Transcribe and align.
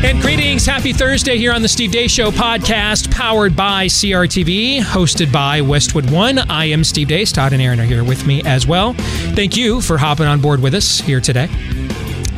And 0.00 0.20
greetings. 0.20 0.64
Happy 0.64 0.92
Thursday 0.92 1.38
here 1.38 1.52
on 1.52 1.60
the 1.60 1.68
Steve 1.68 1.90
Deace 1.90 2.10
Show 2.10 2.30
podcast, 2.30 3.10
powered 3.10 3.56
by 3.56 3.86
CRTV, 3.86 4.80
hosted 4.80 5.32
by 5.32 5.60
Westwood 5.60 6.08
One. 6.12 6.38
I 6.38 6.66
am 6.66 6.84
Steve 6.84 7.08
Deace. 7.08 7.32
Todd 7.32 7.52
and 7.52 7.60
Aaron 7.60 7.80
are 7.80 7.84
here 7.84 8.04
with 8.04 8.24
me 8.24 8.40
as 8.44 8.64
well. 8.64 8.92
Thank 9.34 9.56
you 9.56 9.80
for 9.80 9.98
hopping 9.98 10.26
on 10.26 10.40
board 10.40 10.62
with 10.62 10.74
us 10.74 11.00
here 11.00 11.20
today. 11.20 11.48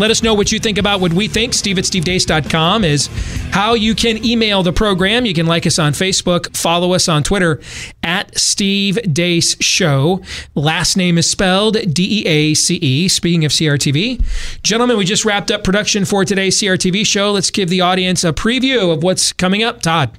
Let 0.01 0.11
us 0.11 0.23
know 0.23 0.33
what 0.33 0.51
you 0.51 0.59
think 0.59 0.79
about 0.79 1.03
what 1.03 1.13
we 1.13 1.29
think. 1.29 1.53
Steve 1.53 1.77
at 1.77 1.85
stevedeace.com 1.85 2.85
is 2.85 3.09
how 3.51 3.75
you 3.75 3.95
can 3.95 4.25
email 4.25 4.63
the 4.63 4.73
program. 4.73 5.27
You 5.27 5.35
can 5.35 5.45
like 5.45 5.67
us 5.67 5.79
on 5.79 5.93
Facebook, 5.93 6.57
follow 6.57 6.95
us 6.95 7.07
on 7.07 7.23
Twitter 7.23 7.61
at 8.03 8.35
Steve 8.39 8.99
Deace 9.05 9.63
Show. 9.63 10.23
Last 10.55 10.97
name 10.97 11.19
is 11.19 11.31
spelled 11.31 11.77
D 11.93 12.23
E 12.23 12.27
A 12.27 12.55
C 12.55 12.77
E. 12.77 13.09
Speaking 13.09 13.45
of 13.45 13.53
CRTV, 13.53 14.63
gentlemen, 14.63 14.97
we 14.97 15.05
just 15.05 15.27
wrapped 15.27 15.51
up 15.51 15.65
production 15.65 16.07
for 16.07 16.25
today's 16.25 16.59
CRTV 16.59 17.05
show. 17.05 17.33
Let's 17.33 17.51
give 17.51 17.69
the 17.69 17.83
audience 17.83 18.25
a 18.25 18.33
preview 18.33 18.95
of 18.95 19.03
what's 19.03 19.35
coming 19.35 19.63
up. 19.63 19.83
Todd. 19.83 20.19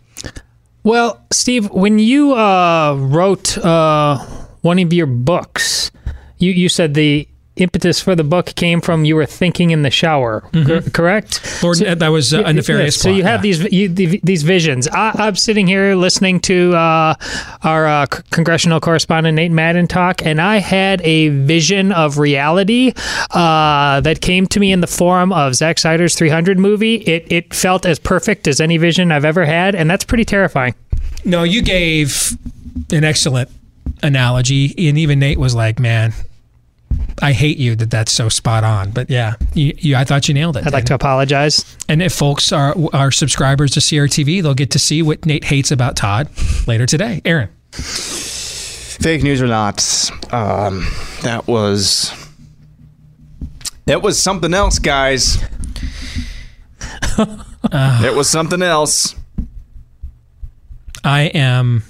Well, 0.83 1.25
Steve, 1.31 1.71
when 1.71 1.97
you 1.97 2.35
uh, 2.35 2.97
wrote 2.99 3.57
uh, 3.57 4.19
one 4.61 4.77
of 4.77 4.93
your 4.93 5.07
books, 5.07 5.89
you, 6.37 6.51
you 6.51 6.69
said 6.69 6.93
the 6.93 7.27
impetus 7.57 7.99
for 7.99 8.15
the 8.15 8.23
book 8.23 8.47
came 8.55 8.79
from 8.81 9.03
you 9.05 9.15
were 9.15 9.25
thinking 9.25 9.71
in 9.71 9.81
the 9.81 9.91
shower, 9.91 10.41
cor- 10.65 10.81
correct? 10.81 11.61
Lord, 11.61 11.77
that 11.79 12.07
was 12.07 12.33
uh, 12.33 12.43
a 12.43 12.53
nefarious 12.53 12.95
So 12.95 13.09
plot, 13.09 13.17
you 13.17 13.23
have 13.23 13.41
these 13.41 13.71
you, 13.71 13.87
these 13.89 14.43
visions. 14.43 14.87
I, 14.87 15.11
I'm 15.15 15.35
sitting 15.35 15.67
here 15.67 15.95
listening 15.95 16.39
to 16.41 16.73
uh, 16.73 17.15
our 17.63 17.85
uh, 17.85 18.05
c- 18.11 18.23
congressional 18.31 18.79
correspondent 18.79 19.35
Nate 19.35 19.51
Madden 19.51 19.87
talk, 19.87 20.25
and 20.25 20.41
I 20.41 20.57
had 20.57 21.01
a 21.01 21.27
vision 21.29 21.91
of 21.91 22.17
reality 22.17 22.93
uh, 23.31 23.99
that 24.01 24.21
came 24.21 24.47
to 24.47 24.59
me 24.59 24.71
in 24.71 24.81
the 24.81 24.87
form 24.87 25.33
of 25.33 25.53
Zack 25.55 25.77
Snyder's 25.77 26.15
300 26.15 26.57
movie. 26.57 26.95
It 26.95 27.31
it 27.31 27.53
felt 27.53 27.85
as 27.85 27.99
perfect 27.99 28.47
as 28.47 28.61
any 28.61 28.77
vision 28.77 29.11
I've 29.11 29.25
ever 29.25 29.45
had, 29.45 29.75
and 29.75 29.89
that's 29.89 30.05
pretty 30.05 30.25
terrifying. 30.25 30.73
No, 31.25 31.43
you 31.43 31.61
gave 31.61 32.37
an 32.91 33.03
excellent 33.03 33.49
analogy, 34.01 34.73
and 34.87 34.97
even 34.97 35.19
Nate 35.19 35.37
was 35.37 35.53
like, 35.53 35.79
"Man, 35.79 36.13
I 37.21 37.33
hate 37.33 37.57
you 37.57 37.75
that 37.75 37.91
that's 37.91 38.11
so 38.11 38.29
spot 38.29 38.63
on." 38.63 38.91
But 38.91 39.09
yeah, 39.09 39.35
you, 39.53 39.73
you 39.77 39.95
I 39.95 40.03
thought 40.03 40.27
you 40.27 40.33
nailed 40.33 40.57
it. 40.57 40.65
I'd 40.65 40.73
like 40.73 40.85
to 40.85 40.95
apologize. 40.95 41.77
And 41.87 42.01
if 42.01 42.13
folks 42.13 42.51
are 42.51 42.75
are 42.93 43.11
subscribers 43.11 43.71
to 43.71 43.79
CRTV, 43.79 44.43
they'll 44.43 44.53
get 44.53 44.71
to 44.71 44.79
see 44.79 45.01
what 45.01 45.25
Nate 45.25 45.43
hates 45.43 45.71
about 45.71 45.95
Todd 45.95 46.29
later 46.67 46.85
today. 46.85 47.21
Aaron, 47.25 47.49
fake 47.71 49.23
news 49.23 49.41
or 49.41 49.47
not, 49.47 49.79
um, 50.31 50.87
that 51.23 51.47
was 51.47 52.11
that 53.85 54.01
was 54.01 54.21
something 54.21 54.53
else, 54.53 54.79
guys. 54.79 55.43
it 57.21 58.15
was 58.15 58.29
something 58.29 58.61
else. 58.61 59.15
I 61.03 61.23
am. 61.23 61.83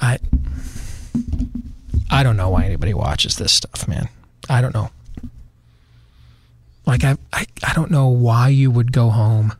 I. 0.00 0.18
I 2.10 2.22
don't 2.22 2.36
know 2.36 2.50
why 2.50 2.64
anybody 2.64 2.94
watches 2.94 3.36
this 3.36 3.52
stuff, 3.52 3.88
man. 3.88 4.08
I 4.48 4.60
don't 4.60 4.74
know. 4.74 4.90
Like 6.86 7.02
I, 7.02 7.16
I, 7.32 7.46
I 7.66 7.72
don't 7.74 7.90
know 7.90 8.08
why 8.08 8.48
you 8.48 8.70
would 8.70 8.92
go 8.92 9.10
home 9.10 9.54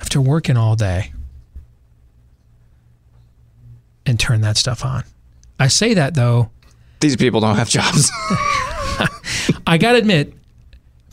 after 0.00 0.20
working 0.20 0.56
all 0.56 0.74
day 0.74 1.12
and 4.04 4.18
turn 4.18 4.40
that 4.40 4.56
stuff 4.56 4.84
on. 4.84 5.04
I 5.60 5.68
say 5.68 5.94
that 5.94 6.14
though. 6.14 6.50
These 7.00 7.16
people 7.16 7.40
don't 7.40 7.56
have 7.56 7.68
jobs. 7.68 8.10
I 9.66 9.78
gotta 9.78 9.98
admit, 9.98 10.32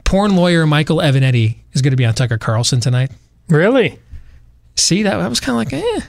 porn 0.04 0.36
lawyer 0.36 0.66
Michael 0.66 0.98
Avenatti 0.98 1.58
is 1.74 1.82
going 1.82 1.92
to 1.92 1.98
be 1.98 2.06
on 2.06 2.14
Tucker 2.14 2.38
Carlson 2.38 2.80
tonight. 2.80 3.12
Really? 3.50 4.00
See 4.76 5.04
that? 5.04 5.20
I 5.20 5.28
was 5.28 5.40
kind 5.40 5.54
of 5.68 5.74
like, 5.74 5.84
eh. 5.84 6.02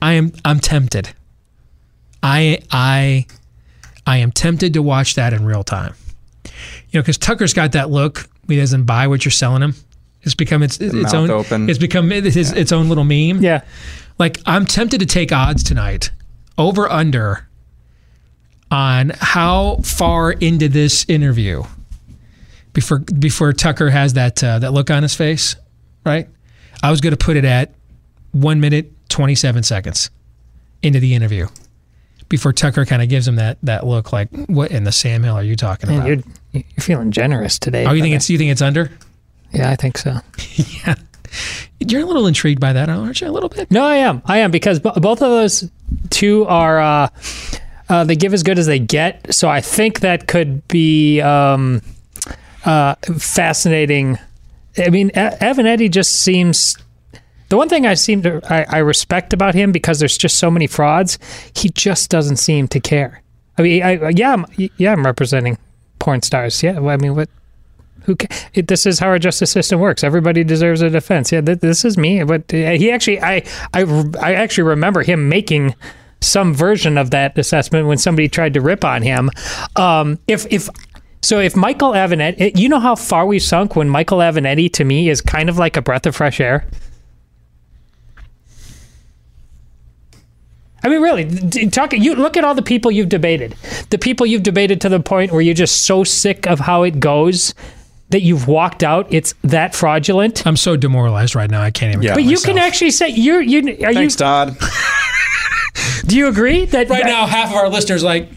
I 0.00 0.12
am. 0.14 0.32
I'm 0.44 0.60
tempted. 0.60 1.14
I 2.24 2.60
I 2.70 3.26
I 4.06 4.16
am 4.16 4.32
tempted 4.32 4.72
to 4.74 4.82
watch 4.82 5.14
that 5.14 5.34
in 5.34 5.44
real 5.44 5.62
time. 5.62 5.94
You 6.44 6.98
know, 6.98 7.02
because 7.02 7.18
Tucker's 7.18 7.52
got 7.52 7.72
that 7.72 7.90
look. 7.90 8.28
He 8.48 8.56
doesn't 8.56 8.84
buy 8.84 9.06
what 9.06 9.24
you're 9.24 9.32
selling 9.32 9.62
him. 9.62 9.74
It's 10.22 10.34
become 10.34 10.62
its 10.62 10.78
its 10.80 10.94
mouth 10.94 11.14
own. 11.14 11.30
open. 11.30 11.68
It's 11.68 11.78
become 11.78 12.10
his, 12.10 12.52
its 12.52 12.72
own 12.72 12.88
little 12.88 13.04
meme. 13.04 13.42
Yeah. 13.42 13.62
Like 14.18 14.38
I'm 14.46 14.64
tempted 14.64 15.00
to 15.00 15.06
take 15.06 15.32
odds 15.32 15.62
tonight, 15.62 16.10
over 16.56 16.88
under, 16.90 17.46
on 18.70 19.12
how 19.18 19.76
far 19.82 20.32
into 20.32 20.68
this 20.68 21.04
interview 21.08 21.62
before 22.72 23.00
before 23.00 23.52
Tucker 23.52 23.90
has 23.90 24.14
that 24.14 24.42
uh, 24.42 24.60
that 24.60 24.72
look 24.72 24.90
on 24.90 25.02
his 25.02 25.14
face, 25.14 25.56
right? 26.06 26.26
I 26.82 26.90
was 26.90 27.02
going 27.02 27.10
to 27.10 27.22
put 27.22 27.36
it 27.36 27.44
at 27.44 27.74
one 28.32 28.60
minute 28.60 28.92
twenty 29.10 29.34
seven 29.34 29.62
seconds 29.62 30.10
into 30.82 31.00
the 31.00 31.14
interview 31.14 31.48
before 32.34 32.52
Tucker 32.52 32.84
kind 32.84 33.00
of 33.00 33.08
gives 33.08 33.28
him 33.28 33.36
that 33.36 33.58
that 33.62 33.86
look, 33.86 34.12
like 34.12 34.28
what 34.46 34.72
in 34.72 34.82
the 34.82 34.90
Sam 34.90 35.22
Hill 35.22 35.36
are 35.36 35.42
you 35.44 35.54
talking 35.54 35.88
Man, 35.88 35.98
about? 35.98 36.08
you're 36.08 36.18
you're 36.52 36.64
feeling 36.80 37.12
generous 37.12 37.60
today. 37.60 37.86
oh, 37.86 37.92
you 37.92 38.02
think 38.02 38.16
it's 38.16 38.28
you 38.28 38.36
think 38.38 38.50
it's 38.50 38.60
under? 38.60 38.90
Yeah, 39.52 39.70
I 39.70 39.76
think 39.76 39.98
so. 39.98 40.16
yeah, 40.56 40.96
you're 41.78 42.00
a 42.02 42.04
little 42.04 42.26
intrigued 42.26 42.58
by 42.60 42.72
that, 42.72 42.88
aren't 42.88 43.20
you? 43.20 43.28
A 43.28 43.30
little 43.30 43.48
bit. 43.48 43.70
No, 43.70 43.84
I 43.84 43.96
am. 43.98 44.20
I 44.24 44.38
am 44.38 44.50
because 44.50 44.80
b- 44.80 44.90
both 44.96 45.22
of 45.22 45.30
those 45.30 45.70
two 46.10 46.44
are 46.46 46.80
uh, 46.80 47.08
uh, 47.88 48.02
they 48.02 48.16
give 48.16 48.34
as 48.34 48.42
good 48.42 48.58
as 48.58 48.66
they 48.66 48.80
get. 48.80 49.32
So 49.32 49.48
I 49.48 49.60
think 49.60 50.00
that 50.00 50.26
could 50.26 50.66
be 50.66 51.20
um, 51.20 51.82
uh, 52.64 52.96
fascinating. 53.16 54.18
I 54.76 54.90
mean, 54.90 55.10
E- 55.10 55.12
Avenatti 55.40 55.88
just 55.88 56.20
seems. 56.22 56.76
The 57.48 57.56
one 57.56 57.68
thing 57.68 57.86
I 57.86 57.94
seem 57.94 58.22
to 58.22 58.40
I, 58.52 58.66
I 58.68 58.78
respect 58.78 59.32
about 59.32 59.54
him 59.54 59.72
because 59.72 59.98
there's 59.98 60.16
just 60.16 60.38
so 60.38 60.50
many 60.50 60.66
frauds. 60.66 61.18
He 61.54 61.68
just 61.70 62.10
doesn't 62.10 62.36
seem 62.36 62.68
to 62.68 62.80
care. 62.80 63.22
I 63.56 63.62
mean, 63.62 63.82
I, 63.82 64.08
yeah, 64.10 64.32
I'm, 64.32 64.46
yeah, 64.56 64.92
I'm 64.92 65.04
representing 65.04 65.58
porn 65.98 66.22
stars. 66.22 66.62
Yeah, 66.62 66.80
I 66.80 66.96
mean, 66.96 67.14
what? 67.14 67.28
Who? 68.02 68.16
It, 68.52 68.68
this 68.68 68.84
is 68.84 68.98
how 68.98 69.06
our 69.08 69.18
justice 69.18 69.50
system 69.50 69.80
works. 69.80 70.02
Everybody 70.04 70.44
deserves 70.44 70.82
a 70.82 70.90
defense. 70.90 71.32
Yeah, 71.32 71.40
th- 71.40 71.60
this 71.60 71.84
is 71.84 71.96
me. 71.96 72.22
But 72.24 72.50
he 72.50 72.90
actually, 72.90 73.20
I, 73.22 73.44
I, 73.72 73.84
I 74.20 74.34
actually 74.34 74.64
remember 74.64 75.02
him 75.02 75.28
making 75.28 75.74
some 76.20 76.54
version 76.54 76.98
of 76.98 77.10
that 77.10 77.38
assessment 77.38 77.86
when 77.86 77.98
somebody 77.98 78.28
tried 78.28 78.54
to 78.54 78.60
rip 78.60 78.84
on 78.84 79.02
him. 79.02 79.30
Um, 79.76 80.18
if 80.26 80.46
if 80.50 80.68
so, 81.22 81.38
if 81.38 81.56
Michael 81.56 81.92
Avenatti, 81.92 82.58
you 82.58 82.68
know 82.68 82.80
how 82.80 82.94
far 82.94 83.24
we 83.24 83.38
sunk 83.38 83.76
when 83.76 83.88
Michael 83.88 84.18
Avenatti 84.18 84.70
to 84.74 84.84
me 84.84 85.08
is 85.08 85.20
kind 85.20 85.48
of 85.48 85.56
like 85.58 85.76
a 85.76 85.82
breath 85.82 86.06
of 86.06 86.16
fresh 86.16 86.40
air. 86.40 86.66
I 90.84 90.88
mean, 90.88 91.00
really, 91.00 91.24
d- 91.24 91.68
talk. 91.70 91.92
You 91.94 92.14
look 92.14 92.36
at 92.36 92.44
all 92.44 92.54
the 92.54 92.62
people 92.62 92.90
you've 92.90 93.08
debated. 93.08 93.52
The 93.90 93.98
people 93.98 94.26
you've 94.26 94.42
debated 94.42 94.80
to 94.82 94.88
the 94.90 95.00
point 95.00 95.32
where 95.32 95.40
you're 95.40 95.54
just 95.54 95.86
so 95.86 96.04
sick 96.04 96.46
of 96.46 96.60
how 96.60 96.82
it 96.82 97.00
goes 97.00 97.54
that 98.10 98.20
you've 98.20 98.46
walked 98.46 98.84
out. 98.84 99.06
It's 99.12 99.34
that 99.42 99.74
fraudulent. 99.74 100.46
I'm 100.46 100.56
so 100.58 100.76
demoralized 100.76 101.34
right 101.34 101.50
now. 101.50 101.62
I 101.62 101.70
can't 101.70 101.92
even. 101.94 102.02
Yeah. 102.02 102.14
But 102.14 102.24
you 102.24 102.32
myself. 102.32 102.44
can 102.54 102.58
actually 102.58 102.90
say 102.90 103.08
you're 103.08 103.40
you 103.40 103.60
are 103.84 103.92
Thanks, 103.94 104.14
you. 104.14 104.18
Todd. 104.18 104.56
Do 106.06 106.16
you 106.16 106.28
agree 106.28 106.66
that 106.66 106.88
right 106.90 107.04
now 107.06 107.26
half 107.26 107.48
of 107.50 107.56
our 107.56 107.68
listeners 107.68 108.04
like 108.04 108.28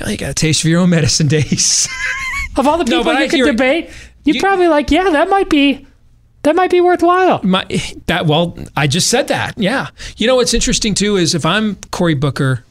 "Oh, 0.00 0.08
you 0.08 0.16
got 0.16 0.30
a 0.30 0.34
taste 0.34 0.62
for 0.62 0.68
your 0.68 0.80
own 0.80 0.90
medicine 0.90 1.26
days 1.38 1.88
of 2.56 2.66
all 2.68 2.78
the 2.78 2.84
No, 2.84 2.98
people 3.00 3.12
I 3.12 3.24
you 3.24 3.28
could 3.30 3.44
debate, 3.46 3.90
you're 4.24 4.36
you- 4.36 4.40
probably 4.40 4.68
like, 4.68 4.90
yeah, 4.90 5.10
that 5.10 5.28
might 5.28 5.50
be 5.50 5.86
that 6.44 6.54
might 6.54 6.70
be 6.70 6.80
worthwhile. 6.80 7.40
My 7.42 7.64
that 8.06 8.26
well, 8.26 8.56
I 8.76 8.86
just 8.86 9.08
said 9.08 9.28
that. 9.28 9.54
Yeah. 9.58 9.88
You 10.16 10.26
know 10.26 10.36
what's 10.36 10.54
interesting 10.54 10.94
too 10.94 11.16
is 11.16 11.34
if 11.34 11.44
I'm 11.44 11.76
Cory 11.90 12.14
Booker, 12.14 12.64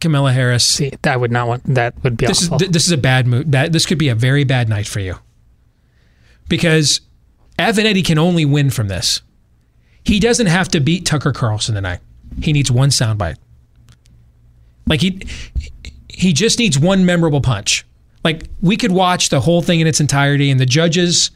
Kamala 0.00 0.32
Harris. 0.32 0.64
See, 0.64 0.92
that 1.02 1.18
would 1.18 1.32
not 1.32 1.48
want 1.48 1.64
that 1.74 1.94
would 2.04 2.16
be 2.16 2.26
This 2.26 2.42
is 2.42 2.48
awful. 2.48 2.58
th- 2.60 2.70
this 2.70 2.86
is 2.86 2.92
a 2.92 2.98
bad 2.98 3.26
mood. 3.26 3.52
That 3.52 3.72
this 3.72 3.86
could 3.86 3.98
be 3.98 4.08
a 4.08 4.14
very 4.14 4.44
bad 4.44 4.68
night 4.68 4.86
for 4.86 5.00
you. 5.00 5.16
Because 6.48 7.00
Avenatti 7.58 8.04
can 8.04 8.18
only 8.18 8.44
win 8.44 8.70
from 8.70 8.88
this. 8.88 9.22
He 10.04 10.20
doesn't 10.20 10.46
have 10.46 10.68
to 10.68 10.80
beat 10.80 11.04
Tucker 11.04 11.32
Carlson 11.32 11.74
tonight. 11.74 12.00
He 12.42 12.52
needs 12.52 12.70
one 12.70 12.90
soundbite. 12.90 13.36
Like 14.86 15.00
he 15.00 15.22
he 16.08 16.32
just 16.34 16.58
needs 16.58 16.78
one 16.78 17.06
memorable 17.06 17.40
punch. 17.40 17.86
Like 18.24 18.44
we 18.60 18.76
could 18.76 18.92
watch 18.92 19.30
the 19.30 19.40
whole 19.40 19.62
thing 19.62 19.80
in 19.80 19.86
its 19.86 20.00
entirety 20.00 20.50
and 20.50 20.60
the 20.60 20.66
judges 20.66 21.30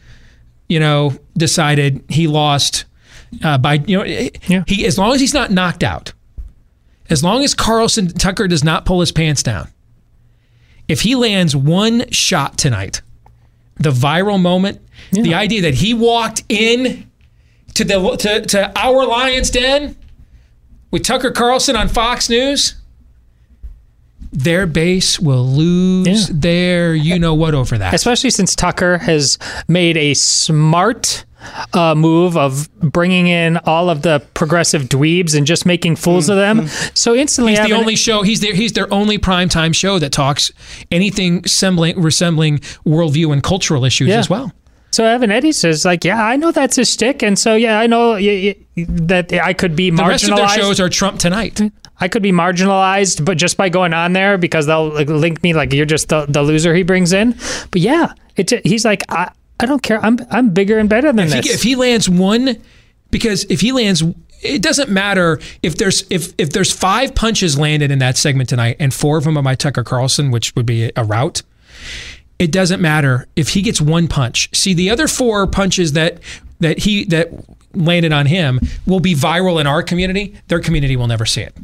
you 0.72 0.80
know, 0.80 1.12
decided 1.36 2.02
he 2.08 2.26
lost 2.26 2.84
uh, 3.44 3.58
by 3.58 3.74
you 3.86 3.98
know 3.98 4.04
Yeah. 4.48 4.64
he 4.66 4.86
as 4.86 4.96
long 4.98 5.12
as 5.14 5.20
he's 5.20 5.34
not 5.34 5.50
knocked 5.50 5.82
out, 5.84 6.12
as 7.10 7.22
long 7.22 7.44
as 7.44 7.54
Carlson 7.54 8.08
Tucker 8.08 8.48
does 8.48 8.64
not 8.64 8.84
pull 8.84 9.00
his 9.00 9.12
pants 9.12 9.42
down, 9.42 9.68
if 10.88 11.02
he 11.02 11.14
lands 11.14 11.54
one 11.54 12.08
shot 12.10 12.56
tonight, 12.58 13.02
the 13.76 13.90
viral 13.90 14.40
moment, 14.40 14.80
the 15.12 15.34
idea 15.34 15.60
that 15.62 15.74
he 15.74 15.92
walked 15.94 16.42
in 16.48 17.10
to 17.74 17.84
the 17.84 18.16
to, 18.16 18.40
to 18.46 18.72
our 18.78 19.06
Lions 19.06 19.50
Den 19.50 19.96
with 20.90 21.02
Tucker 21.04 21.30
Carlson 21.30 21.76
on 21.76 21.88
Fox 21.88 22.28
News, 22.28 22.74
their 24.32 24.66
base 24.66 25.20
will 25.20 25.46
lose 25.46 26.28
Yeah. 26.30 26.34
their 26.38 26.94
you 26.94 27.18
know 27.18 27.34
what 27.34 27.54
over 27.54 27.76
that. 27.78 27.92
especially 27.94 28.30
since 28.30 28.54
Tucker 28.54 28.98
has 28.98 29.38
made 29.68 29.96
a 29.96 30.14
smart 30.14 31.24
uh, 31.74 31.92
move 31.96 32.36
of 32.36 32.70
bringing 32.80 33.26
in 33.26 33.56
all 33.64 33.90
of 33.90 34.02
the 34.02 34.22
progressive 34.32 34.82
dweebs 34.84 35.36
and 35.36 35.44
just 35.44 35.66
making 35.66 35.96
fools 35.96 36.28
of 36.28 36.36
them. 36.36 36.68
So 36.94 37.16
instantly, 37.16 37.56
He's 37.56 37.66
the 37.66 37.72
only 37.72 37.96
show. 37.96 38.22
He's 38.22 38.40
their 38.40 38.54
he's 38.54 38.72
their 38.74 38.92
only 38.92 39.18
primetime 39.18 39.74
show 39.74 39.98
that 39.98 40.12
talks 40.12 40.52
anything 40.92 41.42
resembling 41.42 42.00
resembling 42.00 42.58
worldview 42.86 43.32
and 43.32 43.42
cultural 43.42 43.84
issues 43.84 44.08
Yeah. 44.08 44.18
as 44.20 44.30
well. 44.30 44.52
So 44.92 45.04
Avenatti 45.04 45.52
says, 45.54 45.84
like, 45.86 46.04
yeah, 46.04 46.22
I 46.22 46.36
know 46.36 46.52
that's 46.52 46.76
his 46.76 46.90
stick, 46.90 47.22
and 47.22 47.38
so 47.38 47.54
yeah, 47.56 47.80
I 47.80 47.86
know 47.86 48.10
y- 48.12 48.54
y- 48.76 48.84
that 48.88 49.32
I 49.32 49.52
could 49.54 49.74
be 49.74 49.90
marginalized. 49.90 49.96
The 50.04 50.08
rest 50.08 50.28
of 50.30 50.36
their 50.36 50.48
shows 50.50 50.80
are 50.80 50.88
Trump 50.90 51.18
tonight. 51.18 51.60
I 52.02 52.08
could 52.08 52.22
be 52.22 52.32
marginalized, 52.32 53.24
but 53.24 53.38
just 53.38 53.56
by 53.56 53.68
going 53.68 53.94
on 53.94 54.12
there 54.12 54.36
because 54.36 54.66
they'll 54.66 54.88
like, 54.88 55.08
link 55.08 55.40
me 55.44 55.54
like 55.54 55.72
you're 55.72 55.86
just 55.86 56.08
the, 56.08 56.26
the 56.26 56.42
loser 56.42 56.74
he 56.74 56.82
brings 56.82 57.12
in. 57.12 57.38
But 57.70 57.80
yeah, 57.80 58.12
it, 58.34 58.50
he's 58.66 58.84
like, 58.84 59.04
I, 59.08 59.30
I 59.60 59.66
don't 59.66 59.84
care. 59.84 60.04
I'm 60.04 60.18
I'm 60.28 60.50
bigger 60.50 60.80
and 60.80 60.88
better 60.88 61.12
than 61.12 61.28
If 61.28 61.32
this. 61.32 61.46
he, 61.46 61.52
if 61.52 61.62
he 61.62 61.76
lands 61.76 62.08
one, 62.08 62.60
because 63.12 63.44
if 63.44 63.60
he 63.60 63.70
lands, 63.70 64.02
it 64.42 64.62
doesn't 64.62 64.90
matter 64.90 65.38
if 65.62 65.76
there's 65.76 66.04
if 66.10 66.32
if 66.38 66.50
there's 66.50 66.72
five 66.72 67.14
punches 67.14 67.56
landed 67.56 67.92
in 67.92 68.00
that 68.00 68.16
segment 68.16 68.48
tonight 68.48 68.78
and 68.80 68.92
four 68.92 69.16
of 69.16 69.22
them 69.22 69.38
are 69.38 69.42
by 69.42 69.54
Tucker 69.54 69.84
Carlson, 69.84 70.32
which 70.32 70.56
would 70.56 70.66
be 70.66 70.90
a 70.96 71.04
route. 71.04 71.42
It 72.40 72.50
doesn't 72.50 72.82
matter 72.82 73.28
if 73.36 73.50
he 73.50 73.62
gets 73.62 73.80
one 73.80 74.08
punch. 74.08 74.50
See, 74.52 74.74
the 74.74 74.90
other 74.90 75.06
four 75.06 75.46
punches 75.46 75.92
that 75.92 76.18
that 76.58 76.78
he 76.78 77.04
that 77.04 77.30
landed 77.74 78.12
on 78.12 78.26
him 78.26 78.58
will 78.86 78.98
be 78.98 79.14
viral 79.14 79.60
in 79.60 79.68
our 79.68 79.84
community. 79.84 80.34
Their 80.48 80.58
community 80.58 80.96
will 80.96 81.06
never 81.06 81.24
see 81.26 81.42
it. 81.42 81.56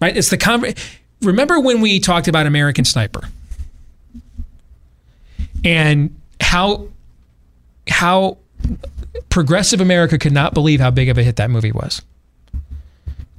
Right? 0.00 0.16
It's 0.16 0.30
the 0.30 0.36
con- 0.36 0.74
Remember 1.22 1.58
when 1.60 1.80
we 1.80 1.98
talked 2.00 2.28
about 2.28 2.46
American 2.46 2.84
Sniper 2.84 3.28
and 5.64 6.14
how 6.40 6.88
how 7.88 8.38
progressive 9.28 9.80
America 9.80 10.18
could 10.18 10.32
not 10.32 10.54
believe 10.54 10.80
how 10.80 10.90
big 10.90 11.08
of 11.08 11.18
a 11.18 11.22
hit 11.22 11.36
that 11.36 11.50
movie 11.50 11.72
was. 11.72 12.02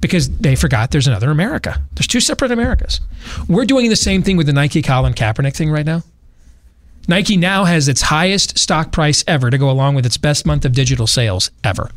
Because 0.00 0.28
they 0.30 0.54
forgot 0.54 0.92
there's 0.92 1.08
another 1.08 1.30
America. 1.30 1.82
There's 1.94 2.06
two 2.06 2.20
separate 2.20 2.52
Americas. 2.52 3.00
We're 3.48 3.64
doing 3.64 3.90
the 3.90 3.96
same 3.96 4.22
thing 4.22 4.36
with 4.36 4.46
the 4.46 4.52
Nike 4.52 4.80
Colin 4.80 5.12
Kaepernick 5.12 5.56
thing 5.56 5.70
right 5.70 5.86
now. 5.86 6.02
Nike 7.08 7.36
now 7.36 7.64
has 7.64 7.88
its 7.88 8.02
highest 8.02 8.58
stock 8.58 8.92
price 8.92 9.24
ever 9.26 9.50
to 9.50 9.58
go 9.58 9.70
along 9.70 9.94
with 9.94 10.06
its 10.06 10.16
best 10.16 10.46
month 10.46 10.64
of 10.64 10.72
digital 10.72 11.06
sales 11.06 11.50
ever. 11.64 11.90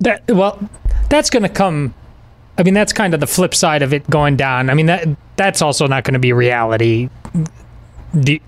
That 0.00 0.28
well, 0.28 0.68
that's 1.08 1.30
going 1.30 1.44
to 1.44 1.48
come. 1.48 1.94
I 2.58 2.62
mean, 2.62 2.74
that's 2.74 2.92
kind 2.92 3.14
of 3.14 3.20
the 3.20 3.26
flip 3.26 3.54
side 3.54 3.82
of 3.82 3.92
it 3.92 4.08
going 4.08 4.36
down. 4.36 4.70
I 4.70 4.74
mean, 4.74 4.86
that 4.86 5.08
that's 5.36 5.60
also 5.62 5.86
not 5.86 6.04
going 6.04 6.14
to 6.14 6.18
be 6.18 6.32
reality. 6.32 7.10
The, 8.14 8.40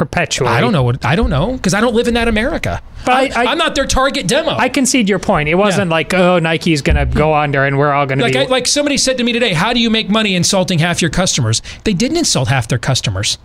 perpetually. 0.00 0.48
I 0.48 0.62
don't 0.62 0.72
know 0.72 0.82
what 0.82 1.04
I 1.04 1.14
don't 1.14 1.28
know 1.28 1.52
because 1.52 1.74
I 1.74 1.80
don't 1.82 1.94
live 1.94 2.08
in 2.08 2.14
that 2.14 2.26
America. 2.26 2.80
But 3.04 3.36
I- 3.36 3.52
am 3.52 3.58
not 3.58 3.74
their 3.74 3.86
target 3.86 4.26
demo. 4.26 4.50
I 4.50 4.70
concede 4.70 5.08
your 5.08 5.18
point. 5.18 5.48
It 5.50 5.56
wasn't 5.56 5.90
Yeah. 5.90 5.94
like, 5.94 6.14
oh, 6.14 6.38
Nike's 6.38 6.80
going 6.80 6.96
to 6.96 7.04
go 7.04 7.28
hmm. 7.28 7.40
under 7.40 7.64
and 7.64 7.78
we're 7.78 7.92
all 7.92 8.06
going 8.06 8.18
to 8.18 8.24
like 8.24 8.32
be. 8.32 8.38
I, 8.38 8.44
like 8.44 8.66
somebody 8.66 8.96
said 8.96 9.18
to 9.18 9.24
me 9.24 9.32
today, 9.32 9.52
how 9.52 9.74
do 9.74 9.80
you 9.80 9.90
make 9.90 10.08
money 10.08 10.34
insulting 10.34 10.78
half 10.78 11.02
your 11.02 11.10
customers? 11.10 11.60
They 11.84 11.92
didn't 11.92 12.16
insult 12.16 12.48
half 12.48 12.66
their 12.66 12.78
customers. 12.78 13.36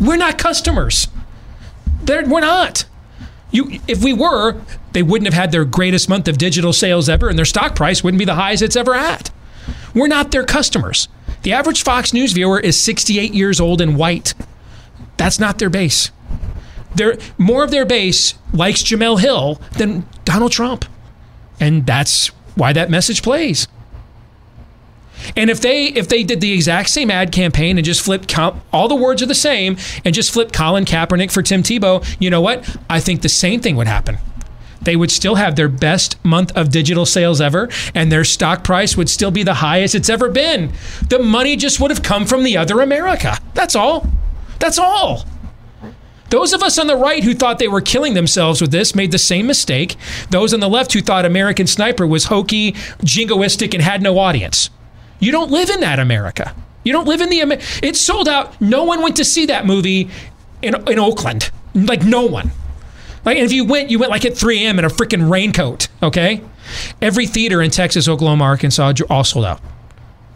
We're 0.00 0.16
not 0.16 0.38
customers. 0.38 1.08
They're, 2.02 2.24
we're 2.26 2.40
not. 2.40 2.84
You, 3.54 3.78
if 3.86 4.02
we 4.02 4.12
were, 4.12 4.60
they 4.94 5.04
wouldn't 5.04 5.32
have 5.32 5.40
had 5.40 5.52
their 5.52 5.64
greatest 5.64 6.08
month 6.08 6.26
of 6.26 6.38
digital 6.38 6.72
sales 6.72 7.08
ever, 7.08 7.28
and 7.28 7.38
their 7.38 7.44
stock 7.44 7.76
price 7.76 8.02
wouldn't 8.02 8.18
be 8.18 8.24
the 8.24 8.34
highest 8.34 8.64
it's 8.64 8.74
ever 8.74 8.96
at. 8.96 9.30
We're 9.94 10.08
not 10.08 10.32
their 10.32 10.44
customers. 10.44 11.06
The 11.42 11.52
average 11.52 11.84
Fox 11.84 12.12
News 12.12 12.32
viewer 12.32 12.58
is 12.58 12.78
68 12.80 13.32
years 13.32 13.60
old 13.60 13.80
and 13.80 13.96
white. 13.96 14.34
That's 15.18 15.38
not 15.38 15.60
their 15.60 15.70
base. 15.70 16.10
They're, 16.96 17.16
more 17.38 17.62
of 17.62 17.70
their 17.70 17.86
base 17.86 18.34
likes 18.52 18.82
Jemele 18.82 19.20
Hill 19.20 19.60
than 19.78 20.04
Donald 20.24 20.50
Trump. 20.50 20.84
And 21.60 21.86
that's 21.86 22.28
why 22.56 22.72
that 22.72 22.90
message 22.90 23.22
plays. 23.22 23.68
And 25.36 25.50
if 25.50 25.60
they 25.60 25.86
if 25.86 26.08
they 26.08 26.22
did 26.22 26.40
the 26.40 26.52
exact 26.52 26.90
same 26.90 27.10
ad 27.10 27.32
campaign 27.32 27.78
and 27.78 27.84
just 27.84 28.02
flipped 28.02 28.36
all 28.72 28.88
the 28.88 28.94
words 28.94 29.22
are 29.22 29.26
the 29.26 29.34
same 29.34 29.76
and 30.04 30.14
just 30.14 30.32
flipped 30.32 30.52
Colin 30.52 30.84
Kaepernick 30.84 31.30
for 31.30 31.42
Tim 31.42 31.62
Tebow, 31.62 32.04
you 32.20 32.30
know 32.30 32.40
what? 32.40 32.76
I 32.88 33.00
think 33.00 33.22
the 33.22 33.28
same 33.28 33.60
thing 33.60 33.76
would 33.76 33.86
happen. 33.86 34.18
They 34.82 34.96
would 34.96 35.10
still 35.10 35.36
have 35.36 35.56
their 35.56 35.68
best 35.68 36.22
month 36.24 36.52
of 36.56 36.70
digital 36.70 37.06
sales 37.06 37.40
ever, 37.40 37.70
and 37.94 38.12
their 38.12 38.24
stock 38.24 38.62
price 38.62 38.96
would 38.96 39.08
still 39.08 39.30
be 39.30 39.42
the 39.42 39.54
highest 39.54 39.94
it's 39.94 40.10
ever 40.10 40.28
been. 40.28 40.72
The 41.08 41.18
money 41.18 41.56
just 41.56 41.80
would 41.80 41.90
have 41.90 42.02
come 42.02 42.26
from 42.26 42.44
the 42.44 42.58
other 42.58 42.80
America. 42.80 43.38
That's 43.54 43.74
all. 43.74 44.06
That's 44.58 44.78
all. 44.78 45.24
Those 46.30 46.52
of 46.52 46.62
us 46.62 46.78
on 46.78 46.86
the 46.86 46.96
right 46.96 47.22
who 47.22 47.34
thought 47.34 47.58
they 47.58 47.68
were 47.68 47.80
killing 47.80 48.14
themselves 48.14 48.60
with 48.60 48.72
this 48.72 48.94
made 48.94 49.12
the 49.12 49.18
same 49.18 49.46
mistake. 49.46 49.96
Those 50.30 50.52
on 50.52 50.60
the 50.60 50.68
left 50.68 50.92
who 50.92 51.00
thought 51.00 51.24
American 51.24 51.66
Sniper 51.66 52.06
was 52.06 52.24
hokey, 52.24 52.72
jingoistic, 53.02 53.72
and 53.72 53.82
had 53.82 54.02
no 54.02 54.18
audience. 54.18 54.68
You 55.20 55.32
don't 55.32 55.50
live 55.50 55.70
in 55.70 55.80
that 55.80 55.98
America. 55.98 56.54
You 56.84 56.92
don't 56.92 57.06
live 57.06 57.20
in 57.20 57.30
the 57.30 57.40
Amer- 57.40 57.58
It 57.82 57.96
sold 57.96 58.28
out. 58.28 58.60
No 58.60 58.84
one 58.84 59.02
went 59.02 59.16
to 59.16 59.24
see 59.24 59.46
that 59.46 59.64
movie 59.66 60.10
in, 60.62 60.74
in 60.88 60.98
Oakland. 60.98 61.50
Like 61.74 62.02
no 62.04 62.26
one. 62.26 62.50
Like 63.24 63.38
and 63.38 63.46
if 63.46 63.52
you 63.52 63.64
went, 63.64 63.90
you 63.90 63.98
went 63.98 64.10
like 64.10 64.24
at 64.24 64.36
3 64.36 64.64
a.m. 64.64 64.78
in 64.78 64.84
a 64.84 64.88
freaking 64.88 65.30
raincoat. 65.30 65.88
Okay, 66.02 66.42
every 67.00 67.26
theater 67.26 67.62
in 67.62 67.70
Texas, 67.70 68.06
Oklahoma, 68.06 68.44
Arkansas, 68.44 68.92
all 69.08 69.24
sold 69.24 69.46
out. 69.46 69.60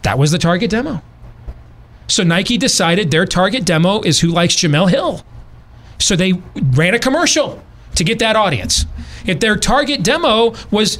That 0.01 0.17
was 0.17 0.31
the 0.31 0.39
target 0.39 0.71
demo. 0.71 1.01
So 2.07 2.23
Nike 2.23 2.57
decided 2.57 3.11
their 3.11 3.25
target 3.25 3.63
demo 3.65 4.01
is 4.01 4.19
who 4.21 4.29
likes 4.29 4.55
Jemele 4.55 4.89
Hill. 4.89 5.23
So 5.99 6.15
they 6.15 6.33
ran 6.55 6.95
a 6.95 6.99
commercial 6.99 7.61
to 7.95 8.03
get 8.03 8.17
that 8.19 8.35
audience. 8.35 8.85
If 9.25 9.39
their 9.39 9.55
target 9.55 10.01
demo 10.01 10.55
was 10.71 10.97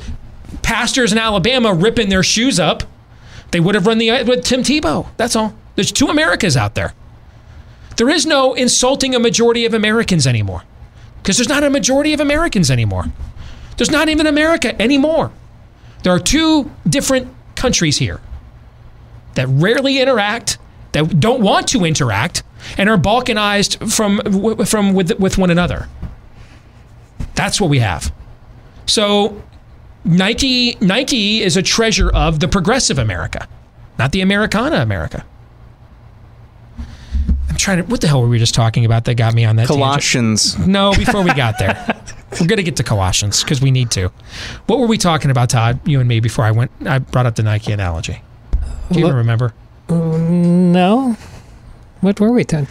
pastors 0.62 1.12
in 1.12 1.18
Alabama 1.18 1.74
ripping 1.74 2.10
their 2.10 2.22
shoes 2.22 2.60
up, 2.60 2.84
they 3.52 3.60
would 3.60 3.76
have 3.76 3.88
run 3.88 3.98
the 3.98 4.12
uh, 4.12 4.26
with 4.26 4.44
Tim 4.44 4.62
Tebow. 4.62 5.08
That's 5.18 5.36
all. 5.36 5.54
There's 5.76 5.92
two 5.92 6.08
Americas 6.08 6.58
out 6.58 6.76
there. 6.76 6.94
There 7.98 8.10
is 8.10 8.26
no 8.26 8.54
insulting 8.54 9.16
a 9.16 9.20
majority 9.20 9.66
of 9.66 9.74
Americans 9.74 10.26
anymore 10.26 10.64
because 11.22 11.38
there's 11.38 11.50
not 11.50 11.64
a 11.64 11.70
majority 11.70 12.14
of 12.14 12.20
Americans 12.20 12.72
anymore. 12.72 13.06
There's 13.78 13.92
not 13.92 14.10
even 14.10 14.28
America 14.28 14.80
anymore. 14.82 15.32
There 16.04 16.14
are 16.14 16.20
two 16.20 16.72
different 16.88 17.34
countries 17.56 17.98
here 17.98 18.22
that 19.36 19.48
rarely 19.48 20.00
interact, 20.00 20.58
that 20.94 21.20
don't 21.20 21.42
want 21.42 21.68
to 21.70 21.84
interact, 21.86 22.44
and 22.78 22.90
are 22.90 22.98
balkanized 22.98 23.92
from 23.92 24.20
from 24.66 24.94
with 24.94 25.20
with 25.20 25.38
one 25.38 25.50
another. 25.50 25.88
That's 27.36 27.60
what 27.60 27.70
we 27.70 27.80
have. 27.80 28.14
So 28.86 29.42
Nike 30.06 30.78
Nike 30.82 31.42
is 31.42 31.58
a 31.58 31.62
treasure 31.62 32.10
of 32.10 32.40
the 32.40 32.48
progressive 32.48 32.98
America, 32.98 33.48
not 33.98 34.12
the 34.12 34.22
Americana 34.22 34.78
America. 34.78 35.26
I'm 37.50 37.58
trying 37.58 37.78
to. 37.78 37.84
What 37.84 38.02
the 38.02 38.08
hell 38.08 38.22
were 38.22 38.28
we 38.28 38.40
just 38.40 38.54
talking 38.56 38.86
about 38.86 39.06
that 39.06 39.16
got 39.16 39.34
me 39.34 39.46
on 39.46 39.56
that? 39.58 39.68
tangent? 39.68 39.80
Colossians. 39.84 40.58
No, 40.68 40.94
before 40.94 41.24
we 41.24 41.34
got 41.34 41.60
there. 41.60 41.96
We're 42.40 42.48
gonna 42.48 42.64
get 42.64 42.76
to 42.78 42.84
Colossians 42.84 43.44
because 43.44 43.60
we 43.60 43.72
need 43.72 43.90
to. 43.92 44.12
What 44.68 44.80
were 44.80 44.88
we 44.88 44.98
talking 45.00 45.32
about, 45.32 45.50
Todd? 45.50 45.80
You 45.88 46.00
and 46.00 46.08
me 46.08 46.20
before 46.20 46.46
I 46.46 46.52
went. 46.52 46.72
I 46.86 47.00
brought 47.00 47.26
up 47.26 47.36
the 47.36 47.44
Nike 47.44 47.72
analogy. 47.72 48.22
Do 48.92 49.00
you 49.00 49.06
even 49.06 49.18
remember? 49.18 49.54
Mm, 49.88 50.72
no. 50.72 51.18
What 52.02 52.20
were 52.20 52.32
we 52.32 52.44
talking? 52.44 52.68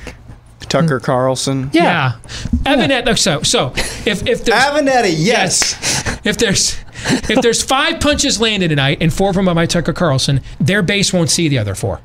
Tucker 0.68 0.98
hmm. 0.98 1.04
Carlson. 1.04 1.70
Yeah. 1.72 2.18
Evan, 2.64 2.90
Ed- 2.90 3.18
so 3.18 3.42
so 3.42 3.72
if 3.76 4.26
if 4.26 4.44
there's 4.44 4.62
Avenatti, 4.62 5.14
yes. 5.16 5.74
if 6.24 6.38
there's 6.38 6.78
if 7.30 7.40
there's 7.42 7.62
five 7.62 8.00
punches 8.00 8.40
landed 8.40 8.68
tonight 8.68 8.98
and 9.00 9.12
four 9.12 9.30
of 9.30 9.36
them 9.36 9.48
are 9.48 9.54
by 9.54 9.66
Tucker 9.66 9.92
Carlson, 9.92 10.40
their 10.60 10.82
base 10.82 11.12
won't 11.12 11.30
see 11.30 11.48
the 11.48 11.58
other 11.58 11.74
four. 11.74 12.00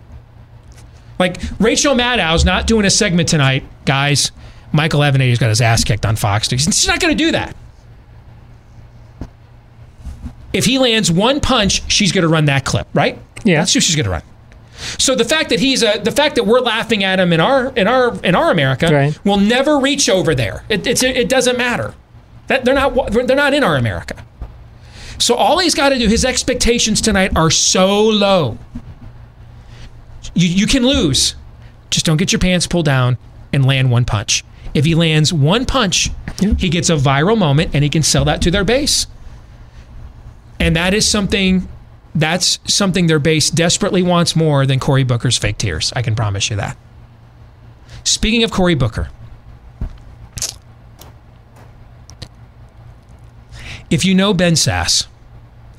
Like 1.19 1.37
Rachel 1.59 1.95
Maddow's 1.95 2.45
not 2.45 2.67
doing 2.67 2.85
a 2.85 2.89
segment 2.89 3.29
tonight, 3.29 3.63
guys. 3.85 4.31
Michael 4.71 5.01
Avenatti's 5.01 5.39
got 5.39 5.49
his 5.49 5.61
ass 5.61 5.83
kicked 5.83 6.05
on 6.05 6.15
Fox 6.15 6.51
News. 6.51 6.63
She's 6.63 6.87
not 6.87 6.99
going 6.99 7.15
to 7.15 7.23
do 7.23 7.31
that. 7.31 7.55
If 10.51 10.65
he 10.65 10.79
lands 10.79 11.11
one 11.11 11.39
punch, 11.39 11.91
she's 11.91 12.11
going 12.11 12.23
to 12.23 12.27
run 12.27 12.45
that 12.45 12.65
clip, 12.65 12.87
right? 12.93 13.17
Yeah. 13.43 13.59
That's 13.59 13.73
who 13.73 13.79
she's 13.79 13.95
going 13.95 14.05
to 14.05 14.11
run. 14.11 14.23
So 14.97 15.15
the 15.15 15.25
fact 15.25 15.49
that 15.49 15.59
he's 15.59 15.83
a, 15.83 15.99
the 15.99 16.11
fact 16.11 16.35
that 16.35 16.45
we're 16.45 16.59
laughing 16.59 17.03
at 17.03 17.19
him 17.19 17.33
in 17.33 17.39
our 17.39 17.67
in 17.75 17.87
our 17.87 18.15
in 18.23 18.35
our 18.35 18.51
America 18.51 18.89
Right. 18.91 19.25
will 19.25 19.37
never 19.37 19.79
reach 19.79 20.09
over 20.09 20.35
there. 20.35 20.63
It, 20.69 20.85
it's 20.87 21.03
it 21.03 21.29
doesn't 21.29 21.57
matter. 21.57 21.93
That 22.47 22.65
they're 22.65 22.73
not 22.73 23.11
they're 23.11 23.35
not 23.35 23.53
in 23.53 23.63
our 23.63 23.75
America. 23.77 24.23
So 25.19 25.35
all 25.35 25.59
he's 25.59 25.75
got 25.75 25.89
to 25.89 25.97
do, 25.99 26.07
his 26.07 26.25
expectations 26.25 26.99
tonight 26.99 27.37
are 27.37 27.49
so 27.51 28.01
low. 28.03 28.57
You, 30.33 30.47
you 30.47 30.67
can 30.67 30.85
lose. 30.85 31.35
Just 31.91 32.05
don't 32.05 32.17
get 32.17 32.31
your 32.31 32.39
pants 32.39 32.65
pulled 32.67 32.85
down 32.85 33.17
and 33.53 33.65
land 33.65 33.91
one 33.91 34.03
punch. 34.05 34.43
If 34.73 34.85
he 34.85 34.95
lands 34.95 35.31
one 35.31 35.65
punch, 35.65 36.09
he 36.57 36.67
gets 36.69 36.89
a 36.89 36.95
viral 36.95 37.37
moment 37.37 37.71
and 37.75 37.83
he 37.83 37.89
can 37.89 38.01
sell 38.01 38.25
that 38.25 38.41
to 38.41 38.51
their 38.51 38.63
base. 38.63 39.05
And 40.59 40.75
that 40.75 40.93
is 40.93 41.07
something 41.07 41.67
that's 42.15 42.59
something 42.71 43.07
their 43.07 43.19
base 43.19 43.49
desperately 43.49 44.03
wants 44.03 44.35
more 44.35 44.65
than 44.65 44.79
Cory 44.79 45.03
Booker's 45.03 45.37
fake 45.37 45.57
tears. 45.57 45.91
I 45.95 46.01
can 46.01 46.15
promise 46.15 46.49
you 46.49 46.55
that. 46.57 46.77
Speaking 48.03 48.43
of 48.43 48.51
Cory 48.51 48.75
Booker, 48.75 49.09
if 53.89 54.05
you 54.05 54.13
know 54.13 54.33
Ben 54.33 54.53
Sasse 54.53 55.07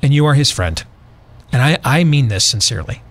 and 0.01 0.13
you 0.13 0.25
are 0.25 0.33
his 0.33 0.51
friend, 0.51 0.83
and 1.51 1.61
I, 1.61 1.77
I 1.83 2.03
mean 2.03 2.27
this 2.27 2.45
sincerely, 2.45 3.01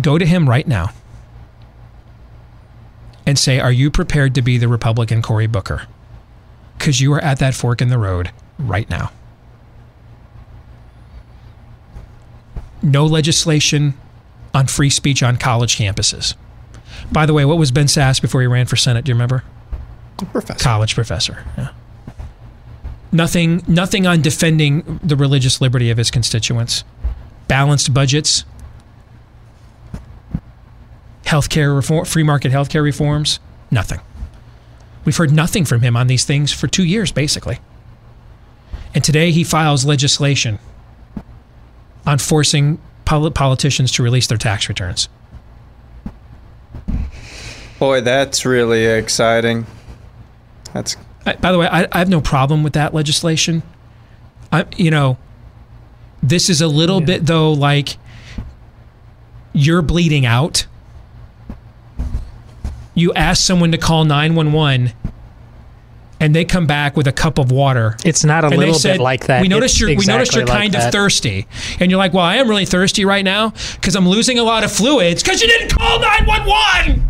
go 0.00 0.18
to 0.18 0.26
him 0.26 0.48
right 0.48 0.66
now 0.66 0.90
and 3.24 3.38
say, 3.38 3.58
Are 3.58 3.72
you 3.72 3.90
prepared 3.90 4.34
to 4.34 4.42
be 4.42 4.58
the 4.58 4.68
Republican 4.68 5.22
Cory 5.22 5.46
Booker? 5.46 5.86
Because 6.76 7.00
you 7.00 7.12
are 7.14 7.20
at 7.22 7.38
that 7.38 7.54
fork 7.54 7.80
in 7.80 7.88
the 7.88 7.98
road 7.98 8.30
right 8.58 8.88
now. 8.90 9.10
No 12.86 13.04
legislation 13.04 13.94
on 14.54 14.68
free 14.68 14.90
speech 14.90 15.20
on 15.20 15.38
college 15.38 15.76
campuses. 15.76 16.34
By 17.10 17.26
the 17.26 17.32
way, 17.32 17.44
what 17.44 17.58
was 17.58 17.72
Ben 17.72 17.86
Sasse 17.86 18.22
before 18.22 18.42
he 18.42 18.46
ran 18.46 18.66
for 18.66 18.76
Senate? 18.76 19.04
Do 19.04 19.10
you 19.10 19.16
remember? 19.16 19.42
Professor. 20.30 20.62
College 20.62 20.94
professor. 20.94 21.44
Yeah. 21.58 21.70
Nothing, 23.10 23.64
nothing 23.66 24.06
on 24.06 24.22
defending 24.22 25.00
the 25.02 25.16
religious 25.16 25.60
liberty 25.60 25.90
of 25.90 25.98
his 25.98 26.12
constituents. 26.12 26.84
Balanced 27.48 27.92
budgets, 27.92 28.44
healthcare 31.24 31.74
reform, 31.74 32.04
free 32.04 32.22
market 32.22 32.52
healthcare 32.52 32.84
reforms, 32.84 33.40
nothing. 33.72 34.00
We've 35.04 35.16
heard 35.16 35.32
nothing 35.32 35.64
from 35.64 35.82
him 35.82 35.96
on 35.96 36.06
these 36.06 36.24
things 36.24 36.52
for 36.52 36.68
two 36.68 36.84
years, 36.84 37.10
basically. 37.10 37.58
And 38.94 39.02
today 39.02 39.32
he 39.32 39.42
files 39.42 39.84
legislation 39.84 40.60
on 42.06 42.18
forcing 42.18 42.78
pol- 43.04 43.30
politicians 43.30 43.92
to 43.92 44.02
release 44.02 44.26
their 44.26 44.38
tax 44.38 44.68
returns. 44.68 45.08
Boy, 47.78 48.00
that's 48.00 48.46
really 48.46 48.86
exciting. 48.86 49.66
That's 50.72 50.96
I, 51.26 51.34
by 51.34 51.52
the 51.52 51.58
way, 51.58 51.66
I, 51.66 51.86
I 51.92 51.98
have 51.98 52.08
no 52.08 52.20
problem 52.20 52.62
with 52.62 52.74
that 52.74 52.94
legislation. 52.94 53.62
I, 54.52 54.64
you 54.76 54.90
know, 54.90 55.18
this 56.22 56.48
is 56.48 56.60
a 56.60 56.68
little 56.68 57.00
bit 57.00 57.26
though 57.26 57.52
like 57.52 57.98
you're 59.52 59.82
bleeding 59.82 60.24
out. 60.24 60.66
You 62.94 63.12
ask 63.14 63.44
someone 63.44 63.72
to 63.72 63.78
call 63.78 64.04
911 64.04 64.92
and 66.20 66.34
they 66.34 66.44
come 66.44 66.66
back 66.66 66.96
with 66.96 67.06
a 67.06 67.12
cup 67.12 67.38
of 67.38 67.50
water. 67.50 67.96
It's 68.04 68.24
not 68.24 68.44
a 68.44 68.48
little 68.48 68.74
said, 68.74 68.94
bit 68.94 69.00
like 69.00 69.26
that. 69.26 69.42
We 69.42 69.48
noticed 69.48 69.78
you're 69.78 69.90
we 69.90 70.06
noticed 70.06 70.34
you're 70.34 70.46
like 70.46 70.72
kind 70.72 70.74
of 70.74 70.90
thirsty. 70.92 71.46
And 71.80 71.90
you're 71.90 71.98
like, 71.98 72.12
"Well, 72.14 72.24
I 72.24 72.36
am 72.36 72.48
really 72.48 72.64
thirsty 72.64 73.04
right 73.04 73.24
now 73.24 73.52
because 73.74 73.94
I'm 73.96 74.08
losing 74.08 74.38
a 74.38 74.42
lot 74.42 74.64
of 74.64 74.72
fluids 74.72 75.22
because 75.22 75.42
you 75.42 75.48
didn't 75.48 75.70
call 75.70 76.00
911." 76.00 77.02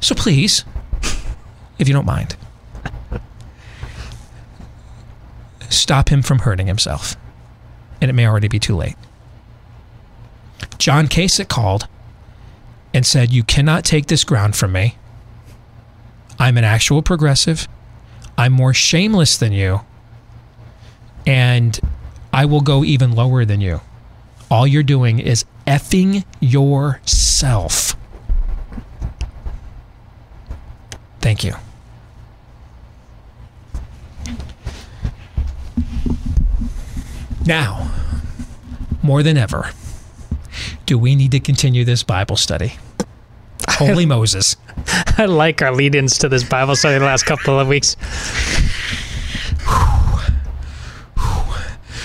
So 0.00 0.14
please, 0.14 0.64
if 1.78 1.88
you 1.88 1.94
don't 1.94 2.04
mind, 2.04 2.36
stop 5.70 6.10
him 6.10 6.22
from 6.22 6.40
hurting 6.40 6.66
himself. 6.66 7.16
And 8.00 8.10
it 8.10 8.12
may 8.12 8.26
already 8.26 8.48
be 8.48 8.58
too 8.58 8.76
late. 8.76 8.96
John 10.76 11.08
Kasich 11.08 11.48
called 11.48 11.88
and 12.94 13.04
said, 13.04 13.32
You 13.32 13.42
cannot 13.42 13.84
take 13.84 14.06
this 14.06 14.24
ground 14.24 14.56
from 14.56 14.72
me. 14.72 14.96
I'm 16.38 16.56
an 16.56 16.64
actual 16.64 17.02
progressive. 17.02 17.68
I'm 18.38 18.52
more 18.52 18.72
shameless 18.72 19.36
than 19.36 19.52
you. 19.52 19.80
And 21.26 21.78
I 22.32 22.44
will 22.46 22.60
go 22.60 22.84
even 22.84 23.12
lower 23.12 23.44
than 23.44 23.60
you. 23.60 23.80
All 24.50 24.66
you're 24.66 24.82
doing 24.82 25.18
is 25.18 25.44
effing 25.66 26.24
yourself. 26.40 27.96
Thank 31.20 31.42
you. 31.42 31.54
Now, 37.46 37.90
more 39.02 39.22
than 39.22 39.36
ever, 39.36 39.70
do 40.86 40.98
we 40.98 41.14
need 41.14 41.30
to 41.32 41.40
continue 41.40 41.84
this 41.84 42.02
Bible 42.02 42.36
study? 42.36 42.74
Holy 43.74 44.06
Moses. 44.06 44.56
I 45.18 45.26
like 45.26 45.62
our 45.62 45.72
lead-ins 45.72 46.18
to 46.18 46.28
this 46.28 46.44
Bible 46.44 46.76
study 46.76 46.98
the 46.98 47.04
last 47.04 47.24
couple 47.24 47.58
of 47.58 47.68
weeks. 47.68 47.96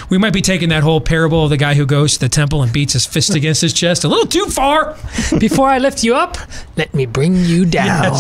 We 0.10 0.18
might 0.18 0.34
be 0.34 0.42
taking 0.42 0.70
that 0.70 0.82
whole 0.82 1.00
parable 1.00 1.44
of 1.44 1.52
the 1.52 1.58
guy 1.58 1.76
who 1.76 1.86
goes 1.86 2.14
to 2.14 2.20
the 2.22 2.30
temple 2.30 2.64
and 2.64 2.74
beats 2.74 2.94
his 2.94 3.06
fist 3.06 3.36
against 3.36 3.62
his 3.62 3.74
chest 3.74 4.04
a 4.04 4.08
little 4.08 4.26
too 4.26 4.46
far. 4.46 4.98
Before 5.38 5.70
I 5.70 5.78
lift 5.78 6.04
you 6.04 6.16
up, 6.16 6.38
let 6.78 6.94
me 6.96 7.06
bring 7.06 7.36
you 7.36 7.66
down. 7.66 8.14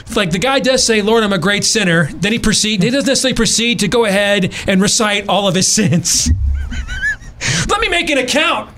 It's 0.00 0.16
like 0.16 0.30
the 0.30 0.38
guy 0.38 0.60
does 0.60 0.84
say, 0.84 1.02
Lord, 1.02 1.24
I'm 1.24 1.32
a 1.32 1.38
great 1.38 1.64
sinner. 1.64 2.06
Then 2.12 2.32
he 2.32 2.38
proceed 2.38 2.82
he 2.82 2.90
doesn't 2.90 3.08
necessarily 3.08 3.34
proceed 3.34 3.80
to 3.80 3.88
go 3.88 4.04
ahead 4.04 4.54
and 4.68 4.80
recite 4.80 5.28
all 5.28 5.48
of 5.48 5.54
his 5.56 5.66
sins. 5.70 6.30
Let 7.68 7.80
me 7.80 7.88
make 7.88 8.08
an 8.08 8.18
account. 8.18 8.70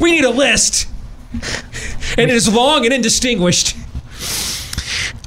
We 0.00 0.10
need 0.10 0.24
a 0.24 0.30
list. 0.30 0.88
And 2.18 2.30
it 2.30 2.34
is 2.34 2.52
long 2.52 2.84
and 2.84 2.94
indistinguished. 2.94 3.76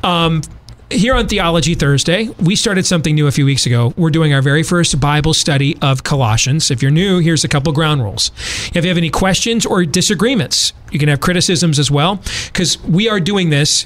Um, 0.03 0.41
here 0.89 1.13
on 1.13 1.27
Theology 1.27 1.75
Thursday, 1.75 2.29
we 2.39 2.55
started 2.55 2.85
something 2.85 3.13
new 3.13 3.27
a 3.27 3.31
few 3.31 3.45
weeks 3.45 3.67
ago. 3.67 3.93
We're 3.95 4.09
doing 4.09 4.33
our 4.33 4.41
very 4.41 4.63
first 4.63 4.99
Bible 4.99 5.35
study 5.35 5.77
of 5.83 6.03
Colossians. 6.03 6.71
If 6.71 6.81
you're 6.81 6.89
new, 6.89 7.19
here's 7.19 7.43
a 7.43 7.47
couple 7.47 7.71
ground 7.73 8.01
rules. 8.01 8.31
If 8.73 8.83
you 8.83 8.87
have 8.89 8.97
any 8.97 9.11
questions 9.11 9.67
or 9.67 9.85
disagreements, 9.85 10.73
you 10.91 10.97
can 10.97 11.09
have 11.09 11.19
criticisms 11.19 11.77
as 11.77 11.91
well, 11.91 12.23
because 12.47 12.81
we 12.83 13.07
are 13.07 13.19
doing 13.19 13.51
this. 13.51 13.85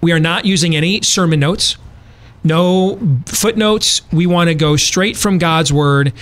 We 0.00 0.10
are 0.10 0.18
not 0.18 0.44
using 0.44 0.74
any 0.74 1.02
sermon 1.02 1.38
notes, 1.38 1.76
no 2.42 2.98
footnotes. 3.26 4.02
We 4.12 4.26
want 4.26 4.48
to 4.48 4.54
go 4.54 4.76
straight 4.76 5.16
from 5.16 5.38
God's 5.38 5.72
word 5.72 6.12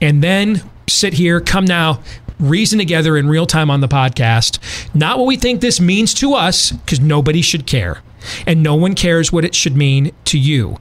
and 0.00 0.22
then 0.22 0.62
sit 0.88 1.14
here, 1.14 1.40
come 1.40 1.64
now, 1.64 2.02
reason 2.38 2.78
together 2.78 3.16
in 3.16 3.28
real 3.28 3.46
time 3.46 3.70
on 3.70 3.80
the 3.80 3.88
podcast. 3.88 4.58
Not 4.94 5.18
what 5.18 5.26
we 5.26 5.36
think 5.36 5.60
this 5.60 5.80
means 5.80 6.14
to 6.14 6.34
us, 6.34 6.72
because 6.72 7.00
nobody 7.00 7.42
should 7.42 7.66
care. 7.66 8.02
And 8.46 8.62
no 8.62 8.74
one 8.74 8.94
cares 8.94 9.32
what 9.32 9.44
it 9.44 9.54
should 9.54 9.76
mean 9.76 10.12
to 10.26 10.38
you. 10.38 10.78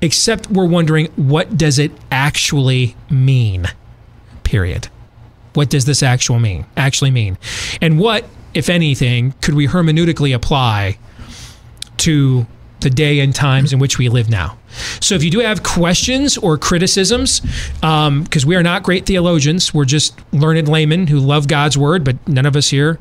Except 0.00 0.50
we're 0.50 0.66
wondering 0.66 1.06
what 1.16 1.56
does 1.56 1.78
it 1.78 1.92
actually 2.10 2.96
mean? 3.10 3.66
Period. 4.44 4.88
What 5.54 5.70
does 5.70 5.84
this 5.84 6.02
actual 6.02 6.38
mean? 6.38 6.66
Actually 6.76 7.10
mean? 7.10 7.38
And 7.80 7.98
what, 7.98 8.24
if 8.54 8.68
anything, 8.68 9.32
could 9.40 9.54
we 9.54 9.66
hermeneutically 9.66 10.34
apply 10.34 10.98
to 11.98 12.46
the 12.80 12.90
day 12.90 13.20
and 13.20 13.34
times 13.34 13.72
in 13.72 13.78
which 13.78 13.98
we 13.98 14.08
live 14.08 14.28
now. 14.28 14.58
So 15.00 15.14
if 15.14 15.24
you 15.24 15.30
do 15.30 15.40
have 15.40 15.62
questions 15.62 16.36
or 16.36 16.58
criticisms, 16.58 17.40
because 17.80 18.44
we 18.44 18.56
are 18.56 18.62
not 18.62 18.82
great 18.82 19.06
theologians, 19.06 19.72
we're 19.72 19.84
just 19.84 20.18
learned 20.32 20.68
laymen 20.68 21.06
who 21.06 21.18
love 21.18 21.48
God's 21.48 21.78
word, 21.78 22.04
but 22.04 22.16
none 22.28 22.46
of 22.46 22.56
us 22.56 22.68
here, 22.68 22.98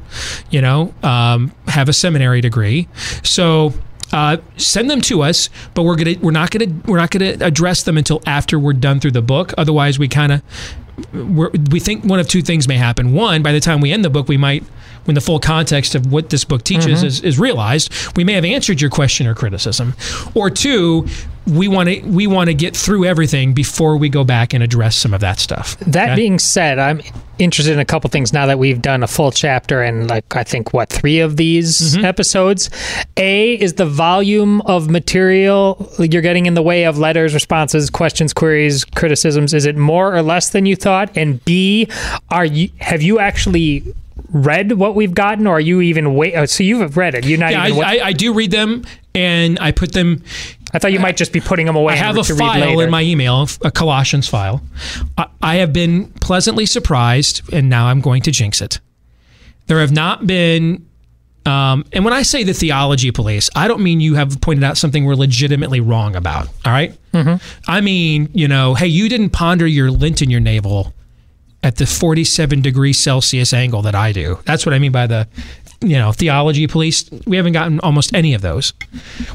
you 0.49 0.61
know, 0.61 0.93
um, 1.03 1.51
have 1.67 1.89
a 1.89 1.93
seminary 1.93 2.41
degree. 2.41 2.87
So 3.23 3.73
uh, 4.13 4.37
send 4.57 4.89
them 4.89 5.01
to 5.01 5.23
us, 5.23 5.49
but 5.73 5.83
we're 5.83 5.95
gonna 5.95 6.15
we're 6.21 6.31
not 6.31 6.51
gonna 6.51 6.67
we're 6.85 6.97
not 6.97 7.09
gonna 7.09 7.35
address 7.41 7.83
them 7.83 7.97
until 7.97 8.21
after 8.27 8.59
we're 8.59 8.73
done 8.73 8.99
through 8.99 9.11
the 9.11 9.23
book. 9.23 9.53
Otherwise, 9.57 9.97
we 9.97 10.07
kind 10.07 10.31
of 10.31 10.41
we 11.11 11.79
think 11.79 12.05
one 12.05 12.19
of 12.19 12.27
two 12.27 12.43
things 12.43 12.67
may 12.67 12.77
happen. 12.77 13.13
One, 13.13 13.41
by 13.41 13.51
the 13.51 13.59
time 13.59 13.81
we 13.81 13.91
end 13.91 14.05
the 14.05 14.11
book, 14.11 14.27
we 14.27 14.37
might, 14.37 14.63
when 15.05 15.15
the 15.15 15.21
full 15.21 15.39
context 15.39 15.95
of 15.95 16.11
what 16.11 16.29
this 16.29 16.43
book 16.43 16.63
teaches 16.63 16.99
Mm-hmm. 16.99 17.05
is, 17.07 17.21
is 17.21 17.39
realized, 17.39 17.91
we 18.17 18.23
may 18.23 18.33
have 18.33 18.45
answered 18.45 18.81
your 18.81 18.89
question 18.89 19.27
or 19.27 19.35
criticism. 19.35 19.93
Or 20.33 20.49
two, 20.49 21.07
we 21.45 21.67
want 21.67 21.89
to 21.89 21.99
we 22.03 22.25
want 22.25 22.47
to 22.47 22.53
get 22.53 22.75
through 22.75 23.03
everything 23.03 23.53
before 23.53 23.97
we 23.97 24.07
go 24.07 24.23
back 24.23 24.53
and 24.53 24.63
address 24.63 24.95
some 24.95 25.13
of 25.13 25.19
that 25.21 25.39
stuff. 25.39 25.77
That 25.79 26.11
Okay? 26.11 26.15
being 26.15 26.39
said, 26.39 26.79
I'm 26.79 27.01
interested 27.37 27.73
in 27.73 27.79
a 27.79 27.85
couple 27.85 28.09
things 28.09 28.31
now 28.31 28.45
that 28.45 28.57
we've 28.59 28.81
done 28.81 29.03
a 29.03 29.07
full 29.07 29.31
chapter 29.31 29.81
and 29.81 30.07
like 30.09 30.33
I 30.37 30.43
think 30.43 30.71
what 30.73 30.89
three 30.89 31.19
of 31.19 31.35
these 31.35 31.95
Mm-hmm. 31.95 32.05
episodes. 32.05 32.69
A 33.17 33.55
is 33.55 33.73
the 33.73 33.85
volume 33.85 34.61
of 34.61 34.89
material 34.89 35.91
you're 35.99 36.21
getting 36.21 36.45
in 36.45 36.53
the 36.53 36.61
way 36.61 36.85
of 36.85 36.97
letters, 36.97 37.33
responses, 37.33 37.89
questions, 37.89 38.33
queries, 38.33 38.85
criticisms. 38.85 39.53
Is 39.53 39.65
it 39.65 39.75
more 39.75 40.15
or 40.15 40.21
less 40.21 40.49
than 40.51 40.65
you 40.65 40.77
thought? 40.77 41.15
And 41.17 41.43
B, 41.43 41.89
are 42.29 42.45
you 42.45 42.69
have 42.79 43.01
you 43.01 43.19
actually 43.19 43.83
read 44.33 44.73
what 44.73 44.95
we've 44.95 45.13
gotten, 45.13 45.47
or 45.47 45.57
are 45.57 45.59
you 45.59 45.79
even 45.81 46.15
wait? 46.15 46.35
Oh, 46.35 46.45
so 46.45 46.63
you've 46.63 46.97
read 46.97 47.15
it. 47.15 47.25
You're 47.25 47.39
not 47.39 47.51
Yeah, 47.51 47.67
even. 47.67 47.83
I, 47.83 47.97
I, 47.99 48.05
I 48.07 48.13
do 48.13 48.33
read 48.33 48.51
them, 48.51 48.83
and 49.15 49.57
I 49.59 49.71
put 49.71 49.93
them. 49.93 50.23
I 50.73 50.79
thought 50.79 50.91
you 50.91 50.99
might 50.99 51.17
just 51.17 51.31
be 51.31 51.39
putting 51.39 51.67
them 51.67 51.75
away. 51.75 51.93
I 51.93 51.97
have 51.97 52.17
a 52.17 52.23
file 52.23 52.79
in 52.79 52.89
my 52.89 53.03
email, 53.03 53.47
a 53.61 53.71
Colossians 53.71 54.27
file. 54.27 54.61
I, 55.17 55.27
I 55.41 55.55
have 55.57 55.71
been 55.71 56.07
pleasantly 56.13 56.65
surprised, 56.65 57.41
and 57.53 57.69
now 57.69 57.87
I'm 57.87 58.01
going 58.01 58.23
to 58.23 58.31
jinx 58.31 58.59
it. 58.59 58.79
There 59.67 59.79
have 59.79 59.91
not 59.91 60.25
been, 60.27 60.85
um, 61.45 61.85
and 61.93 62.03
when 62.03 62.13
I 62.13 62.23
say 62.23 62.43
the 62.43 62.53
theology 62.53 63.11
police, 63.11 63.49
I 63.55 63.67
don't 63.67 63.81
mean 63.81 64.01
you 64.01 64.15
have 64.15 64.41
pointed 64.41 64.63
out 64.63 64.77
something 64.77 65.05
we're 65.05 65.15
legitimately 65.15 65.79
wrong 65.79 66.15
about. 66.15 66.47
All 66.65 66.71
right? 66.71 66.97
I 67.67 67.79
mean, 67.81 68.29
you 68.33 68.47
know, 68.47 68.73
hey, 68.73 68.87
you 68.87 69.07
didn't 69.07 69.29
ponder 69.29 69.67
your 69.67 69.91
lint 69.91 70.23
in 70.23 70.31
your 70.31 70.39
navel 70.39 70.93
at 71.63 71.77
the 71.77 71.85
47 71.85 72.61
degrees 72.61 72.99
Celsius 72.99 73.53
angle 73.53 73.81
that 73.83 73.95
I 73.95 74.11
do. 74.11 74.37
That's 74.45 74.65
what 74.65 74.73
I 74.75 74.79
mean 74.79 74.91
by 74.91 75.07
the, 75.07 75.27
you 75.81 75.97
know, 75.97 76.11
theology 76.11 76.67
police. 76.67 77.09
We 77.25 77.37
haven't 77.37 77.53
gotten 77.53 77.79
almost 77.79 78.13
any 78.13 78.33
of 78.33 78.41
those. 78.41 78.73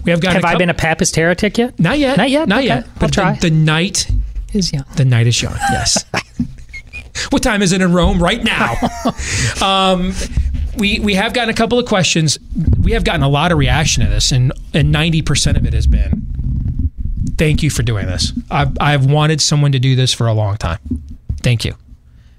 We 0.05 0.11
have 0.11 0.21
gotten. 0.21 0.43
Have 0.43 0.45
I 0.45 0.57
been 0.57 0.71
a 0.71 0.75
papist 0.75 1.17
heretic 1.17 1.57
yet? 1.59 1.79
Not 1.81 1.99
yet. 1.99 2.17
Not 2.19 2.31
yet? 2.31 2.47
Not 2.49 2.59
Okay, 2.59 2.67
yet. 2.67 2.85
I'll 2.85 2.93
But 3.01 3.13
try. 3.13 3.33
The, 3.35 3.49
the 3.49 3.57
night, 3.57 4.11
Is 4.53 4.73
young. 4.73 4.85
the 4.97 5.05
night 5.05 5.27
is 5.27 5.41
young. 5.43 5.55
Yes. 5.73 6.05
what 7.31 7.43
time 7.43 7.63
is 7.63 7.73
it 7.73 7.81
in 7.81 7.93
Rome 7.93 8.23
right 8.23 8.43
now? 8.45 8.75
um, 9.63 10.13
we 10.77 11.01
we 11.01 11.15
have 11.15 11.33
gotten 11.33 11.51
a 11.51 11.55
couple 11.55 11.79
of 11.79 11.87
questions. 11.87 12.39
We 12.83 12.93
have 12.93 13.05
gotten 13.05 13.23
a 13.23 13.29
lot 13.29 13.53
of 13.53 13.59
reaction 13.59 14.05
to 14.05 14.11
this, 14.11 14.33
and 14.33 14.53
and 14.75 14.93
ninety 14.93 15.23
percent 15.23 15.57
of 15.57 15.67
it 15.67 15.73
has 15.73 15.87
been, 15.87 16.23
"Thank 17.39 17.63
you 17.63 17.71
for 17.71 17.83
doing 17.83 18.07
this. 18.07 18.33
I've 18.51 18.77
I've 18.81 19.07
wanted 19.07 19.41
someone 19.41 19.73
to 19.73 19.79
do 19.79 19.97
this 19.97 20.13
for 20.13 20.27
a 20.27 20.33
long 20.35 20.57
time. 20.59 20.79
Thank 21.43 21.65
you." 21.65 21.75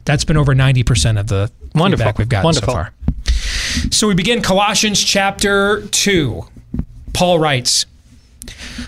That's 0.06 0.24
been 0.26 0.38
over 0.38 0.56
ninety 0.56 0.84
percent 0.84 1.18
of 1.18 1.28
the 1.28 1.52
Wonderful. 1.76 2.04
feedback 2.04 2.18
we've 2.18 2.30
gotten 2.30 2.46
Wonderful. 2.46 2.74
so 2.74 2.74
far. 2.74 2.94
So 3.92 4.08
we 4.08 4.16
begin 4.16 4.42
Colossians 4.42 5.04
chapter 5.04 5.86
two. 5.88 6.44
Paul 7.14 7.40
writes. 7.40 7.86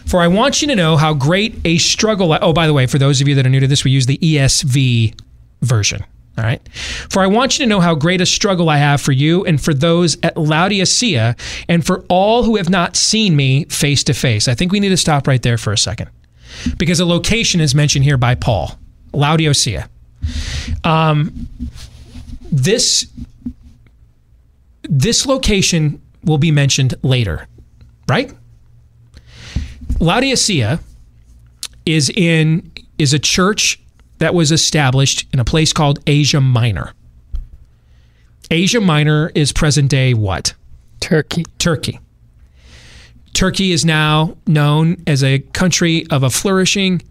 For 0.05 0.21
I 0.21 0.27
want 0.27 0.61
you 0.61 0.67
to 0.69 0.75
know 0.75 0.97
how 0.97 1.13
great 1.13 1.55
a 1.65 1.77
struggle. 1.77 2.35
Oh, 2.41 2.53
by 2.53 2.65
the 2.65 2.73
way, 2.73 2.87
for 2.87 2.97
those 2.97 3.21
of 3.21 3.27
you 3.27 3.35
that 3.35 3.45
are 3.45 3.49
new 3.49 3.59
to 3.59 3.67
this, 3.67 3.83
we 3.83 3.91
use 3.91 4.05
the 4.05 4.17
ESV 4.17 5.19
version. 5.61 6.03
All 6.37 6.43
right. 6.43 6.61
For 7.09 7.21
I 7.21 7.27
want 7.27 7.59
you 7.59 7.65
to 7.65 7.69
know 7.69 7.79
how 7.81 7.93
great 7.93 8.21
a 8.21 8.25
struggle 8.25 8.69
I 8.69 8.77
have 8.77 9.01
for 9.01 9.11
you 9.11 9.45
and 9.45 9.61
for 9.61 9.73
those 9.73 10.17
at 10.23 10.37
Laodicea 10.37 11.35
and 11.67 11.85
for 11.85 12.03
all 12.09 12.43
who 12.43 12.55
have 12.55 12.69
not 12.69 12.95
seen 12.95 13.35
me 13.35 13.65
face 13.65 14.03
to 14.05 14.13
face. 14.13 14.47
I 14.47 14.55
think 14.55 14.71
we 14.71 14.79
need 14.79 14.89
to 14.89 14.97
stop 14.97 15.27
right 15.27 15.41
there 15.41 15.57
for 15.57 15.73
a 15.73 15.77
second 15.77 16.09
because 16.77 16.99
a 16.99 17.05
location 17.05 17.59
is 17.61 17.75
mentioned 17.75 18.05
here 18.05 18.17
by 18.17 18.33
Paul 18.35 18.79
Laodicea. 19.13 19.89
Um, 20.83 21.47
this 22.51 23.07
this 24.83 25.25
location 25.25 26.01
will 26.23 26.37
be 26.37 26.51
mentioned 26.51 26.95
later, 27.01 27.47
right? 28.07 28.33
Laodicea 29.99 30.79
is 31.85 32.09
in 32.09 32.71
is 32.97 33.13
a 33.13 33.19
church 33.19 33.79
that 34.19 34.33
was 34.33 34.51
established 34.51 35.27
in 35.33 35.39
a 35.39 35.45
place 35.45 35.73
called 35.73 35.99
Asia 36.05 36.41
Minor. 36.41 36.93
Asia 38.51 38.81
Minor 38.81 39.31
is 39.33 39.51
present 39.51 39.89
day 39.89 40.13
what? 40.13 40.53
Turkey. 40.99 41.45
Turkey. 41.57 41.99
Turkey 43.33 43.71
is 43.71 43.85
now 43.85 44.37
known 44.45 44.97
as 45.07 45.23
a 45.23 45.39
country 45.39 46.05
of 46.11 46.21
a 46.21 46.29
flourishing 46.29 47.01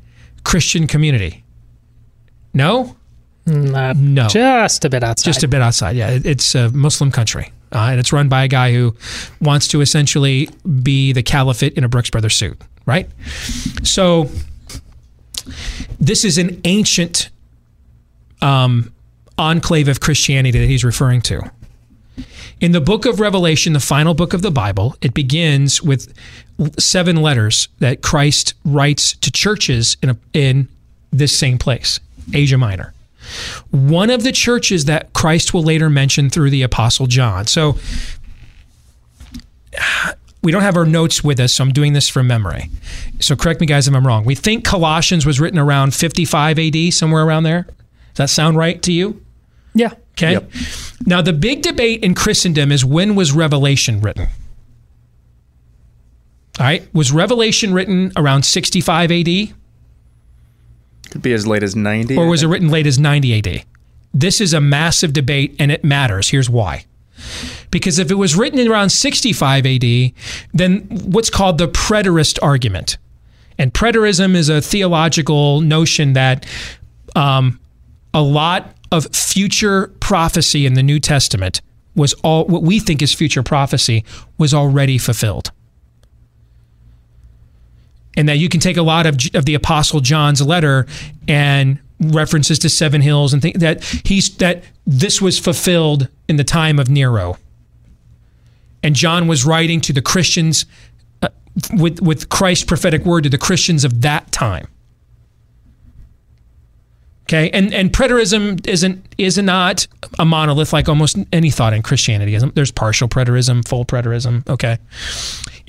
Christian 0.45 0.87
community. 0.87 1.43
No? 2.53 2.97
Not 3.47 3.97
No. 3.97 4.29
Just 4.29 4.85
a 4.85 4.91
bit 4.91 5.03
outside. 5.03 5.25
Just 5.25 5.43
a 5.43 5.49
bit 5.49 5.61
outside. 5.61 5.97
Yeah, 5.97 6.19
it's 6.25 6.55
a 6.55 6.71
Muslim 6.71 7.11
country. 7.11 7.53
Uh, 7.73 7.89
and 7.91 8.01
it's 8.01 8.13
run 8.13 8.29
by 8.29 8.45
a 8.45 8.49
guy 8.49 8.73
who 8.73 8.95
wants 9.41 9.69
to 9.69 9.81
essentially 9.81 10.49
be 10.83 11.13
the 11.13 11.23
caliphate 11.23 11.75
in 11.75 11.85
a 11.85 11.89
Brooks 11.89 12.11
Brothers 12.11 12.35
suit, 12.35 12.61
right? 12.85 13.09
So 13.85 14.29
this 16.01 16.25
is 16.25 16.37
an 16.37 16.61
ancient 16.65 17.31
um, 18.43 18.93
enclave 19.39 19.89
of 19.89 20.01
Christianity 20.01 20.59
that 20.59 20.67
he's 20.67 20.85
referring 20.85 21.21
to. 21.23 21.51
In 22.61 22.73
the 22.73 22.81
book 22.81 23.07
of 23.07 23.21
Revelation, 23.21 23.73
the 23.73 23.81
final 23.81 24.15
book 24.15 24.35
of 24.35 24.43
the 24.43 24.51
Bible, 24.51 24.97
it 25.01 25.15
begins 25.15 25.81
with 25.81 26.13
seven 26.79 27.17
letters 27.17 27.69
that 27.79 28.03
Christ 28.03 28.55
writes 28.65 29.15
to 29.19 29.31
churches 29.31 29.97
in, 30.03 30.11
a, 30.11 30.17
in 30.35 30.69
this 31.11 31.37
same 31.37 31.57
place, 31.57 32.01
Asia 32.35 32.59
Minor 32.59 32.93
one 33.71 34.11
of 34.11 34.23
the 34.23 34.33
churches 34.33 34.87
that 34.87 35.13
Christ 35.13 35.55
will 35.55 35.63
later 35.63 35.91
mention 35.91 36.31
through 36.31 36.51
the 36.51 36.63
Apostle 36.63 37.07
John. 37.07 37.47
So 37.47 37.77
we 40.43 40.53
don't 40.53 40.63
have 40.63 40.77
our 40.77 40.87
notes 40.87 41.23
with 41.23 41.39
us, 41.41 41.55
so 41.55 41.65
I'm 41.65 41.73
doing 41.73 41.93
this 41.93 42.09
from 42.09 42.27
memory. 42.27 42.71
So 43.21 43.37
correct 43.37 43.61
me, 43.61 43.67
guys, 43.67 43.87
if 43.89 43.95
I'm 43.95 44.07
wrong. 44.07 44.25
We 44.25 44.35
think 44.35 44.65
Colossians 44.65 45.27
was 45.27 45.39
written 45.41 45.59
around 45.59 45.95
55 45.95 46.59
AD, 46.59 46.93
somewhere 46.93 47.25
around 47.25 47.43
there. 47.43 47.63
Does 47.63 48.17
that 48.17 48.31
sound 48.31 48.57
right 48.57 48.81
to 48.83 48.93
you? 48.93 49.23
yeah. 49.75 49.93
Okay. 50.13 50.35
Now, 51.07 51.23
the 51.23 51.33
big 51.33 51.63
debate 51.63 52.03
in 52.05 52.15
Christendom 52.15 52.71
is 52.73 52.85
when 52.85 53.15
was 53.15 53.33
Revelation 53.33 54.01
written? 54.03 54.29
All 56.59 56.67
right. 56.67 56.87
Was 56.95 57.11
Revelation 57.11 57.73
written 57.73 58.13
around 58.17 58.45
65 58.45 59.11
AD? 59.11 59.29
Could 61.11 61.23
be 61.23 61.33
as 61.33 61.47
late 61.47 61.63
as 61.63 61.75
90. 61.77 62.17
or 62.17 62.27
was 62.29 62.43
it 62.43 62.47
written 62.47 62.69
late 62.69 62.87
as 62.87 62.99
90 62.99 63.39
AD? 63.39 63.65
This 64.13 64.41
is 64.41 64.53
a 64.53 64.61
massive 64.61 65.13
debate 65.13 65.55
and 65.59 65.71
it 65.71 65.85
matters. 65.85 66.29
Here's 66.31 66.51
why. 66.51 66.85
Because 67.71 67.99
if 67.99 68.11
it 68.11 68.15
was 68.15 68.35
written 68.35 68.59
in 68.59 68.71
around 68.71 68.91
65 68.91 69.67
AD, 69.67 70.13
then 70.53 70.81
what's 70.91 71.31
called 71.31 71.59
the 71.59 71.69
preterist 71.69 72.39
argument. 72.43 72.97
And 73.59 73.73
preterism 73.75 74.35
is 74.35 74.49
a 74.49 74.61
theological 74.61 75.61
notion 75.61 76.15
that 76.15 76.47
um, 77.15 77.61
a 78.15 78.23
lot 78.23 78.75
of 78.91 79.15
future 79.15 79.89
prophecy 80.01 80.67
in 80.67 80.75
the 80.75 80.83
New 80.83 80.99
Testament 80.99 81.61
was 81.95 82.15
all 82.25 82.47
what 82.47 82.63
we 82.63 82.81
think 82.81 83.03
is 83.03 83.13
future 83.13 83.43
prophecy 83.43 84.05
was 84.39 84.55
already 84.55 84.97
fulfilled 84.97 85.51
and 88.17 88.29
that 88.29 88.39
you 88.39 88.49
can 88.49 88.61
take 88.61 88.77
a 88.77 88.83
lot 88.83 89.07
of, 89.07 89.19
of 89.35 89.45
the 89.45 89.55
apostle 89.55 90.01
john's 90.01 90.43
letter 90.43 90.87
and 91.29 91.79
references 92.01 92.59
to 92.59 92.69
seven 92.69 93.03
hills 93.03 93.33
and 93.33 93.43
think 93.43 93.59
that 93.59 93.85
he's 94.05 94.35
that 94.37 94.65
this 94.87 95.21
was 95.21 95.39
fulfilled 95.39 96.09
in 96.29 96.37
the 96.37 96.45
time 96.45 96.79
of 96.79 96.89
nero. 96.89 97.37
And 98.83 98.97
john 98.97 99.27
was 99.27 99.45
writing 99.45 99.81
to 99.83 99.93
the 99.93 100.03
christians 100.03 100.65
uh, 101.23 101.29
with 101.75 102.01
with 102.01 102.29
christ's 102.31 102.65
prophetic 102.65 103.05
word 103.05 103.25
to 103.25 103.31
the 103.31 103.39
christians 103.39 103.85
of 103.85 104.01
that 104.01 104.33
time 104.33 104.69
okay 107.31 107.49
and 107.51 107.73
and 107.73 107.93
preterism 107.93 108.67
isn't 108.67 109.15
is 109.17 109.39
not 109.39 109.87
a 110.19 110.25
monolith 110.25 110.73
like 110.73 110.89
almost 110.89 111.17
any 111.33 111.51
thought 111.51 111.73
in 111.73 111.83
christianity 111.83 112.37
there's 112.55 112.73
partial 112.73 113.09
preterism 113.09 113.67
full 113.67 113.85
preterism 113.85 114.47
okay 114.49 114.79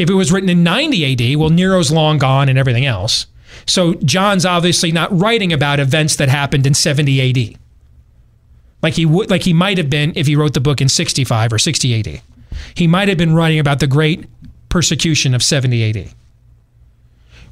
if 0.02 0.10
it 0.10 0.16
was 0.16 0.32
written 0.32 0.50
in 0.50 0.64
90 0.64 1.34
AD, 1.34 1.40
well, 1.40 1.52
Nero's 1.52 1.92
long 1.92 2.18
gone 2.18 2.50
and 2.50 2.58
everything 2.58 2.88
else. 2.88 3.28
So 3.68 3.94
John's 3.96 4.48
obviously 4.48 4.92
not 4.92 5.16
writing 5.16 5.54
about 5.54 5.80
events 5.80 6.16
that 6.16 6.28
happened 6.28 6.66
in 6.66 6.74
70 6.74 7.30
AD. 7.30 7.60
Like 8.82 8.96
he 8.96 9.06
would, 9.06 9.30
like 9.30 9.44
he 9.44 9.54
might 9.54 9.78
have 9.78 9.92
been 9.92 10.14
if 10.16 10.26
he 10.26 10.36
wrote 10.36 10.56
the 10.56 10.60
book 10.60 10.82
in 10.82 10.90
65 10.90 11.54
or 11.54 11.60
60 11.60 12.00
AD. 12.00 12.22
He 12.74 12.88
might 12.88 13.10
have 13.10 13.18
been 13.18 13.36
writing 13.36 13.60
about 13.60 13.80
the 13.80 13.86
great 13.86 14.26
persecution 14.70 15.36
of 15.36 15.44
70 15.44 15.90
AD. 15.90 16.14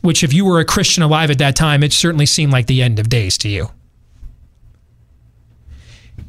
Which, 0.01 0.23
if 0.23 0.33
you 0.33 0.45
were 0.45 0.59
a 0.59 0.65
Christian 0.65 1.03
alive 1.03 1.29
at 1.29 1.37
that 1.39 1.55
time, 1.55 1.83
it 1.83 1.93
certainly 1.93 2.25
seemed 2.25 2.53
like 2.53 2.67
the 2.67 2.81
end 2.81 2.99
of 2.99 3.09
days 3.09 3.37
to 3.39 3.49
you. 3.49 3.69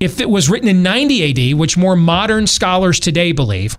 If 0.00 0.20
it 0.20 0.30
was 0.30 0.48
written 0.48 0.68
in 0.68 0.82
90 0.82 1.52
AD, 1.52 1.58
which 1.58 1.76
more 1.76 1.94
modern 1.94 2.46
scholars 2.46 2.98
today 2.98 3.32
believe, 3.32 3.76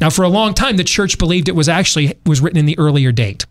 now, 0.00 0.10
for 0.10 0.22
a 0.22 0.28
long 0.28 0.54
time, 0.54 0.76
the 0.76 0.84
church 0.84 1.18
believed 1.18 1.48
it 1.48 1.56
was 1.56 1.68
actually 1.68 2.18
was 2.26 2.40
written 2.40 2.58
in 2.58 2.66
the 2.66 2.78
earlier 2.78 3.10
date. 3.10 3.46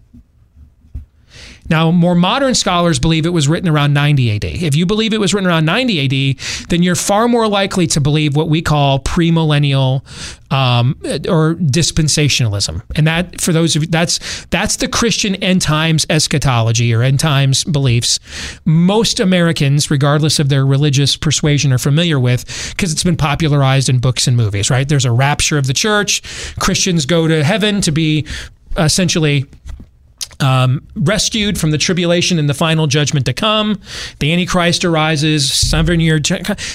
Now, 1.70 1.92
more 1.92 2.16
modern 2.16 2.56
scholars 2.56 3.00
believe 3.00 3.26
it 3.26 3.34
was 3.34 3.48
written 3.48 3.70
around 3.70 3.94
90 3.94 4.36
AD. 4.36 4.46
If 4.46 4.76
you 4.76 4.86
believe 4.86 5.14
it 5.14 5.20
was 5.20 5.34
written 5.34 5.50
around 5.50 5.66
90 5.66 6.36
AD, 6.36 6.68
then 6.70 6.84
you're 6.84 6.96
far 6.96 7.28
more 7.28 7.48
likely 7.48 7.88
to 7.88 8.02
believe 8.02 8.36
what 8.36 8.50
we 8.50 8.62
call 8.62 9.00
premillennial 9.00 10.04
um, 10.52 10.98
or 11.28 11.56
dispensationalism. 11.56 12.82
And 12.96 13.08
that, 13.08 13.42
for 13.42 13.52
those 13.52 13.76
of 13.76 13.84
you, 13.84 13.88
that's 13.90 14.46
that's 14.46 14.78
the 14.78 14.88
Christian 14.88 15.36
end 15.36 15.62
times 15.62 16.06
eschatology 16.10 16.94
or 16.94 17.02
end 17.02 17.20
times 17.20 17.64
beliefs. 17.64 18.20
Most 18.66 19.20
Americans, 19.20 19.92
regardless 19.92 20.40
of 20.40 20.50
their 20.50 20.66
religious 20.66 21.18
persuasion, 21.18 21.74
are 21.74 21.78
familiar 21.78 22.20
with 22.20 22.46
because 22.72 22.92
it's 22.92 23.04
been 23.04 23.18
popularized 23.18 23.90
in 23.90 24.00
books 24.00 24.28
and 24.28 24.38
movies. 24.38 24.70
Right? 24.70 24.88
There's 24.88 25.06
a 25.06 25.12
rapture 25.12 25.58
of 25.58 25.68
the 25.68 25.74
church. 25.74 26.22
Christians 26.60 27.06
go 27.06 27.28
to 27.28 27.44
heaven 27.44 27.82
to 27.82 27.92
be 27.92 28.26
essentially 28.78 29.46
um, 30.40 30.86
rescued 30.96 31.60
from 31.60 31.72
the 31.72 31.78
tribulation 31.78 32.40
and 32.40 32.50
the 32.50 32.54
final 32.54 32.88
judgment 32.88 33.26
to 33.26 33.34
come. 33.34 33.82
The 34.20 34.32
Antichrist 34.32 34.86
arises, 34.86 35.52
seven 35.52 36.00
year 36.00 36.20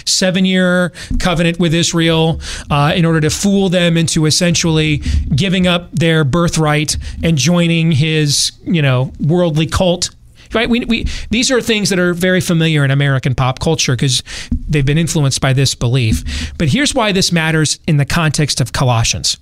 seven 0.04 0.44
year 0.44 0.92
covenant 1.20 1.58
with 1.58 1.74
Israel 1.74 2.40
uh, 2.70 2.92
in 2.94 3.04
order 3.04 3.20
to 3.20 3.30
fool 3.30 3.68
them 3.68 3.96
into 3.96 4.26
essentially 4.26 4.98
giving 5.34 5.66
up 5.66 5.90
their 5.92 6.24
birthright 6.24 6.96
and 7.22 7.36
joining 7.38 7.92
his 7.92 8.52
you 8.64 8.82
know 8.82 9.12
worldly 9.20 9.66
cult. 9.66 10.10
Right, 10.54 10.68
we, 10.68 10.84
we 10.84 11.06
these 11.30 11.50
are 11.50 11.62
things 11.62 11.88
that 11.88 11.98
are 11.98 12.12
very 12.12 12.42
familiar 12.42 12.84
in 12.84 12.90
American 12.90 13.34
pop 13.34 13.58
culture 13.58 13.94
because 13.94 14.22
they've 14.68 14.84
been 14.84 14.98
influenced 14.98 15.40
by 15.40 15.54
this 15.54 15.74
belief. 15.74 16.52
But 16.58 16.68
here's 16.68 16.94
why 16.94 17.12
this 17.12 17.32
matters 17.32 17.78
in 17.86 17.96
the 17.96 18.04
context 18.04 18.60
of 18.60 18.72
Colossians. 18.72 19.38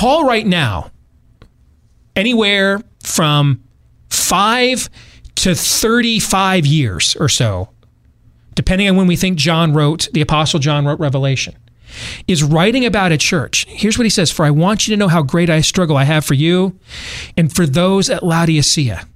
Paul, 0.00 0.24
right 0.24 0.46
now, 0.46 0.92
anywhere 2.16 2.80
from 3.04 3.62
five 4.08 4.88
to 5.34 5.54
35 5.54 6.64
years 6.64 7.14
or 7.16 7.28
so, 7.28 7.68
depending 8.54 8.88
on 8.88 8.96
when 8.96 9.06
we 9.06 9.14
think 9.14 9.36
John 9.36 9.74
wrote, 9.74 10.08
the 10.14 10.22
Apostle 10.22 10.58
John 10.58 10.86
wrote 10.86 10.98
Revelation, 11.00 11.54
is 12.26 12.42
writing 12.42 12.86
about 12.86 13.12
a 13.12 13.18
church. 13.18 13.66
Here's 13.68 13.98
what 13.98 14.04
he 14.04 14.08
says 14.10 14.30
For 14.30 14.46
I 14.46 14.50
want 14.50 14.88
you 14.88 14.94
to 14.94 14.98
know 14.98 15.08
how 15.08 15.20
great 15.20 15.50
I 15.50 15.60
struggle 15.60 15.98
I 15.98 16.04
have 16.04 16.24
for 16.24 16.32
you 16.32 16.78
and 17.36 17.54
for 17.54 17.66
those 17.66 18.08
at 18.08 18.22
Laodicea. 18.22 19.06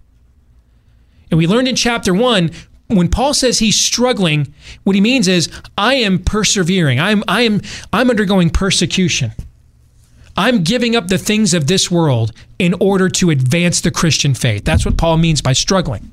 And 1.31 1.38
we 1.38 1.47
learned 1.47 1.68
in 1.68 1.77
chapter 1.77 2.12
one, 2.12 2.51
when 2.88 3.09
Paul 3.09 3.33
says 3.33 3.59
he's 3.59 3.81
struggling, 3.81 4.53
what 4.83 4.94
he 4.94 5.01
means 5.01 5.29
is 5.29 5.49
I 5.79 5.94
am 5.94 6.18
persevering. 6.18 7.01
I'm 7.01 7.25
I 7.27 7.40
am 7.40 7.62
I'm 7.90 8.11
undergoing 8.11 8.51
persecution. 8.51 9.33
I'm 10.37 10.64
giving 10.64 10.97
up 10.97 11.09
the 11.09 11.18
things 11.18 11.55
of 11.55 11.66
this 11.66 11.90
world 11.90 12.33
in 12.59 12.75
order 12.81 13.09
to 13.09 13.31
advance 13.31 13.81
the 13.81 13.90
Christian 13.90 14.35
faith. 14.35 14.64
That's 14.64 14.85
what 14.85 14.97
Paul 14.97 15.16
means 15.16 15.40
by 15.40 15.53
struggling. 15.53 16.11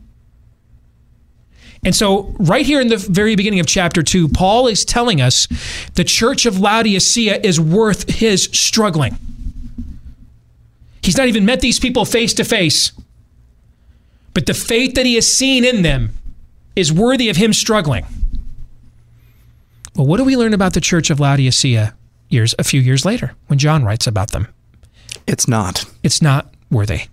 And 1.84 1.95
so, 1.95 2.36
right 2.38 2.65
here 2.65 2.79
in 2.79 2.89
the 2.89 2.97
very 2.97 3.36
beginning 3.36 3.60
of 3.60 3.65
chapter 3.65 4.03
two, 4.03 4.27
Paul 4.27 4.67
is 4.67 4.86
telling 4.86 5.19
us 5.19 5.47
the 5.95 6.03
church 6.03 6.45
of 6.45 6.60
Laodicea 6.60 7.39
is 7.43 7.60
worth 7.60 8.07
his 8.07 8.43
struggling. 8.53 9.17
He's 11.01 11.17
not 11.17 11.27
even 11.27 11.45
met 11.45 11.62
these 11.62 11.79
people 11.79 12.05
face 12.05 12.36
to 12.36 12.43
face, 12.43 12.91
but 14.36 14.45
the 14.45 14.53
faith 14.53 14.93
that 14.93 15.07
he 15.07 15.15
has 15.15 15.27
seen 15.27 15.65
in 15.65 15.81
them 15.81 16.12
is 16.75 16.93
worthy 16.93 17.29
of 17.29 17.38
him 17.38 17.51
struggling. 17.51 18.05
Well, 19.95 20.05
what 20.05 20.17
do 20.17 20.23
we 20.23 20.38
learn 20.38 20.53
about 20.53 20.73
the 20.73 20.81
church 20.81 21.10
of 21.10 21.19
Laodicea 21.19 21.95
years 22.31 22.55
a 22.59 22.63
few 22.63 22.81
years 22.81 23.05
later 23.05 23.33
when 23.47 23.59
John 23.59 23.83
writes 23.83 24.07
about 24.07 24.31
them. 24.31 24.47
It's 25.27 25.47
not. 25.47 25.85
It's 26.03 26.21
not 26.21 26.53
worthy. 26.69 27.03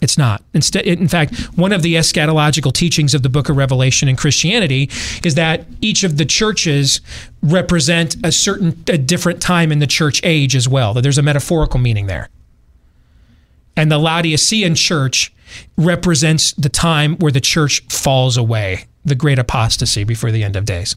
It's 0.00 0.16
not. 0.16 0.42
Instead, 0.54 0.86
in 0.86 1.08
fact, 1.08 1.34
one 1.56 1.72
of 1.72 1.82
the 1.82 1.94
eschatological 1.96 2.72
teachings 2.72 3.14
of 3.14 3.22
the 3.22 3.28
book 3.28 3.48
of 3.48 3.56
Revelation 3.56 4.08
in 4.08 4.16
Christianity 4.16 4.88
is 5.24 5.34
that 5.34 5.66
each 5.80 6.04
of 6.04 6.16
the 6.16 6.24
churches 6.24 7.00
represent 7.42 8.16
a 8.24 8.32
certain, 8.32 8.82
a 8.88 8.96
different 8.96 9.42
time 9.42 9.70
in 9.70 9.78
the 9.78 9.86
church 9.86 10.20
age 10.24 10.56
as 10.56 10.66
well, 10.66 10.94
that 10.94 11.02
there's 11.02 11.18
a 11.18 11.22
metaphorical 11.22 11.78
meaning 11.78 12.06
there. 12.06 12.28
And 13.76 13.92
the 13.92 13.98
Laodicean 13.98 14.74
church 14.74 15.32
represents 15.76 16.52
the 16.52 16.68
time 16.68 17.16
where 17.16 17.32
the 17.32 17.40
church 17.40 17.80
falls 17.88 18.36
away, 18.36 18.86
the 19.04 19.14
great 19.14 19.38
apostasy 19.38 20.04
before 20.04 20.30
the 20.30 20.44
end 20.44 20.56
of 20.56 20.64
days. 20.64 20.96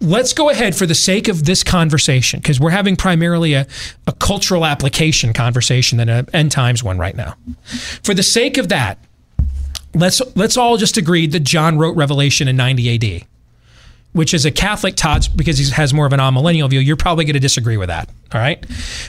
Let's 0.00 0.32
go 0.32 0.50
ahead 0.50 0.76
for 0.76 0.86
the 0.86 0.94
sake 0.94 1.28
of 1.28 1.44
this 1.44 1.62
conversation, 1.62 2.40
because 2.40 2.60
we're 2.60 2.70
having 2.70 2.96
primarily 2.96 3.54
a, 3.54 3.66
a 4.06 4.12
cultural 4.12 4.64
application 4.64 5.32
conversation 5.32 5.98
than 5.98 6.08
an 6.08 6.26
end 6.32 6.52
times 6.52 6.82
one 6.82 6.98
right 6.98 7.16
now. 7.16 7.34
For 8.02 8.14
the 8.14 8.22
sake 8.22 8.58
of 8.58 8.68
that, 8.68 8.98
let's 9.94 10.20
let's 10.36 10.56
all 10.56 10.76
just 10.76 10.96
agree 10.96 11.26
that 11.28 11.40
John 11.40 11.78
wrote 11.78 11.96
Revelation 11.96 12.48
in 12.48 12.56
90 12.56 13.20
AD 13.20 13.26
which 14.16 14.32
is 14.32 14.46
a 14.46 14.50
Catholic 14.50 14.96
Todd's 14.96 15.28
because 15.28 15.58
he 15.58 15.70
has 15.72 15.92
more 15.92 16.06
of 16.06 16.12
an 16.14 16.20
amillennial 16.20 16.70
view, 16.70 16.80
you're 16.80 16.96
probably 16.96 17.26
going 17.26 17.34
to 17.34 17.40
disagree 17.40 17.76
with 17.76 17.88
that. 17.88 18.08
All 18.36 18.42
right. 18.42 18.62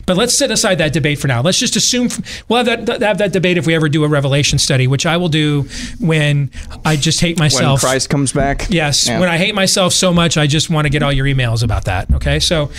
But 0.06 0.16
let's 0.16 0.38
set 0.38 0.52
aside 0.52 0.78
that 0.78 0.94
debate 0.94 1.20
for 1.20 1.28
now. 1.28 1.42
Let's 1.42 1.60
just 1.60 1.76
assume 1.76 2.08
we'll 2.48 2.64
have 2.64 2.86
that, 2.86 3.02
have 3.02 3.18
that 3.18 3.34
debate 3.34 3.58
if 3.58 3.68
we 3.68 3.76
ever 3.76 3.90
do 3.90 4.06
a 4.06 4.08
revelation 4.08 4.58
study, 4.58 4.88
which 4.88 5.06
I 5.06 5.18
will 5.18 5.28
do 5.28 5.64
when 6.00 6.50
I 6.86 6.96
just 6.96 7.20
hate 7.20 7.38
myself. 7.38 7.84
When 7.84 7.90
Christ 7.90 8.10
comes 8.10 8.32
back. 8.32 8.68
Yes. 8.70 9.06
Yeah. 9.06 9.20
When 9.20 9.28
I 9.28 9.38
hate 9.38 9.54
myself 9.54 9.92
so 9.92 10.14
much, 10.14 10.38
I 10.38 10.48
just 10.48 10.70
want 10.70 10.86
to 10.86 10.90
get 10.90 11.04
all 11.04 11.12
your 11.12 11.26
emails 11.26 11.62
about 11.62 11.84
that. 11.86 12.10
Okay. 12.14 12.40
So 12.40 12.72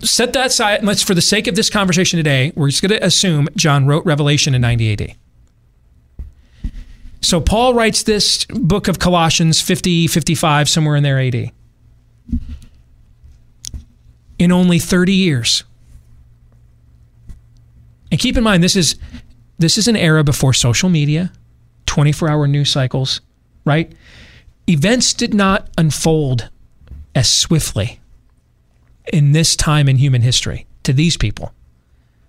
set 0.00 0.34
that 0.34 0.48
aside. 0.48 0.84
Let's, 0.84 1.02
for 1.02 1.14
the 1.14 1.22
sake 1.22 1.46
of 1.46 1.54
this 1.54 1.70
conversation 1.70 2.18
today, 2.18 2.52
we're 2.54 2.68
just 2.68 2.82
going 2.82 2.92
to 2.92 3.02
assume 3.02 3.48
John 3.56 3.86
wrote 3.86 4.04
Revelation 4.04 4.54
in 4.54 4.60
90 4.60 4.92
AD. 4.92 5.16
So 7.22 7.40
Paul 7.40 7.72
writes 7.72 8.02
this 8.02 8.44
book 8.44 8.86
of 8.86 8.98
Colossians 8.98 9.62
50, 9.62 10.08
55, 10.08 10.68
somewhere 10.68 10.96
in 10.96 11.02
there 11.02 11.18
AD 11.18 11.52
in 14.38 14.52
only 14.52 14.78
30 14.78 15.12
years. 15.12 15.64
And 18.10 18.20
keep 18.20 18.36
in 18.36 18.44
mind 18.44 18.62
this 18.62 18.76
is 18.76 18.96
this 19.58 19.78
is 19.78 19.88
an 19.88 19.96
era 19.96 20.22
before 20.22 20.52
social 20.52 20.88
media, 20.88 21.32
24-hour 21.86 22.46
news 22.46 22.70
cycles, 22.70 23.22
right? 23.64 23.90
Events 24.68 25.14
did 25.14 25.32
not 25.32 25.68
unfold 25.78 26.50
as 27.14 27.30
swiftly 27.30 28.00
in 29.12 29.32
this 29.32 29.56
time 29.56 29.88
in 29.88 29.96
human 29.96 30.20
history 30.20 30.66
to 30.82 30.92
these 30.92 31.16
people 31.16 31.52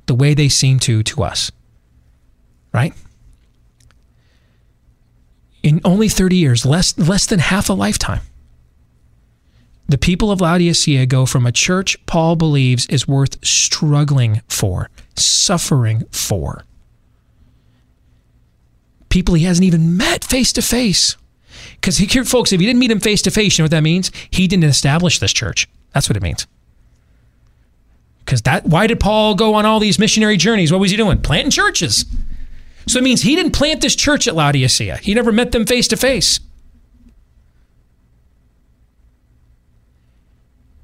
the 0.06 0.16
way 0.16 0.34
they 0.34 0.48
seem 0.48 0.80
to 0.80 1.04
to 1.04 1.24
us. 1.24 1.52
Right? 2.74 2.94
In 5.64 5.82
only 5.84 6.08
30 6.08 6.38
years, 6.38 6.66
less 6.66 6.98
less 6.98 7.26
than 7.26 7.40
half 7.40 7.70
a 7.70 7.74
lifetime 7.74 8.22
the 9.90 9.98
people 9.98 10.32
of 10.32 10.42
Laodicea 10.42 11.06
go 11.06 11.26
from 11.26 11.46
a 11.46 11.52
church 11.52 11.98
Paul 12.06 12.36
believes 12.36 12.86
is 12.88 13.08
worth 13.08 13.44
struggling 13.46 14.42
for, 14.50 14.90
suffering 15.18 16.06
for. 16.12 16.64
People 19.10 19.36
he 19.36 19.46
hasn't 19.46 19.66
even 19.66 19.98
met 19.98 20.24
face 20.24 20.52
to 20.54 20.62
face. 20.62 21.16
Because 21.76 21.98
here, 21.98 22.24
folks, 22.24 22.52
if 22.52 22.60
he 22.60 22.66
didn't 22.66 22.80
meet 22.80 22.92
him 22.92 23.00
face 23.00 23.22
to 23.24 23.32
face, 23.32 23.58
you 23.58 23.64
know 23.64 23.66
what 23.66 23.72
that 23.72 23.84
means? 23.84 24.12
He 24.30 24.48
didn't 24.48 24.66
establish 24.66 25.20
this 25.20 25.34
church. 25.34 25.68
That's 25.94 26.10
what 26.10 26.18
it 26.18 26.24
means. 26.24 26.46
Because 28.20 28.42
that, 28.42 28.66
why 28.66 28.88
did 28.88 29.00
Paul 29.00 29.36
go 29.36 29.54
on 29.54 29.66
all 29.66 29.80
these 29.80 29.98
missionary 29.98 30.36
journeys? 30.36 30.72
What 30.72 30.82
was 30.82 30.92
he 30.92 30.98
doing? 30.98 31.22
Planting 31.22 31.52
churches. 31.52 32.06
So 32.88 33.00
it 33.00 33.04
means 33.04 33.22
he 33.22 33.36
didn't 33.36 33.54
plant 33.54 33.82
this 33.82 33.96
church 33.96 34.28
at 34.28 34.36
Laodicea. 34.36 34.98
He 34.98 35.14
never 35.14 35.32
met 35.32 35.52
them 35.52 35.66
face 35.66 35.88
to 35.90 35.98
face. 35.98 36.40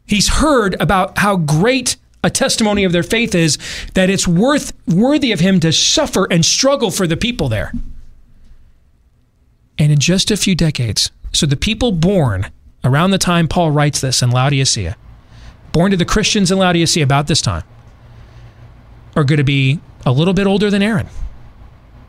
He's 0.05 0.29
heard 0.29 0.79
about 0.81 1.17
how 1.17 1.37
great 1.37 1.97
a 2.23 2.29
testimony 2.29 2.83
of 2.83 2.91
their 2.91 3.03
faith 3.03 3.35
is 3.35 3.57
that 3.93 4.09
it's 4.09 4.27
worth 4.27 4.73
worthy 4.87 5.31
of 5.31 5.39
him 5.39 5.59
to 5.59 5.71
suffer 5.71 6.27
and 6.31 6.45
struggle 6.45 6.89
for 6.89 7.05
the 7.05 7.17
people 7.17 7.49
there. 7.49 7.73
And 9.77 9.91
in 9.91 9.99
just 9.99 10.31
a 10.31 10.37
few 10.37 10.55
decades, 10.55 11.11
so 11.33 11.45
the 11.45 11.57
people 11.57 11.91
born 11.91 12.49
around 12.83 13.11
the 13.11 13.17
time 13.17 13.47
Paul 13.47 13.71
writes 13.71 14.01
this 14.01 14.21
in 14.21 14.29
Laodicea, 14.31 14.95
born 15.71 15.91
to 15.91 15.97
the 15.97 16.05
Christians 16.05 16.51
in 16.51 16.57
Laodicea 16.59 17.03
about 17.03 17.27
this 17.27 17.41
time, 17.41 17.63
are 19.15 19.23
going 19.23 19.37
to 19.37 19.43
be 19.43 19.79
a 20.05 20.11
little 20.11 20.33
bit 20.33 20.47
older 20.47 20.69
than 20.69 20.81
Aaron, 20.81 21.07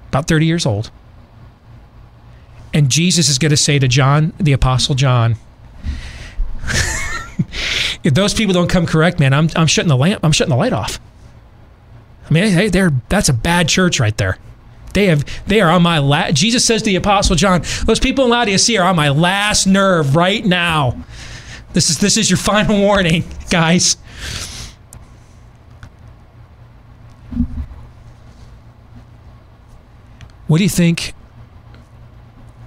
about 0.09 0.29
30 0.29 0.46
years 0.46 0.66
old. 0.66 0.90
And 2.72 2.90
Jesus 2.90 3.29
is 3.29 3.38
going 3.38 3.50
to 3.50 3.57
say 3.57 3.79
to 3.79 3.88
John, 3.88 4.33
the 4.38 4.53
Apostle 4.53 4.94
John, 4.94 5.37
if 8.04 8.14
those 8.14 8.34
people 8.34 8.52
don't 8.52 8.68
come 8.68 8.86
correct, 8.86 9.18
man, 9.18 9.32
I'm, 9.32 9.48
I'm 9.56 9.66
shutting 9.66 9.88
the 9.88 9.96
lamp. 9.96 10.20
I'm 10.22 10.32
shutting 10.32 10.50
the 10.50 10.56
light 10.56 10.74
off. 10.74 11.00
I 12.28 12.32
mean, 12.32 12.52
hey, 12.52 12.68
they're 12.68 12.92
that's 13.08 13.28
a 13.28 13.32
bad 13.32 13.68
church 13.68 13.98
right 13.98 14.16
there. 14.16 14.38
They 14.92 15.06
have 15.06 15.24
they 15.46 15.60
are 15.60 15.70
on 15.70 15.82
my 15.82 15.98
la- 15.98 16.30
Jesus 16.30 16.64
says 16.64 16.82
to 16.82 16.86
the 16.86 16.96
apostle 16.96 17.34
John, 17.36 17.62
those 17.84 17.98
people 17.98 18.24
in 18.24 18.30
Laodicea 18.30 18.80
are 18.80 18.88
on 18.88 18.96
my 18.96 19.08
last 19.08 19.66
nerve 19.66 20.14
right 20.14 20.44
now. 20.44 21.02
This 21.72 21.90
is 21.90 21.98
this 21.98 22.16
is 22.16 22.30
your 22.30 22.36
final 22.36 22.78
warning, 22.78 23.24
guys. 23.50 23.96
What 30.46 30.58
do 30.58 30.64
you 30.64 30.70
think 30.70 31.14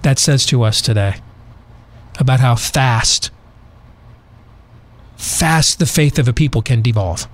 that 0.01 0.17
says 0.17 0.45
to 0.47 0.63
us 0.63 0.81
today 0.81 1.17
about 2.19 2.39
how 2.39 2.55
fast 2.55 3.29
fast 5.17 5.79
the 5.79 5.85
faith 5.85 6.17
of 6.19 6.27
a 6.27 6.33
people 6.33 6.61
can 6.61 6.81
devolve. 6.81 7.27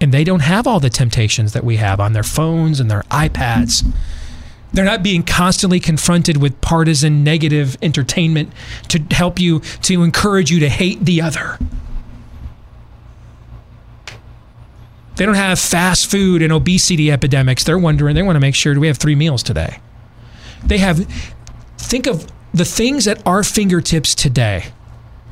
And 0.00 0.12
they 0.12 0.24
don't 0.24 0.40
have 0.40 0.66
all 0.66 0.80
the 0.80 0.90
temptations 0.90 1.52
that 1.52 1.64
we 1.64 1.76
have 1.76 1.98
on 1.98 2.12
their 2.12 2.22
phones 2.22 2.78
and 2.78 2.90
their 2.90 3.02
iPads. 3.10 3.84
They're 4.72 4.84
not 4.84 5.02
being 5.02 5.24
constantly 5.24 5.80
confronted 5.80 6.36
with 6.36 6.60
partisan 6.60 7.24
negative 7.24 7.76
entertainment 7.82 8.52
to 8.88 9.02
help 9.10 9.40
you, 9.40 9.60
to 9.82 10.02
encourage 10.02 10.50
you 10.50 10.60
to 10.60 10.68
hate 10.68 11.04
the 11.04 11.20
other. 11.20 11.58
They 15.16 15.26
don't 15.26 15.34
have 15.34 15.58
fast 15.58 16.08
food 16.08 16.42
and 16.42 16.52
obesity 16.52 17.10
epidemics. 17.10 17.64
They're 17.64 17.78
wondering, 17.78 18.14
they 18.14 18.22
want 18.22 18.36
to 18.36 18.40
make 18.40 18.54
sure 18.54 18.72
do 18.72 18.78
we 18.78 18.86
have 18.86 18.98
three 18.98 19.16
meals 19.16 19.42
today? 19.42 19.80
They 20.64 20.78
have, 20.78 20.98
think 21.76 22.06
of 22.06 22.30
the 22.54 22.64
things 22.64 23.08
at 23.08 23.26
our 23.26 23.42
fingertips 23.42 24.14
today 24.14 24.66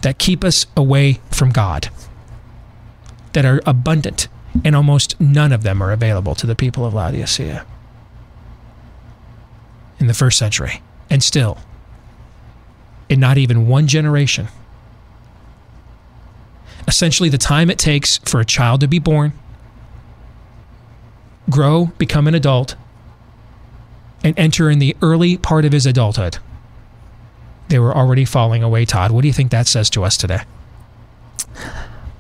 that 0.07 0.21
keep 0.21 0.45
us 0.45 0.67
away 0.77 1.19
from 1.33 1.51
God, 1.51 1.89
that 3.33 3.45
are 3.45 3.61
abundant, 3.67 4.29
and 4.65 4.77
almost 4.77 5.21
none 5.21 5.51
of 5.51 5.65
them 5.65 5.83
are 5.83 5.91
available 5.91 6.37
to 6.37 6.47
the 6.47 6.55
people 6.55 6.87
of 6.87 6.95
Laodicea 6.95 7.67
in 9.99 10.07
the 10.07 10.15
first 10.15 10.39
century. 10.39 10.81
And 11.11 11.25
still, 11.25 11.59
in 13.09 13.19
not 13.19 13.37
even 13.37 13.67
one 13.67 13.89
generation, 13.89 14.47
essentially 16.87 17.29
the 17.29 17.37
time 17.37 17.69
it 17.69 17.77
takes 17.77 18.19
for 18.19 18.39
a 18.39 18.45
child 18.45 18.83
to 18.83 18.87
be 18.87 19.01
born, 19.01 19.33
grow, 21.51 21.87
become 21.99 22.29
an 22.29 22.37
adult, 22.37 22.77
and 24.23 24.39
enter 24.39 24.71
in 24.71 24.79
the 24.79 24.97
early 25.03 25.37
part 25.37 25.65
of 25.65 25.73
his 25.73 25.85
adulthood, 25.85 26.39
they 27.69 27.79
were 27.79 27.95
already 27.95 28.25
falling 28.25 28.63
away, 28.63 28.85
Todd. 28.85 29.11
What 29.11 29.23
do 29.23 29.29
you 29.29 29.35
think 29.35 29.51
that 29.51 29.67
says 29.67 29.91
to 29.91 30.05
us 30.05 30.17
today? 30.17 30.41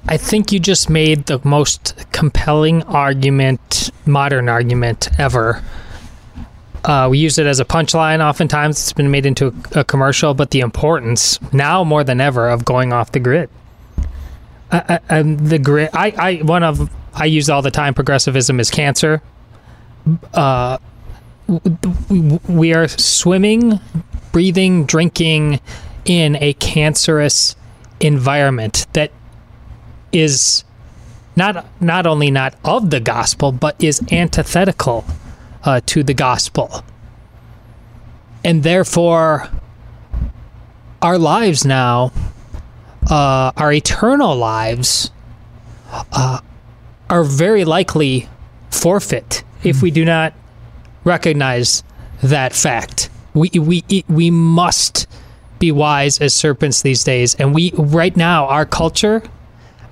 I 0.09 0.16
think 0.16 0.52
you 0.52 0.61
just 0.61 0.88
made 0.88 1.26
the 1.26 1.40
most 1.44 2.06
compelling 2.12 2.82
argument, 2.85 3.90
modern 4.06 4.48
argument 4.48 5.09
ever. 5.18 5.62
Uh, 6.85 7.09
we 7.11 7.18
use 7.18 7.38
it 7.38 7.46
as 7.46 7.59
a 7.59 7.64
punchline 7.64 8.24
oftentimes. 8.24 8.80
It's 8.80 8.92
been 8.92 9.11
made 9.11 9.26
into 9.26 9.48
a, 9.74 9.80
a, 9.80 9.85
commercial, 9.85 10.35
but 10.35 10.52
the 10.52 10.61
importance 10.61 11.40
now 11.52 11.82
more 11.82 12.04
than 12.04 12.20
ever 12.20 12.48
of 12.48 12.64
going 12.64 12.92
off 12.92 13.11
the 13.11 13.18
grid. 13.18 13.50
Uh, 14.70 14.98
and 15.09 15.40
the 15.40 15.59
grid, 15.59 15.90
I, 15.92 16.12
I, 16.16 16.35
one 16.37 16.62
of, 16.62 16.88
I 17.12 17.24
use 17.24 17.50
all 17.50 17.62
the 17.62 17.72
time 17.72 17.92
progressivism 17.92 18.61
is 18.61 18.70
cancer. 18.70 19.20
Uh, 20.32 20.78
we 22.48 22.74
are 22.74 22.87
swimming, 22.87 23.80
breathing, 24.37 24.85
drinking 24.85 25.59
in 26.05 26.37
a 26.42 26.53
cancerous 26.53 27.57
environment 28.01 28.87
that 28.92 29.11
is 30.12 30.62
not 31.37 31.64
not 31.81 32.07
only 32.07 32.31
not 32.31 32.55
of 32.62 32.90
the 32.90 33.01
gospel 33.01 33.51
but 33.51 33.83
is 33.83 34.03
antithetical 34.12 35.07
uh, 35.64 35.81
to 35.87 36.03
the 36.03 36.12
gospel. 36.12 36.85
And 38.44 38.62
therefore 38.62 39.49
our 41.01 41.16
lives 41.16 41.64
now 41.64 42.12
uh, 43.09 43.53
our 43.57 43.72
eternal 43.72 44.37
lives 44.37 45.11
uh, 46.12 46.40
are 47.09 47.25
very 47.25 47.64
likely 47.64 48.29
forfeit 48.70 49.44
if 49.64 49.81
we 49.81 49.90
do 49.90 50.05
not 50.05 50.35
recognize 51.05 51.83
that 52.22 52.53
fact 52.53 53.09
we 53.37 53.51
we 53.61 53.85
we 54.09 54.31
must 54.31 55.07
be 55.59 55.70
wise 55.70 56.20
as 56.20 56.35
serpents 56.35 56.83
these 56.83 57.05
days 57.05 57.35
and 57.37 57.55
we 57.55 57.70
right 57.77 58.16
now 58.16 58.46
our 58.46 58.66
culture 58.66 59.22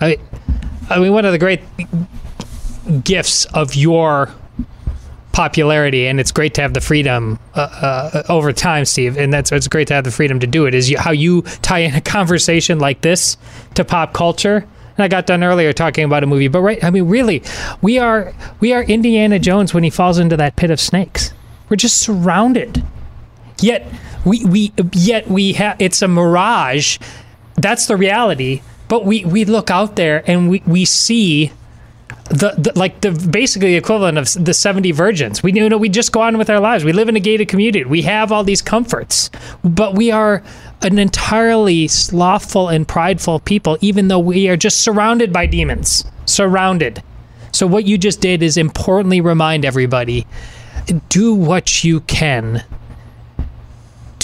I, 0.01 0.19
I 0.91 0.99
mean, 0.99 1.13
one 1.13 1.25
of 1.25 1.33
the 1.33 1.39
great 1.39 1.61
gifts 3.05 3.47
of 3.47 3.75
your 3.75 4.31
popularity, 5.33 6.07
and 6.07 6.21
it's 6.21 6.31
great 6.31 6.55
to 6.55 6.63
have 6.63 6.75
the 6.75 6.81
freedom 6.81 7.39
uh, 7.55 7.61
uh, 7.61 8.23
over 8.29 8.53
time, 8.53 8.85
Steve. 8.85 9.17
And 9.17 9.33
that's 9.33 9.51
it's 9.51 9.69
great 9.69 9.89
to 9.89 9.95
have 9.95 10.05
the 10.05 10.11
freedom 10.11 10.41
to 10.41 10.47
do 10.47 10.67
it. 10.67 10.75
Is 10.75 10.91
you, 10.91 10.99
how 10.99 11.13
you 11.13 11.43
tie 11.63 11.81
in 11.81 11.95
a 11.95 12.01
conversation 12.01 12.79
like 12.79 13.01
this 13.01 13.37
to 13.75 13.85
pop 13.85 14.13
culture. 14.13 14.67
And 14.97 15.03
I 15.03 15.09
got 15.09 15.27
done 15.27 15.43
earlier 15.43 15.73
talking 15.73 16.05
about 16.05 16.23
a 16.23 16.27
movie, 16.27 16.47
but 16.47 16.61
right, 16.61 16.83
I 16.85 16.91
mean, 16.91 17.09
really, 17.09 17.43
we 17.83 17.99
are 17.99 18.33
we 18.61 18.73
are 18.73 18.83
Indiana 18.85 19.41
Jones 19.41 19.75
when 19.75 19.83
he 19.83 19.91
falls 19.91 20.19
into 20.19 20.37
that 20.37 20.55
pit 20.55 20.71
of 20.71 20.79
snakes. 20.79 21.33
We're 21.69 21.77
just 21.77 21.97
surrounded. 21.97 22.85
Yet 23.61 23.87
we 24.25 24.45
we 24.45 24.73
yet 24.93 25.29
we 25.29 25.53
have 25.55 25.77
it's 25.79 26.03
a 26.03 26.09
mirage. 26.09 26.99
That's 27.57 27.87
the 27.87 27.97
reality. 27.97 28.63
But 28.89 29.05
we 29.05 29.25
we 29.25 29.45
look 29.45 29.71
out 29.71 29.97
there 29.97 30.23
and 30.27 30.51
we 30.51 30.63
we 30.67 30.85
see 30.85 31.53
the, 32.31 32.55
the, 32.57 32.73
like 32.75 33.01
the 33.03 33.11
basically 33.31 33.73
the 33.73 33.77
equivalent 33.77 34.19
of 34.19 34.45
the 34.45 34.55
70 34.55 34.93
virgins. 34.93 35.43
We 35.43 35.53
you 35.53 35.69
know 35.69 35.79
we 35.79 35.89
just 35.89 36.13
go 36.13 36.23
on 36.23 36.39
with 36.39 36.51
our 36.51 36.61
lives. 36.61 36.85
We 36.85 36.93
live 36.93 37.09
in 37.09 37.17
a 37.17 37.21
gated 37.21 37.49
community. 37.49 37.85
We 37.85 38.03
have 38.03 38.33
all 38.33 38.45
these 38.45 38.63
comforts. 38.63 39.31
But 39.63 39.95
we 39.95 40.11
are 40.11 40.43
an 40.83 40.99
entirely 40.99 41.89
slothful 41.89 42.69
and 42.69 42.87
prideful 42.87 43.41
people 43.41 43.79
even 43.81 44.09
though 44.09 44.19
we 44.19 44.49
are 44.49 44.57
just 44.57 44.81
surrounded 44.81 45.33
by 45.33 45.47
demons. 45.47 46.05
Surrounded. 46.27 47.03
So 47.53 47.67
what 47.67 47.85
you 47.87 47.99
just 47.99 48.21
did 48.21 48.43
is 48.43 48.57
importantly 48.57 49.21
remind 49.21 49.65
everybody 49.65 50.27
do 51.09 51.35
what 51.35 51.85
you 51.85 52.01
can 52.01 52.65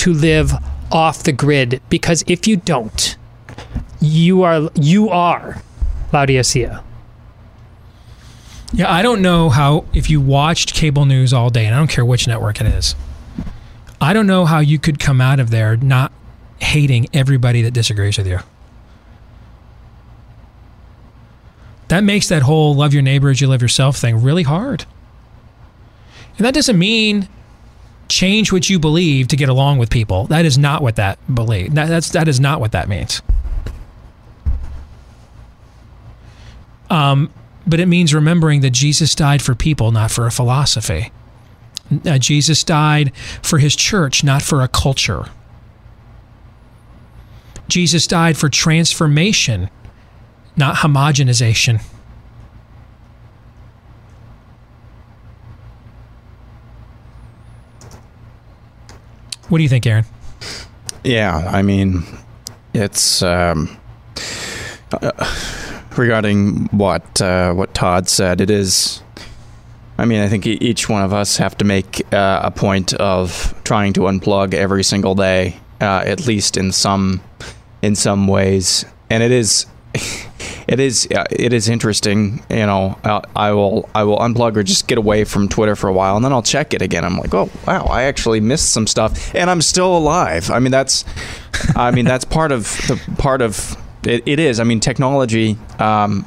to 0.01 0.13
live 0.13 0.53
off 0.91 1.23
the 1.23 1.33
grid 1.33 1.81
because 1.89 2.25
if 2.27 2.47
you 2.47 2.57
don't 2.57 3.17
you 4.01 4.43
are 4.43 4.71
you 4.75 5.11
are 5.11 5.63
Laodicea. 6.13 6.83
Yeah, 8.73 8.91
I 8.91 9.03
don't 9.03 9.21
know 9.21 9.51
how 9.51 9.85
if 9.93 10.09
you 10.09 10.21
watched 10.21 10.75
cable 10.75 11.05
news 11.05 11.33
all 11.33 11.51
day, 11.51 11.67
and 11.67 11.75
I 11.75 11.79
don't 11.79 11.91
care 11.91 12.05
which 12.05 12.27
network 12.27 12.61
it 12.61 12.67
is. 12.69 12.95
I 14.01 14.13
don't 14.13 14.27
know 14.27 14.47
how 14.47 14.61
you 14.61 14.79
could 14.79 14.99
come 14.99 15.21
out 15.21 15.39
of 15.41 15.51
there 15.51 15.77
not 15.77 16.13
hating 16.61 17.09
everybody 17.13 17.63
that 17.63 17.73
disagrees 17.73 18.17
with 18.17 18.27
you. 18.27 18.39
That 21.89 22.05
makes 22.05 22.29
that 22.29 22.43
whole 22.43 22.75
love 22.75 22.95
your 22.95 23.03
neighbor 23.03 23.29
as 23.29 23.41
you 23.41 23.49
love 23.49 23.61
yourself 23.61 23.97
thing 23.97 24.23
really 24.23 24.45
hard. 24.45 24.85
And 26.39 26.47
that 26.47 26.55
doesn't 26.55 26.79
mean 26.79 27.29
change 28.11 28.53
what 28.53 28.69
you 28.69 28.79
believe 28.79 29.29
to 29.29 29.37
get 29.37 29.49
along 29.49 29.79
with 29.79 29.89
people. 29.89 30.27
That 30.27 30.45
is 30.45 30.59
not 30.59 30.83
what 30.83 30.97
that 30.97 31.19
believe. 31.33 31.75
That, 31.75 31.89
that's 31.89 32.11
that 32.11 32.29
is 32.29 32.41
not 32.41 32.61
what 32.61 32.73
that 32.73 32.89
means. 32.89 33.23
Um, 36.91 37.33
but 37.67 37.79
it 37.79 37.87
means 37.87 38.13
remembering 38.13 38.63
that 38.63 38.71
Jesus 38.71 39.15
died 39.15 39.41
for 39.41 39.55
people, 39.55 39.93
not 39.93 40.11
for 40.11 40.27
a 40.27 40.31
philosophy. 40.31 41.13
Uh, 42.05 42.19
Jesus 42.19 42.65
died 42.65 43.15
for 43.43 43.59
his 43.59 43.77
church, 43.77 44.25
not 44.25 44.43
for 44.43 44.63
a 44.63 44.69
culture. 44.69 45.27
Jesus 47.69 48.09
died 48.09 48.37
for 48.37 48.49
transformation, 48.49 49.71
not 50.57 50.77
homogenization. 50.77 51.83
What 59.51 59.59
do 59.59 59.63
you 59.63 59.69
think, 59.69 59.87
Aaron? 59.87 60.07
Yeah, 61.05 61.37
I 61.37 61.61
mean, 61.61 62.05
it's. 62.73 63.23
Um, 63.23 63.77
uh, 64.93 65.13
regarding 65.97 66.67
what 66.67 67.21
uh, 67.21 67.53
what 67.53 67.75
Todd 67.75 68.09
said. 68.09 68.41
It 68.41 68.51
is. 68.51 69.03
I 69.99 70.07
mean, 70.07 70.21
I 70.21 70.29
think 70.29 70.47
each 70.47 70.89
one 70.89 71.03
of 71.03 71.13
us 71.13 71.37
have 71.37 71.57
to 71.59 71.65
make 71.65 72.03
uh, 72.13 72.41
a 72.43 72.51
point 72.51 72.95
of 72.95 73.55
trying 73.65 73.93
to 73.95 74.01
unplug 74.01 74.55
every 74.55 74.83
single 74.83 75.15
day, 75.15 75.59
uh, 75.81 76.03
at 76.07 76.27
least 76.27 76.57
in 76.57 76.73
some 76.73 77.21
in 77.83 77.95
some 77.95 78.27
ways. 78.27 78.85
And 79.11 79.23
it 79.23 79.31
is 79.31 79.67
it 80.71 80.79
is 80.79 81.09
uh, 81.13 81.25
it 81.31 81.53
is 81.53 81.69
interesting. 81.69 82.45
You 82.49 82.67
know, 82.67 82.97
uh, 83.03 83.23
I 83.35 83.51
will 83.51 83.91
I 83.93 84.05
will 84.05 84.19
unplug 84.19 84.57
or 84.57 84.63
just 84.63 84.87
get 84.87 84.99
away 84.99 85.25
from 85.25 85.49
Twitter 85.49 85.75
for 85.75 85.89
a 85.89 85.93
while, 85.93 86.15
and 86.15 86.25
then 86.25 86.33
I'll 86.33 86.45
check 86.45 86.73
it 86.73 86.81
again. 86.81 87.05
I'm 87.05 87.19
like, 87.19 87.35
oh 87.35 87.51
wow, 87.67 87.87
I 87.87 88.05
actually 88.05 88.39
missed 88.39 88.71
some 88.71 88.87
stuff, 88.87 89.35
and 89.35 89.51
I'm 89.51 89.63
still 89.63 89.97
alive. 89.97 90.49
I 90.49 90.61
mean, 90.61 90.71
that's 90.71 91.05
I 91.75 91.91
mean 91.91 92.05
that's 92.05 92.25
part 92.25 92.53
of 92.53 92.65
the 92.87 93.01
part 93.19 93.43
of 93.43 93.77
it, 94.05 94.23
it 94.27 94.39
is. 94.39 94.61
I 94.61 94.65
mean, 94.65 94.79
technology 94.79 95.59
um, 95.81 96.25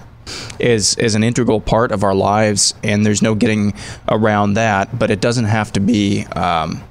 is 0.60 0.98
is 0.98 1.16
an 1.16 1.24
integral 1.24 1.62
part 1.62 1.94
of 1.94 2.04
our 2.04 2.14
lives, 2.14 2.74
and 2.84 3.06
there's 3.06 3.22
no 3.22 3.36
getting 3.36 3.74
around 4.10 4.56
that. 4.56 5.00
But 5.00 5.10
it 5.10 5.22
doesn't 5.22 5.46
have 5.46 5.72
to 5.72 5.80
be. 5.80 6.26
Um, 6.36 6.84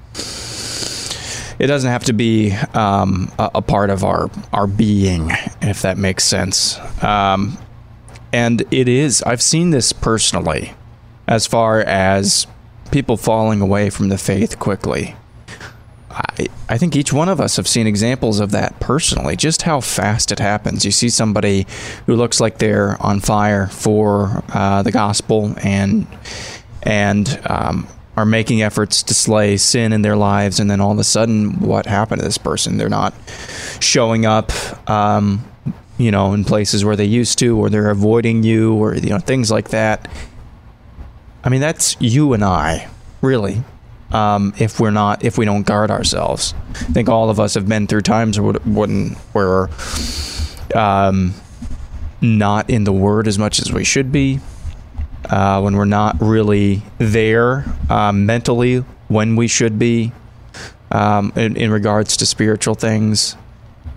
it 1.59 1.67
doesn't 1.67 1.91
have 1.91 2.05
to 2.05 2.13
be 2.13 2.53
um, 2.75 3.31
a, 3.39 3.51
a, 3.57 3.63
part 3.63 3.91
of 3.91 4.03
our 4.03 4.31
our 4.53 4.67
being, 4.67 5.31
if 5.63 5.83
that 5.83 5.97
makes 5.97 6.25
sense. 6.25 6.79
Um, 7.03 7.59
and 8.33 8.63
it 8.71 8.89
is. 8.89 9.23
I've 9.23 9.43
seen 9.43 9.71
this 9.71 9.93
personally, 9.93 10.75
as 11.27 11.47
far 11.47 11.81
as 11.81 12.47
people 12.91 13.17
falling 13.17 13.61
away 13.61 13.91
from 13.91 14.09
the 14.09 14.19
faith 14.19 14.59
quickly. 14.59 15.17
I, 16.11 16.49
I 16.69 16.79
think 16.79 16.95
each 16.95 17.13
one 17.13 17.31
of 17.31 17.41
us 17.41 17.57
have 17.57 17.67
seen 17.67 17.87
examples 17.87 18.39
of 18.39 18.51
that 18.51 18.79
personally, 18.81 19.35
just 19.35 19.63
how 19.63 19.81
fast 19.81 20.31
it 20.31 20.39
happens. 20.39 20.85
You 20.85 20.91
see 20.91 21.09
somebody 21.09 21.67
who 22.07 22.17
looks 22.17 22.39
like 22.39 22.59
they're 22.59 23.01
on 23.01 23.21
fire 23.21 23.67
for 23.69 24.45
uh, 24.53 24.83
the 24.83 24.93
gospel 24.93 25.55
and 25.63 26.07
and 26.83 27.41
um, 27.47 27.87
are 28.17 28.27
making 28.27 28.61
efforts 28.61 29.03
to 29.05 29.15
slay 29.15 29.57
sin 29.57 29.93
in 29.93 30.03
their 30.03 30.17
lives, 30.17 30.61
and 30.61 30.71
then 30.71 30.81
all 30.81 30.93
of 30.93 30.99
a 30.99 31.05
sudden, 31.05 31.61
what 31.61 31.87
happened 31.87 32.21
to 32.21 32.25
this 32.27 32.39
person? 32.39 32.77
They're 32.77 32.89
not 32.89 33.15
showing 33.81 34.27
up, 34.27 34.53
um, 34.91 35.45
you 36.03 36.11
know, 36.11 36.33
in 36.33 36.45
places 36.45 36.85
where 36.85 36.97
they 36.97 37.05
used 37.05 37.39
to, 37.39 37.59
or 37.59 37.71
they're 37.71 37.91
avoiding 37.91 38.43
you, 38.43 38.75
or 38.75 38.95
you 38.95 39.11
know, 39.11 39.19
things 39.19 39.51
like 39.51 39.71
that. 39.71 40.11
I 41.45 41.49
mean, 41.49 41.61
that's 41.61 41.97
you 42.01 42.33
and 42.33 42.45
I, 42.45 42.89
really. 43.21 43.63
Um, 44.11 44.53
if 44.59 44.79
we're 44.79 44.91
not, 44.91 45.25
if 45.25 45.39
we 45.39 45.47
don't 45.47 45.63
guard 45.63 45.91
ourselves, 45.91 46.55
I 46.71 46.93
think 46.93 47.09
all 47.09 47.31
of 47.31 47.41
us 47.41 47.55
have 47.55 47.67
been 47.67 47.87
through 47.87 48.03
times 48.03 48.39
when 48.39 49.17
we're 49.33 49.69
um, 50.75 51.35
not 52.21 52.69
in 52.69 52.85
the 52.85 52.93
Word 52.93 53.27
as 53.27 53.39
much 53.39 53.59
as 53.59 53.73
we 53.73 53.85
should 53.85 54.13
be 54.13 54.41
uh, 55.29 55.61
when 55.61 55.77
we're 55.77 55.85
not 55.85 56.21
really 56.21 56.83
there 56.99 57.65
um, 57.89 58.27
mentally 58.27 58.85
when 59.09 59.37
we 59.37 59.49
should 59.49 59.79
be 59.79 60.13
um, 60.91 61.33
in, 61.37 61.57
in, 61.57 61.71
regards 61.71 62.17
to 62.19 62.27
spiritual 62.27 62.75
things. 62.75 63.37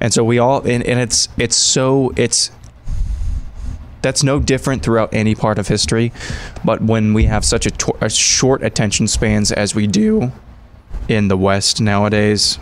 And 0.02 0.14
so 0.14 0.24
we 0.24 0.40
all, 0.40 0.62
and, 0.68 0.84
and 0.84 1.00
it's 1.00 1.30
it's 1.38 1.56
so 1.56 2.14
it's 2.16 2.52
that's 4.02 4.24
no 4.24 4.40
different 4.40 4.84
throughout 4.84 5.14
any 5.14 5.34
part 5.34 5.58
of 5.58 5.68
history. 5.68 6.12
But 6.64 6.82
when 6.82 7.14
we 7.14 7.24
have 7.24 7.44
such 7.44 7.66
a, 7.66 7.72
to- 7.72 7.98
a 8.02 8.10
short 8.10 8.62
attention 8.64 9.08
spans 9.08 9.52
as 9.52 9.74
we 9.74 9.88
do 9.88 10.32
in 11.08 11.28
the 11.28 11.38
West 11.38 11.82
nowadays, 11.82 12.60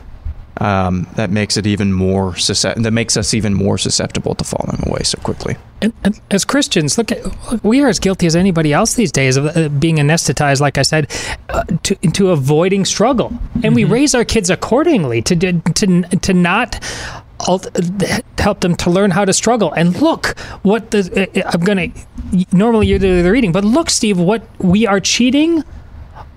um, 0.58 1.08
that 1.16 1.32
makes 1.32 1.58
it 1.58 1.66
even 1.66 1.92
more 1.92 2.32
that 2.34 2.94
makes 2.94 3.18
us 3.18 3.34
even 3.34 3.54
more 3.54 3.78
susceptible 3.78 4.36
to 4.36 4.44
falling 4.44 4.88
away 4.88 5.02
so 5.04 5.20
quickly. 5.22 5.58
And, 5.82 5.92
and 6.04 6.22
as 6.32 6.46
Christians, 6.46 6.98
look, 6.98 7.12
at, 7.12 7.64
we 7.64 7.82
are 7.82 7.90
as 7.90 8.00
guilty 8.00 8.28
as 8.28 8.36
anybody 8.36 8.72
else 8.72 8.94
these 8.94 9.12
days 9.12 9.36
of 9.36 9.58
uh, 9.58 9.68
being 9.68 9.98
anesthetized, 9.98 10.62
like 10.62 10.78
I 10.78 10.84
said, 10.84 11.12
uh, 11.50 11.64
to 11.84 11.98
into 12.04 12.30
avoiding 12.30 12.86
struggle, 12.86 13.30
and 13.56 13.64
mm-hmm. 13.64 13.76
we 13.76 13.84
raise 13.84 14.16
our 14.16 14.24
kids 14.24 14.50
accordingly 14.50 15.22
to 15.24 15.36
to 15.36 16.02
to 16.20 16.34
not 16.34 16.80
help 18.38 18.60
them 18.62 18.76
to 18.76 18.90
learn 18.90 19.12
how 19.12 19.26
to 19.26 19.34
struggle. 19.34 19.72
And 19.74 20.00
look, 20.02 20.38
what 20.64 20.92
the 20.92 21.30
uh, 21.36 21.50
I'm 21.54 21.62
gonna 21.62 21.88
normally 22.52 22.88
you're 22.88 23.00
the 23.00 23.30
reading, 23.32 23.52
but 23.52 23.64
look, 23.64 23.90
Steve, 23.90 24.20
what 24.20 24.44
we 24.60 24.88
are 24.88 25.00
cheating 25.00 25.64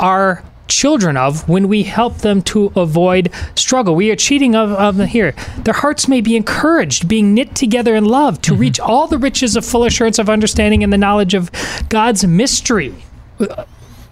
our 0.01 0.45
children 0.69 1.17
of 1.17 1.49
when 1.49 1.69
we 1.69 1.85
help 1.85 2.19
them 2.19 2.43
to 2.43 2.73
avoid 2.77 3.33
struggle. 3.55 3.95
We 3.95 4.11
are 4.11 4.17
cheating 4.17 4.55
of, 4.55 4.73
of 4.73 5.09
here. 5.09 5.33
Their 5.59 5.75
hearts 5.75 6.09
may 6.09 6.21
be 6.21 6.37
encouraged, 6.37 7.09
being 7.09 7.35
knit 7.35 7.55
together 7.55 7.95
in 7.95 8.05
love, 8.05 8.43
to 8.43 8.53
mm-hmm. 8.53 8.61
reach 8.61 8.81
all 8.81 9.07
the 9.07 9.19
riches 9.19 9.57
of 9.57 9.65
full 9.65 9.85
assurance 9.85 10.19
of 10.19 10.29
understanding 10.29 10.83
and 10.83 10.93
the 10.93 10.99
knowledge 10.99 11.35
of 11.35 11.51
God's 11.89 12.27
mystery. 12.27 12.95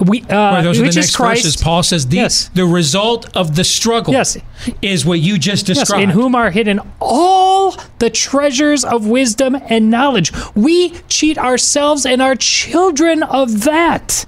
We, 0.06 0.22
uh, 0.22 0.62
those 0.62 0.80
are 0.80 0.86
the 0.86 0.92
next 0.92 1.14
Christ. 1.14 1.44
verses. 1.44 1.62
Paul 1.62 1.82
says 1.82 2.08
the, 2.08 2.16
yes. 2.16 2.48
the 2.48 2.64
result 2.64 3.34
of 3.36 3.56
the 3.56 3.64
struggle 3.64 4.12
yes. 4.12 4.36
is 4.82 5.06
what 5.06 5.20
you 5.20 5.38
just 5.38 5.66
described. 5.66 6.00
Yes, 6.00 6.02
in 6.02 6.10
whom 6.10 6.34
are 6.34 6.50
hidden 6.50 6.80
all 7.00 7.76
the 7.98 8.10
treasures 8.10 8.84
of 8.84 9.06
wisdom 9.06 9.56
and 9.68 9.90
knowledge. 9.90 10.32
We 10.54 10.90
cheat 11.08 11.38
ourselves 11.38 12.04
and 12.04 12.20
our 12.20 12.34
children 12.34 13.22
of 13.22 13.64
that. 13.64 14.26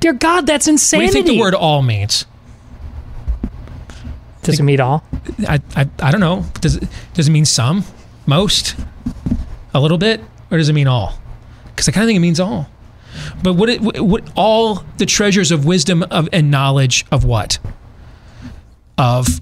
Dear 0.00 0.14
God, 0.14 0.46
that's 0.46 0.66
insanity. 0.66 1.06
What 1.06 1.12
do 1.12 1.18
you 1.18 1.24
think 1.24 1.36
the 1.36 1.40
word 1.40 1.54
all 1.54 1.82
means? 1.82 2.26
Does 4.42 4.58
it 4.58 4.64
mean 4.64 4.80
all? 4.80 5.04
I, 5.48 5.60
I, 5.76 5.88
I 6.00 6.10
don't 6.10 6.20
know. 6.20 6.44
Does 6.60 6.76
it, 6.76 6.88
does 7.14 7.28
it 7.28 7.30
mean 7.30 7.44
some? 7.44 7.84
Most? 8.26 8.74
A 9.72 9.80
little 9.80 9.98
bit? 9.98 10.20
Or 10.50 10.58
does 10.58 10.68
it 10.68 10.72
mean 10.72 10.88
all? 10.88 11.18
Because 11.66 11.88
I 11.88 11.92
kind 11.92 12.02
of 12.02 12.08
think 12.08 12.16
it 12.16 12.20
means 12.20 12.40
all. 12.40 12.68
But 13.42 13.54
what, 13.54 13.68
it, 13.68 13.80
what 13.80 14.28
all 14.36 14.84
the 14.98 15.06
treasures 15.06 15.50
of 15.50 15.64
wisdom 15.64 16.02
of, 16.04 16.28
and 16.32 16.50
knowledge 16.50 17.04
of 17.10 17.24
what? 17.24 17.58
Of 18.98 19.40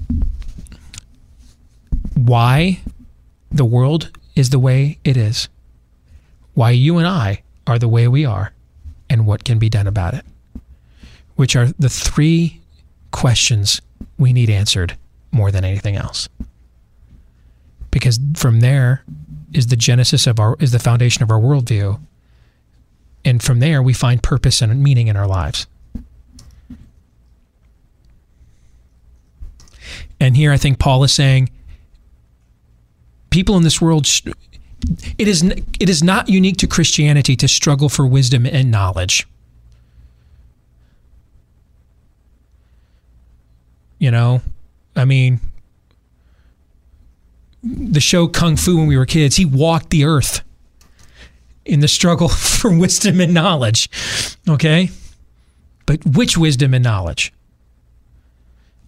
why 2.14 2.80
the 3.50 3.64
world 3.64 4.16
is 4.36 4.50
the 4.50 4.58
way 4.58 4.98
it 5.04 5.16
is, 5.16 5.48
why 6.54 6.70
you 6.70 6.98
and 6.98 7.06
I 7.06 7.42
are 7.66 7.78
the 7.78 7.88
way 7.88 8.08
we 8.08 8.24
are, 8.24 8.52
and 9.08 9.26
what 9.26 9.44
can 9.44 9.58
be 9.58 9.68
done 9.68 9.86
about 9.86 10.14
it 10.14 10.24
which 11.40 11.56
are 11.56 11.68
the 11.78 11.88
three 11.88 12.60
questions 13.12 13.80
we 14.18 14.30
need 14.30 14.50
answered 14.50 14.94
more 15.32 15.50
than 15.50 15.64
anything 15.64 15.96
else. 15.96 16.28
Because 17.90 18.20
from 18.34 18.60
there 18.60 19.04
is 19.54 19.68
the 19.68 19.76
genesis 19.76 20.26
of 20.26 20.38
our 20.38 20.54
is 20.60 20.72
the 20.72 20.78
foundation 20.78 21.22
of 21.22 21.30
our 21.30 21.40
worldview. 21.40 21.98
And 23.24 23.42
from 23.42 23.60
there 23.60 23.82
we 23.82 23.92
find 23.92 24.22
purpose 24.22 24.62
and 24.62 24.82
meaning 24.82 25.08
in 25.08 25.16
our 25.16 25.26
lives. 25.26 25.66
And 30.18 30.36
here 30.36 30.52
I 30.52 30.56
think 30.56 30.78
Paul 30.78 31.02
is 31.04 31.12
saying 31.12 31.50
people 33.30 33.56
in 33.56 33.62
this 33.62 33.80
world 33.80 34.06
it 35.18 35.28
is 35.28 35.42
it 35.42 35.88
is 35.88 36.02
not 36.02 36.28
unique 36.28 36.56
to 36.58 36.66
Christianity 36.66 37.36
to 37.36 37.48
struggle 37.48 37.88
for 37.88 38.06
wisdom 38.06 38.46
and 38.46 38.70
knowledge. 38.70 39.26
You 43.98 44.10
know, 44.10 44.40
I 44.96 45.04
mean, 45.04 45.40
the 47.62 48.00
show 48.00 48.26
Kung 48.26 48.56
Fu 48.56 48.78
when 48.78 48.86
we 48.86 48.96
were 48.96 49.04
kids, 49.04 49.36
he 49.36 49.44
walked 49.44 49.90
the 49.90 50.04
earth 50.04 50.40
in 51.70 51.80
the 51.80 51.88
struggle 51.88 52.28
for 52.28 52.76
wisdom 52.76 53.20
and 53.20 53.32
knowledge. 53.32 53.88
Okay? 54.48 54.90
But 55.86 56.04
which 56.04 56.36
wisdom 56.36 56.74
and 56.74 56.84
knowledge? 56.84 57.32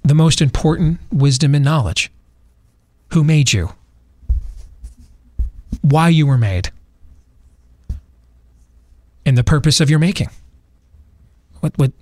The 0.04 0.14
most 0.14 0.42
important 0.42 0.98
wisdom 1.12 1.54
and 1.54 1.64
knowledge. 1.64 2.10
Who 3.12 3.22
made 3.22 3.52
you? 3.52 3.70
Why 5.80 6.08
you 6.08 6.26
were 6.26 6.38
made? 6.38 6.70
And 9.24 9.38
the 9.38 9.44
purpose 9.44 9.80
of 9.80 9.88
your 9.88 10.00
making. 10.00 10.28
What 11.60 11.78
what 11.78 11.92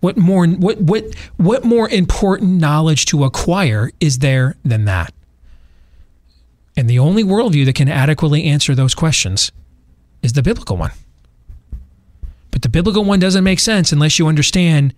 what 0.00 0.16
more 0.16 0.46
what 0.46 0.80
what 0.80 1.14
what 1.36 1.64
more 1.64 1.88
important 1.88 2.60
knowledge 2.60 3.06
to 3.06 3.22
acquire 3.22 3.92
is 4.00 4.18
there 4.18 4.56
than 4.64 4.84
that? 4.86 5.14
And 6.76 6.90
the 6.90 6.98
only 6.98 7.22
worldview 7.22 7.64
that 7.66 7.76
can 7.76 7.88
adequately 7.88 8.44
answer 8.44 8.74
those 8.74 8.94
questions 8.94 9.52
is 10.22 10.32
the 10.32 10.42
biblical 10.42 10.76
one. 10.76 10.92
But 12.50 12.62
the 12.62 12.68
biblical 12.68 13.04
one 13.04 13.18
doesn't 13.18 13.44
make 13.44 13.60
sense 13.60 13.92
unless 13.92 14.18
you 14.18 14.28
understand 14.28 14.94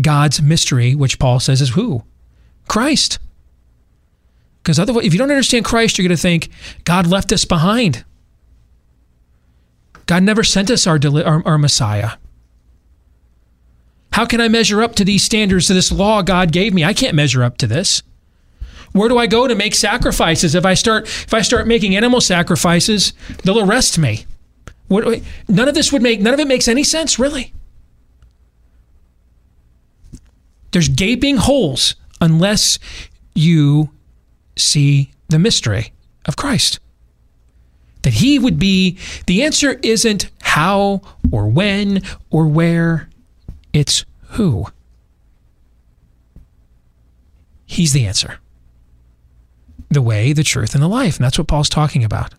God's 0.00 0.42
mystery, 0.42 0.94
which 0.94 1.18
Paul 1.18 1.40
says 1.40 1.60
is 1.60 1.70
who? 1.70 2.04
Christ. 2.68 3.18
Because 4.62 4.78
otherwise, 4.78 5.06
if 5.06 5.12
you 5.12 5.18
don't 5.18 5.30
understand 5.30 5.64
Christ, 5.64 5.96
you're 5.96 6.06
going 6.06 6.16
to 6.16 6.20
think 6.20 6.48
God 6.84 7.06
left 7.06 7.32
us 7.32 7.44
behind. 7.44 8.04
God 10.06 10.22
never 10.22 10.42
sent 10.42 10.70
us 10.70 10.86
our, 10.86 10.98
our, 11.24 11.46
our 11.46 11.58
Messiah. 11.58 12.12
How 14.12 14.24
can 14.24 14.40
I 14.40 14.48
measure 14.48 14.82
up 14.82 14.94
to 14.96 15.04
these 15.04 15.24
standards, 15.24 15.66
to 15.66 15.74
this 15.74 15.92
law 15.92 16.22
God 16.22 16.50
gave 16.50 16.74
me? 16.74 16.84
I 16.84 16.94
can't 16.94 17.14
measure 17.14 17.44
up 17.44 17.58
to 17.58 17.66
this. 17.66 18.02
Where 18.92 19.08
do 19.08 19.18
I 19.18 19.26
go 19.26 19.46
to 19.46 19.54
make 19.54 19.74
sacrifices? 19.74 20.54
If 20.54 20.64
I 20.64 20.74
start 20.74 21.04
if 21.06 21.34
I 21.34 21.42
start 21.42 21.66
making 21.66 21.96
animal 21.96 22.20
sacrifices, 22.20 23.12
they'll 23.42 23.60
arrest 23.60 23.98
me. 23.98 24.26
What, 24.88 25.22
none 25.48 25.68
of 25.68 25.74
this 25.74 25.92
would 25.92 26.02
make 26.02 26.20
none 26.20 26.34
of 26.34 26.40
it 26.40 26.46
makes 26.46 26.68
any 26.68 26.84
sense, 26.84 27.18
really. 27.18 27.52
There's 30.72 30.88
gaping 30.88 31.36
holes 31.38 31.94
unless 32.20 32.78
you 33.34 33.90
see 34.56 35.10
the 35.28 35.38
mystery 35.38 35.92
of 36.26 36.36
Christ. 36.36 36.80
That 38.02 38.14
he 38.14 38.38
would 38.38 38.58
be 38.58 38.98
the 39.26 39.42
answer 39.42 39.80
isn't 39.82 40.30
how 40.42 41.02
or 41.32 41.48
when 41.48 42.02
or 42.30 42.46
where. 42.46 43.08
It's 43.72 44.04
who? 44.30 44.66
He's 47.66 47.92
the 47.92 48.06
answer. 48.06 48.38
The 49.90 50.02
way, 50.02 50.32
the 50.32 50.42
truth, 50.42 50.74
and 50.74 50.82
the 50.82 50.88
life. 50.88 51.16
And 51.16 51.24
that's 51.24 51.38
what 51.38 51.46
Paul's 51.46 51.68
talking 51.68 52.04
about. 52.04 52.34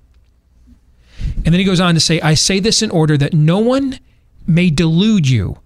And 1.20 1.46
then 1.46 1.54
he 1.54 1.64
goes 1.64 1.80
on 1.80 1.94
to 1.94 2.00
say, 2.00 2.20
I 2.22 2.34
say 2.34 2.60
this 2.60 2.82
in 2.82 2.92
order 2.92 3.18
that 3.18 3.34
no 3.34 3.60
one 3.60 4.00
may 4.46 4.70
delude 4.70 5.28
you 5.28 5.60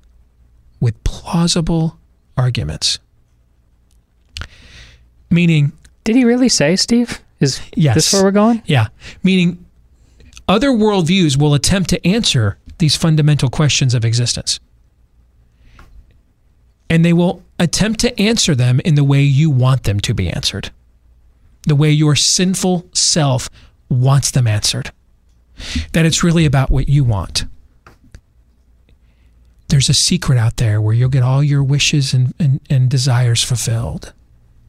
with 0.79 1.01
plausible 1.03 1.97
arguments. 2.37 2.99
Meaning. 5.29 5.71
Did 6.03 6.15
he 6.15 6.25
really 6.25 6.49
say, 6.49 6.75
Steve? 6.75 7.21
Is 7.39 7.61
yes. 7.75 7.95
this 7.95 8.13
where 8.13 8.23
we're 8.23 8.31
going? 8.31 8.61
Yeah. 8.65 8.87
Meaning, 9.23 9.65
other 10.47 10.69
worldviews 10.69 11.37
will 11.37 11.53
attempt 11.53 11.89
to 11.89 12.07
answer 12.07 12.57
these 12.77 12.95
fundamental 12.95 13.49
questions 13.49 13.93
of 13.93 14.05
existence 14.05 14.59
and 16.91 17.05
they 17.05 17.13
will 17.13 17.41
attempt 17.57 18.01
to 18.01 18.21
answer 18.21 18.53
them 18.53 18.81
in 18.83 18.95
the 18.95 19.03
way 19.03 19.21
you 19.21 19.49
want 19.49 19.83
them 19.83 19.97
to 20.01 20.13
be 20.13 20.29
answered, 20.29 20.71
the 21.67 21.75
way 21.75 21.91
your 21.91 22.15
sinful 22.15 22.89
self 22.93 23.49
wants 23.89 24.31
them 24.31 24.47
answered. 24.47 24.91
That 25.93 26.05
it's 26.05 26.23
really 26.23 26.45
about 26.45 26.71
what 26.71 26.89
you 26.89 27.03
want. 27.03 27.45
there's 29.71 29.89
a 29.89 29.93
secret 29.93 30.37
out 30.37 30.57
there 30.57 30.81
where 30.81 30.93
you'll 30.93 31.09
get 31.09 31.23
all 31.23 31.41
your 31.41 31.63
wishes 31.63 32.13
and, 32.13 32.33
and, 32.37 32.59
and 32.69 32.89
desires 32.89 33.41
fulfilled, 33.41 34.11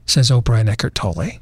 says 0.07 0.31
Oprah 0.31 0.61
and 0.61 0.69
Eckhart 0.69 0.95
Tolle. 0.95 1.41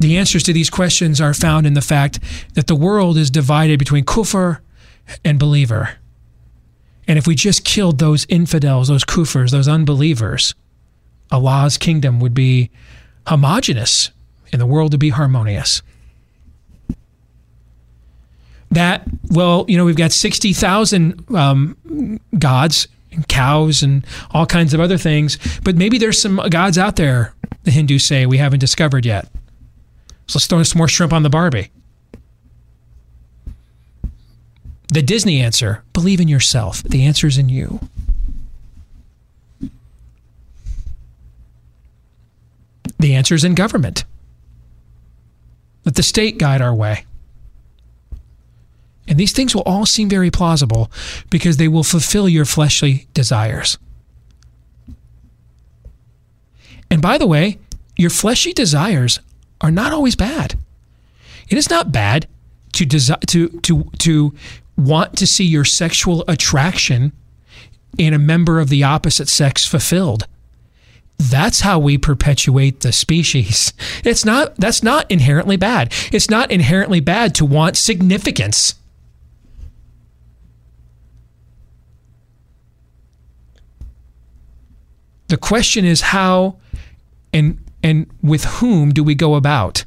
The 0.00 0.16
answers 0.18 0.42
to 0.44 0.52
these 0.52 0.70
questions 0.70 1.20
are 1.20 1.34
found 1.34 1.66
in 1.66 1.74
the 1.74 1.80
fact 1.80 2.18
that 2.54 2.66
the 2.66 2.74
world 2.74 3.16
is 3.16 3.30
divided 3.30 3.78
between 3.78 4.04
kufr 4.04 4.58
and 5.24 5.38
believer. 5.38 5.98
And 7.06 7.16
if 7.16 7.26
we 7.26 7.34
just 7.34 7.64
killed 7.64 7.98
those 7.98 8.26
infidels, 8.28 8.88
those 8.88 9.04
kufrs, 9.04 9.50
those 9.50 9.68
unbelievers, 9.68 10.54
Allah's 11.30 11.76
kingdom 11.76 12.20
would 12.20 12.34
be 12.34 12.70
homogenous 13.26 14.10
and 14.52 14.60
the 14.60 14.66
world 14.66 14.92
to 14.92 14.98
be 14.98 15.10
harmonious. 15.10 15.82
That, 18.70 19.02
well, 19.30 19.64
you 19.68 19.76
know, 19.76 19.84
we've 19.84 19.96
got 19.96 20.12
60,000 20.12 21.34
um, 21.34 22.20
gods 22.38 22.88
and 23.12 23.26
cows 23.26 23.82
and 23.82 24.06
all 24.30 24.46
kinds 24.46 24.74
of 24.74 24.80
other 24.80 24.98
things, 24.98 25.38
but 25.64 25.76
maybe 25.76 25.98
there's 25.98 26.20
some 26.20 26.36
gods 26.50 26.76
out 26.76 26.96
there, 26.96 27.34
the 27.64 27.70
Hindus 27.70 28.04
say, 28.04 28.26
we 28.26 28.38
haven't 28.38 28.60
discovered 28.60 29.06
yet. 29.06 29.26
So 30.26 30.36
let's 30.36 30.46
throw 30.46 30.62
some 30.62 30.78
more 30.78 30.88
shrimp 30.88 31.12
on 31.12 31.22
the 31.22 31.30
Barbie. 31.30 31.70
The 34.92 35.02
Disney 35.02 35.40
answer 35.40 35.82
believe 35.92 36.20
in 36.20 36.28
yourself. 36.28 36.82
The 36.82 37.04
answer 37.04 37.26
is 37.26 37.38
in 37.38 37.48
you. 37.48 37.80
The 42.98 43.14
answer 43.14 43.34
is 43.34 43.44
in 43.44 43.54
government. 43.54 44.04
Let 45.84 45.94
the 45.94 46.02
state 46.02 46.38
guide 46.38 46.60
our 46.60 46.74
way. 46.74 47.04
And 49.06 49.18
these 49.18 49.32
things 49.32 49.54
will 49.54 49.62
all 49.62 49.86
seem 49.86 50.08
very 50.08 50.30
plausible 50.30 50.90
because 51.30 51.56
they 51.56 51.68
will 51.68 51.84
fulfill 51.84 52.28
your 52.28 52.44
fleshly 52.44 53.06
desires. 53.14 53.78
And 56.90 57.00
by 57.00 57.16
the 57.18 57.26
way, 57.26 57.58
your 57.96 58.10
fleshly 58.10 58.52
desires 58.52 59.20
are 59.60 59.70
not 59.70 59.92
always 59.92 60.14
bad. 60.14 60.58
It 61.48 61.56
is 61.56 61.70
not 61.70 61.92
bad 61.92 62.26
to 62.72 62.84
desi- 62.84 63.20
to 63.26 63.48
to 63.60 63.90
to 63.98 64.34
want 64.76 65.16
to 65.18 65.26
see 65.26 65.44
your 65.44 65.64
sexual 65.64 66.24
attraction 66.28 67.12
in 67.96 68.14
a 68.14 68.18
member 68.18 68.60
of 68.60 68.68
the 68.68 68.84
opposite 68.84 69.28
sex 69.28 69.66
fulfilled. 69.66 70.26
That's 71.18 71.60
how 71.60 71.78
we 71.78 71.98
perpetuate 71.98 72.80
the 72.80 72.92
species. 72.92 73.72
It's 74.04 74.24
not 74.24 74.56
that's 74.56 74.82
not 74.82 75.10
inherently 75.10 75.56
bad. 75.56 75.92
It's 76.12 76.30
not 76.30 76.50
inherently 76.50 77.00
bad 77.00 77.34
to 77.34 77.44
want 77.44 77.76
significance. 77.76 78.76
The 85.26 85.36
question 85.36 85.84
is 85.84 86.00
how 86.00 86.56
and 87.32 87.58
and 87.82 88.06
with 88.22 88.44
whom 88.44 88.92
do 88.92 89.04
we 89.04 89.14
go 89.14 89.34
about 89.34 89.84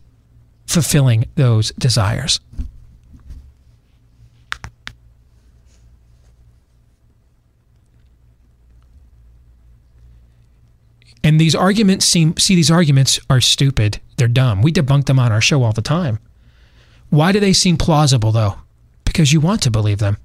fulfilling 0.68 1.26
those 1.36 1.72
desires? 1.72 2.40
And 11.24 11.40
these 11.40 11.56
arguments 11.56 12.06
seem 12.06 12.38
see 12.38 12.56
these 12.56 12.72
arguments 12.72 13.20
are 13.30 13.42
stupid. 13.42 14.00
They're 14.18 14.28
dumb. 14.28 14.62
We 14.62 14.72
debunk 14.72 15.06
them 15.06 15.20
on 15.20 15.32
our 15.32 15.42
show 15.42 15.64
all 15.64 15.74
the 15.74 15.82
time. 15.82 16.20
Why 17.10 17.32
do 17.32 17.40
they 17.40 17.54
seem 17.54 17.78
plausible 17.78 18.32
though? 18.32 18.56
Because 19.06 19.34
you 19.34 19.40
want 19.40 19.62
to 19.64 19.72
believe 19.72 20.00
them. 20.00 20.18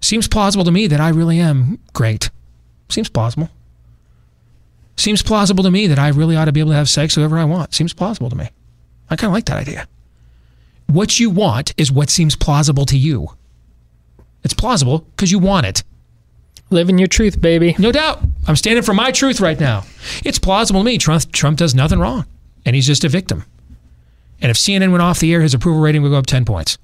Seems 0.00 0.28
plausible 0.28 0.64
to 0.64 0.70
me 0.70 0.86
that 0.86 1.00
I 1.00 1.08
really 1.08 1.40
am 1.40 1.78
great. 1.92 2.30
Seems 2.88 3.08
plausible. 3.08 3.50
Seems 4.96 5.22
plausible 5.22 5.64
to 5.64 5.70
me 5.70 5.86
that 5.86 5.98
I 5.98 6.08
really 6.08 6.36
ought 6.36 6.44
to 6.44 6.52
be 6.52 6.60
able 6.60 6.70
to 6.70 6.76
have 6.76 6.88
sex 6.88 7.14
whoever 7.14 7.38
I 7.38 7.44
want. 7.44 7.74
Seems 7.74 7.92
plausible 7.92 8.30
to 8.30 8.36
me. 8.36 8.50
I 9.10 9.16
kind 9.16 9.28
of 9.28 9.34
like 9.34 9.46
that 9.46 9.58
idea. 9.58 9.88
What 10.86 11.18
you 11.18 11.30
want 11.30 11.74
is 11.76 11.90
what 11.90 12.10
seems 12.10 12.36
plausible 12.36 12.86
to 12.86 12.96
you. 12.96 13.28
It's 14.44 14.54
plausible 14.54 15.00
because 15.00 15.32
you 15.32 15.38
want 15.38 15.66
it. 15.66 15.82
Living 16.70 16.98
your 16.98 17.08
truth, 17.08 17.40
baby. 17.40 17.76
No 17.78 17.92
doubt. 17.92 18.20
I'm 18.46 18.56
standing 18.56 18.82
for 18.82 18.94
my 18.94 19.10
truth 19.10 19.40
right 19.40 19.58
now. 19.58 19.84
It's 20.24 20.38
plausible 20.38 20.80
to 20.80 20.84
me. 20.84 20.98
Trump, 20.98 21.30
Trump 21.32 21.58
does 21.58 21.74
nothing 21.74 21.98
wrong, 21.98 22.26
and 22.64 22.74
he's 22.74 22.86
just 22.86 23.04
a 23.04 23.08
victim. 23.08 23.44
And 24.40 24.50
if 24.50 24.56
CNN 24.56 24.90
went 24.90 25.02
off 25.02 25.20
the 25.20 25.32
air, 25.32 25.40
his 25.40 25.54
approval 25.54 25.80
rating 25.80 26.02
would 26.02 26.10
go 26.10 26.16
up 26.16 26.26
10 26.26 26.44
points. 26.44 26.78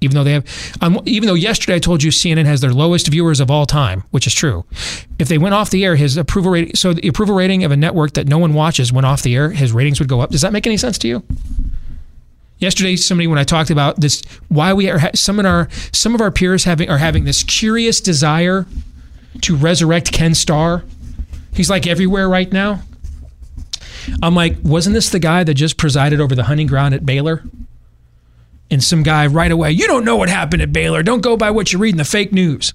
Even 0.00 0.16
though 0.16 0.24
they 0.24 0.32
have, 0.32 0.76
um, 0.80 1.00
even 1.06 1.26
though 1.26 1.34
yesterday 1.34 1.76
I 1.76 1.78
told 1.78 2.02
you 2.02 2.10
CNN 2.10 2.44
has 2.44 2.60
their 2.60 2.72
lowest 2.72 3.08
viewers 3.08 3.40
of 3.40 3.50
all 3.50 3.64
time, 3.64 4.04
which 4.10 4.26
is 4.26 4.34
true. 4.34 4.64
If 5.18 5.28
they 5.28 5.38
went 5.38 5.54
off 5.54 5.70
the 5.70 5.84
air, 5.84 5.96
his 5.96 6.16
approval 6.16 6.50
rating, 6.50 6.74
so 6.74 6.92
the 6.92 7.08
approval 7.08 7.34
rating 7.34 7.64
of 7.64 7.70
a 7.70 7.76
network 7.76 8.12
that 8.14 8.26
no 8.26 8.36
one 8.36 8.52
watches 8.52 8.92
went 8.92 9.06
off 9.06 9.22
the 9.22 9.34
air, 9.34 9.50
his 9.50 9.72
ratings 9.72 10.00
would 10.00 10.08
go 10.08 10.20
up. 10.20 10.30
Does 10.30 10.42
that 10.42 10.52
make 10.52 10.66
any 10.66 10.76
sense 10.76 10.98
to 10.98 11.08
you? 11.08 11.22
Yesterday, 12.58 12.96
somebody 12.96 13.26
when 13.26 13.38
I 13.38 13.44
talked 13.44 13.70
about 13.70 14.00
this, 14.00 14.22
why 14.48 14.72
we 14.74 14.90
are 14.90 15.14
some 15.14 15.38
of 15.38 15.46
our 15.46 15.68
some 15.92 16.14
of 16.14 16.20
our 16.20 16.30
peers 16.30 16.64
having 16.64 16.90
are 16.90 16.98
having 16.98 17.24
this 17.24 17.42
curious 17.42 18.00
desire 18.00 18.66
to 19.42 19.56
resurrect 19.56 20.12
Ken 20.12 20.34
Starr. 20.34 20.84
He's 21.52 21.70
like 21.70 21.86
everywhere 21.86 22.28
right 22.28 22.50
now. 22.52 22.82
I'm 24.22 24.34
like, 24.34 24.56
wasn't 24.62 24.94
this 24.94 25.10
the 25.10 25.18
guy 25.18 25.44
that 25.44 25.54
just 25.54 25.76
presided 25.76 26.20
over 26.20 26.34
the 26.34 26.44
hunting 26.44 26.66
ground 26.66 26.94
at 26.94 27.06
Baylor? 27.06 27.42
And 28.70 28.82
some 28.82 29.02
guy 29.02 29.26
right 29.26 29.50
away, 29.50 29.70
you 29.72 29.86
don't 29.86 30.04
know 30.04 30.16
what 30.16 30.28
happened 30.28 30.62
at 30.62 30.72
Baylor. 30.72 31.02
Don't 31.02 31.22
go 31.22 31.36
by 31.36 31.50
what 31.50 31.72
you 31.72 31.78
read 31.78 31.94
in 31.94 31.98
the 31.98 32.04
fake 32.04 32.32
news. 32.32 32.74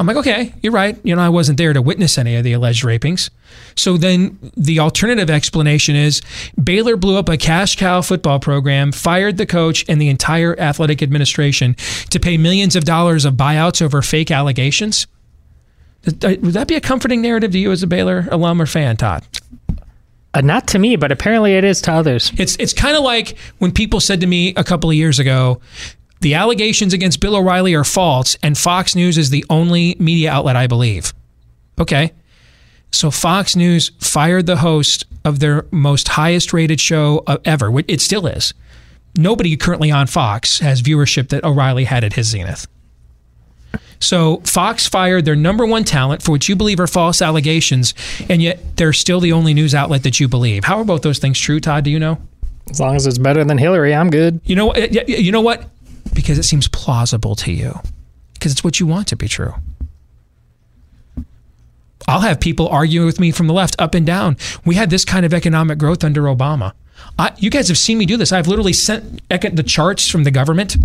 I'm 0.00 0.06
like, 0.06 0.16
okay, 0.18 0.54
you're 0.62 0.72
right. 0.72 0.96
You 1.02 1.16
know, 1.16 1.22
I 1.22 1.28
wasn't 1.28 1.58
there 1.58 1.72
to 1.72 1.82
witness 1.82 2.18
any 2.18 2.36
of 2.36 2.44
the 2.44 2.52
alleged 2.52 2.84
rapings. 2.84 3.30
So 3.74 3.96
then 3.96 4.38
the 4.56 4.78
alternative 4.78 5.28
explanation 5.28 5.96
is 5.96 6.22
Baylor 6.62 6.96
blew 6.96 7.16
up 7.16 7.28
a 7.28 7.36
cash 7.36 7.74
cow 7.74 8.00
football 8.02 8.38
program, 8.38 8.92
fired 8.92 9.38
the 9.38 9.46
coach 9.46 9.84
and 9.88 10.00
the 10.00 10.08
entire 10.08 10.58
athletic 10.60 11.02
administration 11.02 11.74
to 12.10 12.20
pay 12.20 12.36
millions 12.36 12.76
of 12.76 12.84
dollars 12.84 13.24
of 13.24 13.34
buyouts 13.34 13.82
over 13.82 14.00
fake 14.00 14.30
allegations. 14.30 15.08
Would 16.04 16.20
that 16.20 16.68
be 16.68 16.74
a 16.74 16.80
comforting 16.80 17.20
narrative 17.20 17.52
to 17.52 17.58
you 17.58 17.72
as 17.72 17.82
a 17.82 17.86
Baylor 17.86 18.28
alum 18.30 18.62
or 18.62 18.66
fan, 18.66 18.96
Todd? 18.96 19.26
Uh, 20.34 20.40
not 20.40 20.68
to 20.68 20.78
me, 20.78 20.96
but 20.96 21.10
apparently 21.10 21.54
it 21.54 21.64
is 21.64 21.80
to 21.82 21.92
others. 21.92 22.32
It's 22.36 22.56
it's 22.56 22.72
kind 22.72 22.96
of 22.96 23.02
like 23.02 23.36
when 23.58 23.72
people 23.72 24.00
said 24.00 24.20
to 24.20 24.26
me 24.26 24.54
a 24.56 24.64
couple 24.64 24.90
of 24.90 24.96
years 24.96 25.18
ago, 25.18 25.60
the 26.20 26.34
allegations 26.34 26.92
against 26.92 27.20
Bill 27.20 27.36
O'Reilly 27.36 27.74
are 27.74 27.84
false, 27.84 28.36
and 28.42 28.56
Fox 28.56 28.94
News 28.94 29.18
is 29.18 29.30
the 29.30 29.44
only 29.50 29.96
media 29.98 30.30
outlet 30.30 30.56
I 30.56 30.66
believe. 30.66 31.12
Okay. 31.78 32.12
So 32.90 33.10
Fox 33.10 33.54
News 33.54 33.90
fired 33.98 34.46
the 34.46 34.56
host 34.56 35.04
of 35.24 35.40
their 35.40 35.66
most 35.70 36.08
highest 36.08 36.52
rated 36.52 36.80
show 36.80 37.22
ever. 37.44 37.72
It 37.86 38.00
still 38.00 38.26
is. 38.26 38.54
Nobody 39.16 39.56
currently 39.56 39.90
on 39.90 40.06
Fox 40.06 40.60
has 40.60 40.80
viewership 40.80 41.28
that 41.28 41.44
O'Reilly 41.44 41.84
had 41.84 42.04
at 42.04 42.14
his 42.14 42.28
zenith. 42.28 42.66
So 44.00 44.38
Fox 44.44 44.86
fired 44.86 45.24
their 45.24 45.36
number 45.36 45.66
one 45.66 45.84
talent 45.84 46.22
for 46.22 46.30
what 46.32 46.48
you 46.48 46.56
believe 46.56 46.78
are 46.80 46.86
false 46.86 47.20
allegations, 47.20 47.94
and 48.28 48.40
yet 48.40 48.76
they're 48.76 48.92
still 48.92 49.20
the 49.20 49.32
only 49.32 49.54
news 49.54 49.74
outlet 49.74 50.04
that 50.04 50.20
you 50.20 50.28
believe. 50.28 50.64
How 50.64 50.78
are 50.78 50.84
both 50.84 51.02
those 51.02 51.18
things 51.18 51.38
true, 51.38 51.60
Todd? 51.60 51.84
Do 51.84 51.90
you 51.90 51.98
know? 51.98 52.18
As 52.70 52.80
long 52.80 52.96
as 52.96 53.06
it's 53.06 53.18
better 53.18 53.44
than 53.44 53.58
Hillary, 53.58 53.94
I'm 53.94 54.10
good. 54.10 54.40
You 54.44 54.54
know, 54.54 54.74
you 54.74 55.32
know 55.32 55.40
what? 55.40 55.64
Because 56.14 56.38
it 56.38 56.44
seems 56.44 56.68
plausible 56.68 57.34
to 57.36 57.52
you, 57.52 57.80
because 58.34 58.52
it's 58.52 58.62
what 58.62 58.78
you 58.78 58.86
want 58.86 59.08
to 59.08 59.16
be 59.16 59.26
true. 59.26 59.54
I'll 62.06 62.20
have 62.20 62.40
people 62.40 62.68
arguing 62.68 63.06
with 63.06 63.20
me 63.20 63.32
from 63.32 63.48
the 63.48 63.52
left 63.52 63.76
up 63.78 63.94
and 63.94 64.06
down. 64.06 64.36
We 64.64 64.76
had 64.76 64.90
this 64.90 65.04
kind 65.04 65.26
of 65.26 65.34
economic 65.34 65.78
growth 65.78 66.04
under 66.04 66.22
Obama. 66.22 66.72
I, 67.18 67.32
you 67.36 67.50
guys 67.50 67.68
have 67.68 67.78
seen 67.78 67.98
me 67.98 68.06
do 68.06 68.16
this. 68.16 68.32
I've 68.32 68.48
literally 68.48 68.72
sent 68.72 69.28
the 69.28 69.64
charts 69.66 70.08
from 70.08 70.24
the 70.24 70.30
government 70.30 70.76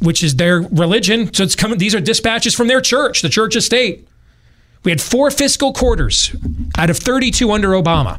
which 0.00 0.22
is 0.22 0.36
their 0.36 0.60
religion. 0.60 1.32
So 1.32 1.44
it's 1.44 1.54
coming. 1.54 1.78
These 1.78 1.94
are 1.94 2.00
dispatches 2.00 2.54
from 2.54 2.68
their 2.68 2.80
church, 2.80 3.22
the 3.22 3.28
Church 3.28 3.56
of 3.56 3.62
State. 3.62 4.06
We 4.82 4.90
had 4.90 5.00
four 5.00 5.30
fiscal 5.30 5.72
quarters 5.72 6.34
out 6.78 6.90
of 6.90 6.96
32 6.96 7.50
under 7.50 7.68
Obama 7.68 8.18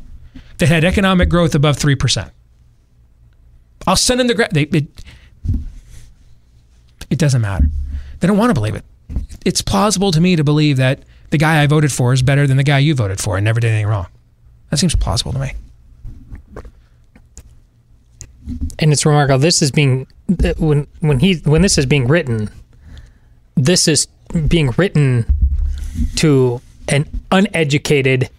that 0.59 0.67
had 0.67 0.83
economic 0.83 1.27
growth 1.29 1.55
above 1.55 1.77
three 1.77 1.95
percent. 1.95 2.31
I'll 3.87 3.95
send 3.95 4.19
them 4.19 4.27
the 4.27 4.35
gra- 4.35 4.49
they, 4.51 4.63
it, 4.63 4.85
it 7.09 7.17
doesn't 7.17 7.41
matter. 7.41 7.65
They 8.19 8.27
don't 8.27 8.37
want 8.37 8.51
to 8.51 8.53
believe 8.53 8.75
it. 8.75 8.85
It's 9.43 9.61
plausible 9.61 10.11
to 10.11 10.21
me 10.21 10.35
to 10.35 10.43
believe 10.43 10.77
that 10.77 11.03
the 11.31 11.37
guy 11.37 11.63
I 11.63 11.67
voted 11.67 11.91
for 11.91 12.13
is 12.13 12.21
better 12.21 12.45
than 12.45 12.57
the 12.57 12.63
guy 12.63 12.77
you 12.79 12.93
voted 12.93 13.19
for 13.19 13.37
and 13.37 13.43
never 13.43 13.59
did 13.59 13.69
anything 13.69 13.87
wrong. 13.87 14.07
That 14.69 14.77
seems 14.77 14.95
plausible 14.95 15.33
to 15.33 15.39
me. 15.39 15.53
And 18.79 18.91
it's 18.91 19.05
remarkable. 19.05 19.39
This 19.39 19.61
is 19.61 19.71
being 19.71 20.07
when 20.57 20.87
when 20.99 21.19
he 21.19 21.35
when 21.45 21.61
this 21.61 21.77
is 21.77 21.85
being 21.85 22.07
written, 22.07 22.49
this 23.55 23.87
is 23.87 24.07
being 24.47 24.71
written 24.77 25.25
to 26.17 26.61
an 26.87 27.05
uneducated, 27.31 28.29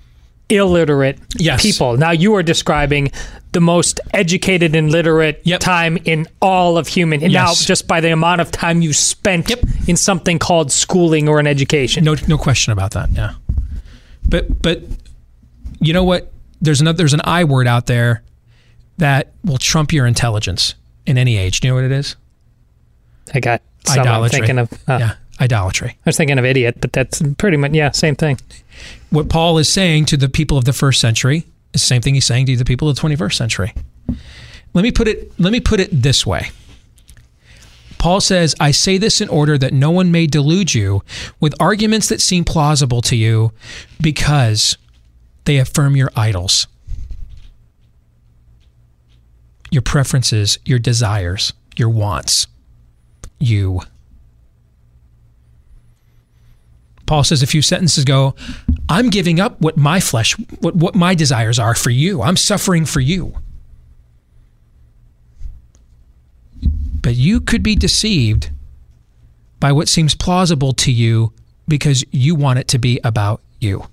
illiterate 0.48 1.18
Yes. 1.38 1.62
people. 1.62 1.96
Now 1.96 2.10
you 2.10 2.34
are 2.34 2.42
describing 2.42 3.10
the 3.52 3.60
most 3.60 4.00
educated 4.14 4.74
and 4.74 4.90
literate 4.90 5.40
Yep. 5.44 5.60
time 5.60 5.98
in 6.04 6.26
all 6.40 6.78
of 6.78 6.88
human. 6.88 7.22
And 7.22 7.32
now 7.32 7.52
just 7.54 7.86
by 7.86 8.00
the 8.00 8.10
amount 8.10 8.40
of 8.40 8.50
time 8.50 8.80
you 8.80 8.92
spent 8.94 9.50
Yep. 9.50 9.60
in 9.88 9.96
something 9.96 10.38
called 10.38 10.72
schooling 10.72 11.28
or 11.28 11.38
an 11.38 11.46
education. 11.46 12.04
No, 12.04 12.16
no 12.26 12.38
question 12.38 12.72
about 12.72 12.92
that. 12.92 13.10
Yeah, 13.12 13.32
but 14.28 14.62
but 14.62 14.82
you 15.80 15.92
know 15.92 16.04
what? 16.04 16.32
There's 16.62 16.80
another. 16.80 16.96
There's 16.98 17.12
an 17.14 17.20
I 17.24 17.44
word 17.44 17.66
out 17.66 17.86
there 17.86 18.22
that 19.02 19.32
will 19.44 19.58
trump 19.58 19.92
your 19.92 20.06
intelligence 20.06 20.76
in 21.06 21.18
any 21.18 21.36
age. 21.36 21.58
Do 21.58 21.66
you 21.66 21.72
know 21.72 21.74
what 21.74 21.84
it 21.84 21.90
is? 21.90 22.14
I 23.34 23.40
got 23.40 23.60
some 23.84 23.98
I'm 23.98 24.06
Idolatry. 24.06 24.38
thinking 24.38 24.58
of. 24.60 24.72
Uh, 24.88 24.98
yeah, 25.00 25.14
idolatry. 25.40 25.90
I 25.90 26.02
was 26.06 26.16
thinking 26.16 26.38
of 26.38 26.44
idiot, 26.44 26.76
but 26.80 26.92
that's 26.92 27.20
pretty 27.36 27.56
much 27.56 27.72
yeah, 27.72 27.90
same 27.90 28.14
thing. 28.14 28.38
What 29.10 29.28
Paul 29.28 29.58
is 29.58 29.68
saying 29.68 30.04
to 30.06 30.16
the 30.16 30.28
people 30.28 30.56
of 30.56 30.66
the 30.66 30.72
first 30.72 31.00
century 31.00 31.38
is 31.74 31.80
the 31.80 31.86
same 31.86 32.00
thing 32.00 32.14
he's 32.14 32.26
saying 32.26 32.46
to 32.46 32.56
the 32.56 32.64
people 32.64 32.88
of 32.88 32.94
the 32.94 33.02
21st 33.02 33.34
century. 33.34 33.74
Let 34.72 34.82
me 34.82 34.92
put 34.92 35.08
it. 35.08 35.32
Let 35.38 35.52
me 35.52 35.58
put 35.58 35.80
it 35.80 35.90
this 35.90 36.24
way. 36.24 36.50
Paul 37.98 38.20
says, 38.20 38.54
I 38.60 38.70
say 38.70 38.98
this 38.98 39.20
in 39.20 39.28
order 39.28 39.58
that 39.58 39.72
no 39.72 39.90
one 39.90 40.12
may 40.12 40.28
delude 40.28 40.74
you 40.74 41.02
with 41.40 41.54
arguments 41.60 42.08
that 42.08 42.20
seem 42.20 42.44
plausible 42.44 43.02
to 43.02 43.16
you 43.16 43.52
because 44.00 44.76
they 45.44 45.58
affirm 45.58 45.96
your 45.96 46.10
idols, 46.14 46.66
your 49.72 49.82
preferences, 49.82 50.58
your 50.66 50.78
desires, 50.78 51.54
your 51.76 51.88
wants, 51.88 52.46
you. 53.38 53.80
Paul 57.06 57.24
says 57.24 57.42
a 57.42 57.46
few 57.46 57.62
sentences 57.62 58.04
ago, 58.04 58.34
I'm 58.88 59.08
giving 59.08 59.40
up 59.40 59.60
what 59.60 59.78
my 59.78 59.98
flesh, 59.98 60.34
what, 60.60 60.76
what 60.76 60.94
my 60.94 61.14
desires 61.14 61.58
are 61.58 61.74
for 61.74 61.90
you. 61.90 62.22
I'm 62.22 62.36
suffering 62.36 62.84
for 62.84 63.00
you. 63.00 63.34
But 67.00 67.16
you 67.16 67.40
could 67.40 67.62
be 67.62 67.74
deceived 67.74 68.50
by 69.58 69.72
what 69.72 69.88
seems 69.88 70.14
plausible 70.14 70.72
to 70.74 70.92
you 70.92 71.32
because 71.66 72.04
you 72.12 72.34
want 72.34 72.58
it 72.58 72.68
to 72.68 72.78
be 72.78 73.00
about 73.02 73.40
you. 73.58 73.86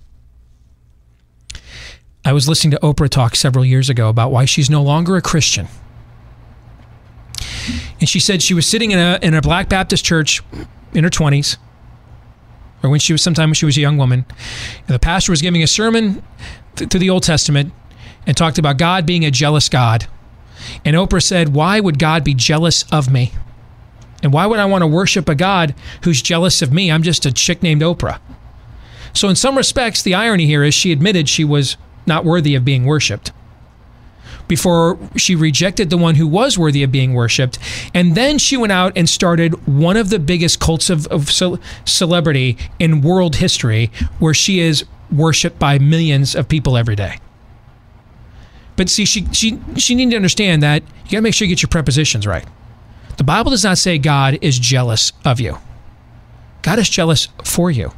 I 2.26 2.34
was 2.34 2.50
listening 2.50 2.72
to 2.72 2.80
Oprah 2.80 3.10
talk 3.10 3.36
several 3.36 3.64
years 3.64 3.90
ago 3.90 4.10
about 4.10 4.32
why 4.32 4.46
she's 4.46 4.70
no 4.70 4.84
longer 4.84 5.16
a 5.16 5.22
Christian. 5.22 5.68
And 8.00 8.10
she 8.10 8.20
said 8.20 8.42
she 8.42 8.54
was 8.54 8.68
sitting 8.68 8.92
in 8.92 9.00
a, 9.00 9.20
in 9.22 9.34
a 9.34 9.42
Black 9.42 9.70
Baptist 9.70 10.04
church 10.04 10.42
in 10.94 11.04
her 11.04 11.10
20s, 11.10 11.58
or 12.84 12.90
when 12.90 13.00
she 13.00 13.14
was 13.14 13.22
sometime 13.22 13.50
when 13.50 13.56
she 13.56 13.66
was 13.66 13.78
a 13.78 13.82
young 13.82 13.98
woman. 13.98 14.26
And 14.88 14.96
the 14.96 15.00
pastor 15.00 15.32
was 15.32 15.42
giving 15.42 15.64
a 15.64 15.68
sermon 15.68 16.24
th- 16.76 16.90
through 16.90 17.00
the 17.00 17.10
Old 17.10 17.24
Testament 17.24 17.74
and 18.26 18.36
talked 18.36 18.58
about 18.58 18.78
God 18.78 19.06
being 19.06 19.26
a 19.26 19.32
jealous 19.32 19.70
God. 19.70 20.08
And 20.84 20.96
Oprah 20.96 21.24
said, 21.24 21.54
Why 21.54 21.80
would 21.80 22.00
God 22.00 22.24
be 22.24 22.34
jealous 22.34 22.84
of 22.92 23.12
me? 23.12 23.34
And 24.22 24.34
why 24.34 24.46
would 24.46 24.60
I 24.60 24.66
want 24.66 24.82
to 24.82 24.88
worship 24.88 25.30
a 25.30 25.36
God 25.36 25.74
who's 26.04 26.22
jealous 26.22 26.62
of 26.62 26.74
me? 26.74 26.92
I'm 26.92 27.04
just 27.04 27.26
a 27.26 27.32
chick 27.32 27.64
named 27.64 27.82
Oprah. 27.82 28.20
So, 29.14 29.30
in 29.30 29.36
some 29.36 29.58
respects, 29.58 30.02
the 30.02 30.14
irony 30.14 30.46
here 30.46 30.64
is 30.64 30.74
she 30.74 30.92
admitted 30.92 31.28
she 31.28 31.44
was 31.46 31.78
not 32.10 32.26
worthy 32.26 32.56
of 32.56 32.66
being 32.66 32.86
worshiped 32.86 33.32
before 34.50 34.98
she 35.16 35.36
rejected 35.36 35.90
the 35.90 35.98
one 35.98 36.16
who 36.16 36.28
was 36.28 36.58
worthy 36.58 36.84
of 36.84 36.92
being 36.92 37.14
worshiped. 37.14 37.58
And 37.94 38.16
then 38.16 38.38
she 38.38 38.58
went 38.58 38.74
out 38.74 38.92
and 38.98 39.08
started 39.08 39.68
one 39.68 39.96
of 39.96 40.10
the 40.10 40.20
biggest 40.20 40.60
cults 40.60 40.90
of, 40.90 41.08
of 41.08 41.32
ce- 41.32 41.60
celebrity 41.86 42.58
in 42.80 43.02
world 43.02 43.38
history, 43.38 43.92
where 44.18 44.34
she 44.34 44.60
is 44.60 44.84
worshiped 45.12 45.60
by 45.60 45.80
millions 45.80 46.36
of 46.36 46.50
people 46.50 46.76
every 46.76 46.96
day. 46.96 47.20
But 48.76 48.90
see, 48.90 49.06
she, 49.06 49.26
she, 49.32 49.60
she 49.78 49.94
needed 49.96 50.12
to 50.12 50.16
understand 50.18 50.64
that 50.64 50.82
you 51.06 51.12
got 51.12 51.18
to 51.18 51.22
make 51.22 51.34
sure 51.34 51.46
you 51.46 51.56
get 51.56 51.62
your 51.62 51.70
prepositions 51.70 52.26
right. 52.26 52.46
The 53.18 53.24
Bible 53.24 53.52
does 53.52 53.64
not 53.64 53.78
say 53.78 53.98
God 53.98 54.40
is 54.42 54.58
jealous 54.58 55.14
of 55.24 55.40
you, 55.40 55.58
God 56.64 56.80
is 56.80 56.90
jealous 56.90 57.28
for 57.44 57.70
you. 57.70 57.92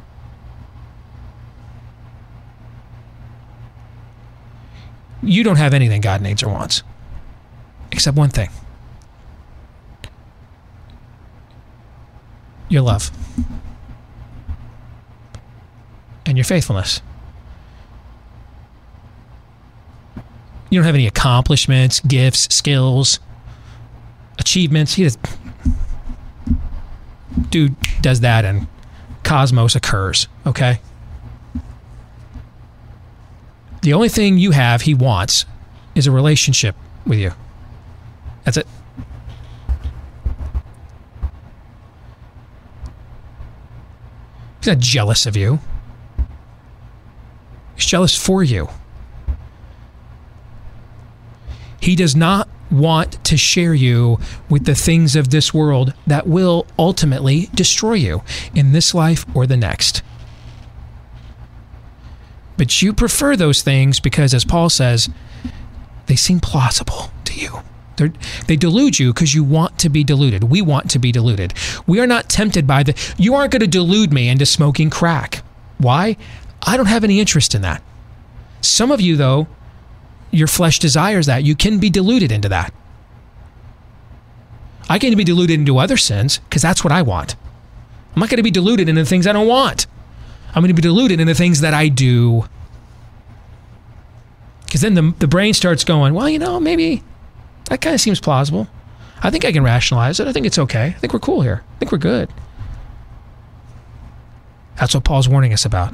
You 5.22 5.44
don't 5.44 5.56
have 5.56 5.72
anything 5.72 6.00
God 6.00 6.20
needs 6.20 6.42
or 6.42 6.48
wants, 6.48 6.82
except 7.90 8.16
one 8.16 8.30
thing 8.30 8.50
your 12.68 12.82
love 12.82 13.10
and 16.24 16.36
your 16.38 16.44
faithfulness. 16.44 17.02
You 20.70 20.78
don't 20.78 20.86
have 20.86 20.94
any 20.94 21.06
accomplishments, 21.06 22.00
gifts, 22.00 22.54
skills, 22.54 23.20
achievements. 24.38 24.94
He 24.94 25.02
does, 25.02 25.18
dude 27.50 27.76
does 28.00 28.20
that 28.20 28.46
and 28.46 28.66
cosmos 29.22 29.76
occurs, 29.76 30.28
okay? 30.46 30.80
The 33.82 33.92
only 33.92 34.08
thing 34.08 34.38
you 34.38 34.52
have 34.52 34.82
he 34.82 34.94
wants 34.94 35.44
is 35.94 36.06
a 36.06 36.12
relationship 36.12 36.76
with 37.04 37.18
you. 37.18 37.32
That's 38.44 38.56
it. 38.56 38.66
He's 44.60 44.68
not 44.68 44.78
jealous 44.78 45.26
of 45.26 45.36
you. 45.36 45.58
He's 47.74 47.86
jealous 47.86 48.16
for 48.16 48.44
you. 48.44 48.68
He 51.80 51.96
does 51.96 52.14
not 52.14 52.48
want 52.70 53.22
to 53.24 53.36
share 53.36 53.74
you 53.74 54.20
with 54.48 54.64
the 54.64 54.76
things 54.76 55.16
of 55.16 55.30
this 55.30 55.52
world 55.52 55.92
that 56.06 56.28
will 56.28 56.66
ultimately 56.78 57.50
destroy 57.54 57.94
you 57.94 58.22
in 58.54 58.70
this 58.70 58.94
life 58.94 59.26
or 59.34 59.48
the 59.48 59.56
next. 59.56 60.02
But 62.56 62.82
you 62.82 62.92
prefer 62.92 63.36
those 63.36 63.62
things 63.62 64.00
because, 64.00 64.34
as 64.34 64.44
Paul 64.44 64.68
says, 64.70 65.08
they 66.06 66.16
seem 66.16 66.40
plausible 66.40 67.10
to 67.24 67.34
you. 67.34 67.62
They're, 67.96 68.12
they 68.46 68.56
delude 68.56 68.98
you 68.98 69.12
because 69.12 69.34
you 69.34 69.44
want 69.44 69.78
to 69.80 69.88
be 69.88 70.04
deluded. 70.04 70.44
We 70.44 70.62
want 70.62 70.90
to 70.90 70.98
be 70.98 71.12
deluded. 71.12 71.54
We 71.86 72.00
are 72.00 72.06
not 72.06 72.28
tempted 72.28 72.66
by 72.66 72.82
the. 72.82 73.14
You 73.18 73.34
aren't 73.34 73.52
going 73.52 73.60
to 73.60 73.66
delude 73.66 74.12
me 74.12 74.28
into 74.28 74.46
smoking 74.46 74.90
crack. 74.90 75.42
Why? 75.78 76.16
I 76.62 76.76
don't 76.76 76.86
have 76.86 77.04
any 77.04 77.20
interest 77.20 77.54
in 77.54 77.62
that. 77.62 77.82
Some 78.60 78.90
of 78.90 79.00
you, 79.00 79.16
though, 79.16 79.48
your 80.30 80.46
flesh 80.46 80.78
desires 80.78 81.26
that. 81.26 81.44
You 81.44 81.54
can 81.54 81.78
be 81.78 81.90
deluded 81.90 82.32
into 82.32 82.48
that. 82.48 82.72
I 84.88 84.98
can 84.98 85.16
be 85.16 85.24
deluded 85.24 85.58
into 85.58 85.78
other 85.78 85.96
sins 85.96 86.38
because 86.38 86.62
that's 86.62 86.84
what 86.84 86.92
I 86.92 87.02
want. 87.02 87.36
I'm 88.14 88.20
not 88.20 88.28
going 88.28 88.38
to 88.38 88.42
be 88.42 88.50
deluded 88.50 88.88
into 88.88 89.04
things 89.04 89.26
I 89.26 89.32
don't 89.32 89.48
want. 89.48 89.86
I'm 90.54 90.62
going 90.62 90.68
to 90.68 90.74
be 90.74 90.82
deluded 90.82 91.20
in 91.20 91.26
the 91.26 91.34
things 91.34 91.60
that 91.60 91.74
I 91.74 91.88
do. 91.88 92.44
Because 94.64 94.80
then 94.80 94.94
the, 94.94 95.14
the 95.18 95.26
brain 95.26 95.54
starts 95.54 95.84
going, 95.84 96.14
well, 96.14 96.28
you 96.28 96.38
know, 96.38 96.60
maybe 96.60 97.02
that 97.68 97.80
kind 97.80 97.94
of 97.94 98.00
seems 98.00 98.20
plausible. 98.20 98.68
I 99.22 99.30
think 99.30 99.44
I 99.44 99.52
can 99.52 99.62
rationalize 99.62 100.18
it. 100.20 100.26
I 100.26 100.32
think 100.32 100.46
it's 100.46 100.58
okay. 100.58 100.86
I 100.86 100.92
think 100.92 101.12
we're 101.12 101.20
cool 101.20 101.42
here. 101.42 101.62
I 101.76 101.78
think 101.78 101.92
we're 101.92 101.98
good. 101.98 102.28
That's 104.76 104.94
what 104.94 105.04
Paul's 105.04 105.28
warning 105.28 105.52
us 105.52 105.64
about. 105.64 105.92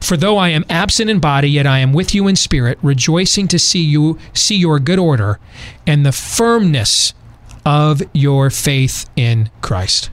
For 0.00 0.16
though 0.16 0.36
I 0.36 0.48
am 0.48 0.64
absent 0.68 1.08
in 1.08 1.20
body, 1.20 1.48
yet 1.48 1.66
I 1.66 1.78
am 1.78 1.92
with 1.92 2.14
you 2.14 2.26
in 2.26 2.36
spirit, 2.36 2.78
rejoicing 2.82 3.46
to 3.48 3.58
see 3.58 3.82
you 3.82 4.18
see 4.34 4.56
your 4.56 4.80
good 4.80 4.98
order 4.98 5.38
and 5.86 6.04
the 6.04 6.12
firmness 6.12 7.14
of 7.64 8.02
your 8.12 8.50
faith 8.50 9.08
in 9.14 9.50
Christ. 9.60 10.10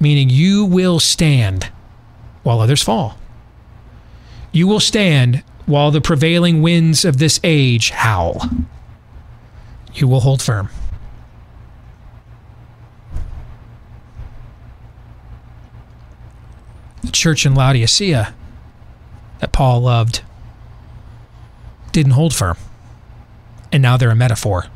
Meaning 0.00 0.30
you 0.30 0.64
will 0.64 0.98
stand 0.98 1.70
while 2.42 2.60
others 2.60 2.82
fall. 2.82 3.18
You 4.50 4.66
will 4.66 4.80
stand 4.80 5.44
while 5.66 5.90
the 5.90 6.00
prevailing 6.00 6.62
winds 6.62 7.04
of 7.04 7.18
this 7.18 7.38
age 7.44 7.90
howl. 7.90 8.42
You 9.94 10.08
will 10.08 10.20
hold 10.20 10.42
firm. 10.42 10.70
The 17.04 17.12
church 17.12 17.44
in 17.44 17.54
Laodicea 17.54 18.34
that 19.40 19.52
Paul 19.52 19.82
loved 19.82 20.22
didn't 21.92 22.12
hold 22.12 22.34
firm. 22.34 22.56
And 23.72 23.82
now 23.82 23.96
they're 23.96 24.10
a 24.10 24.16
metaphor. 24.16 24.66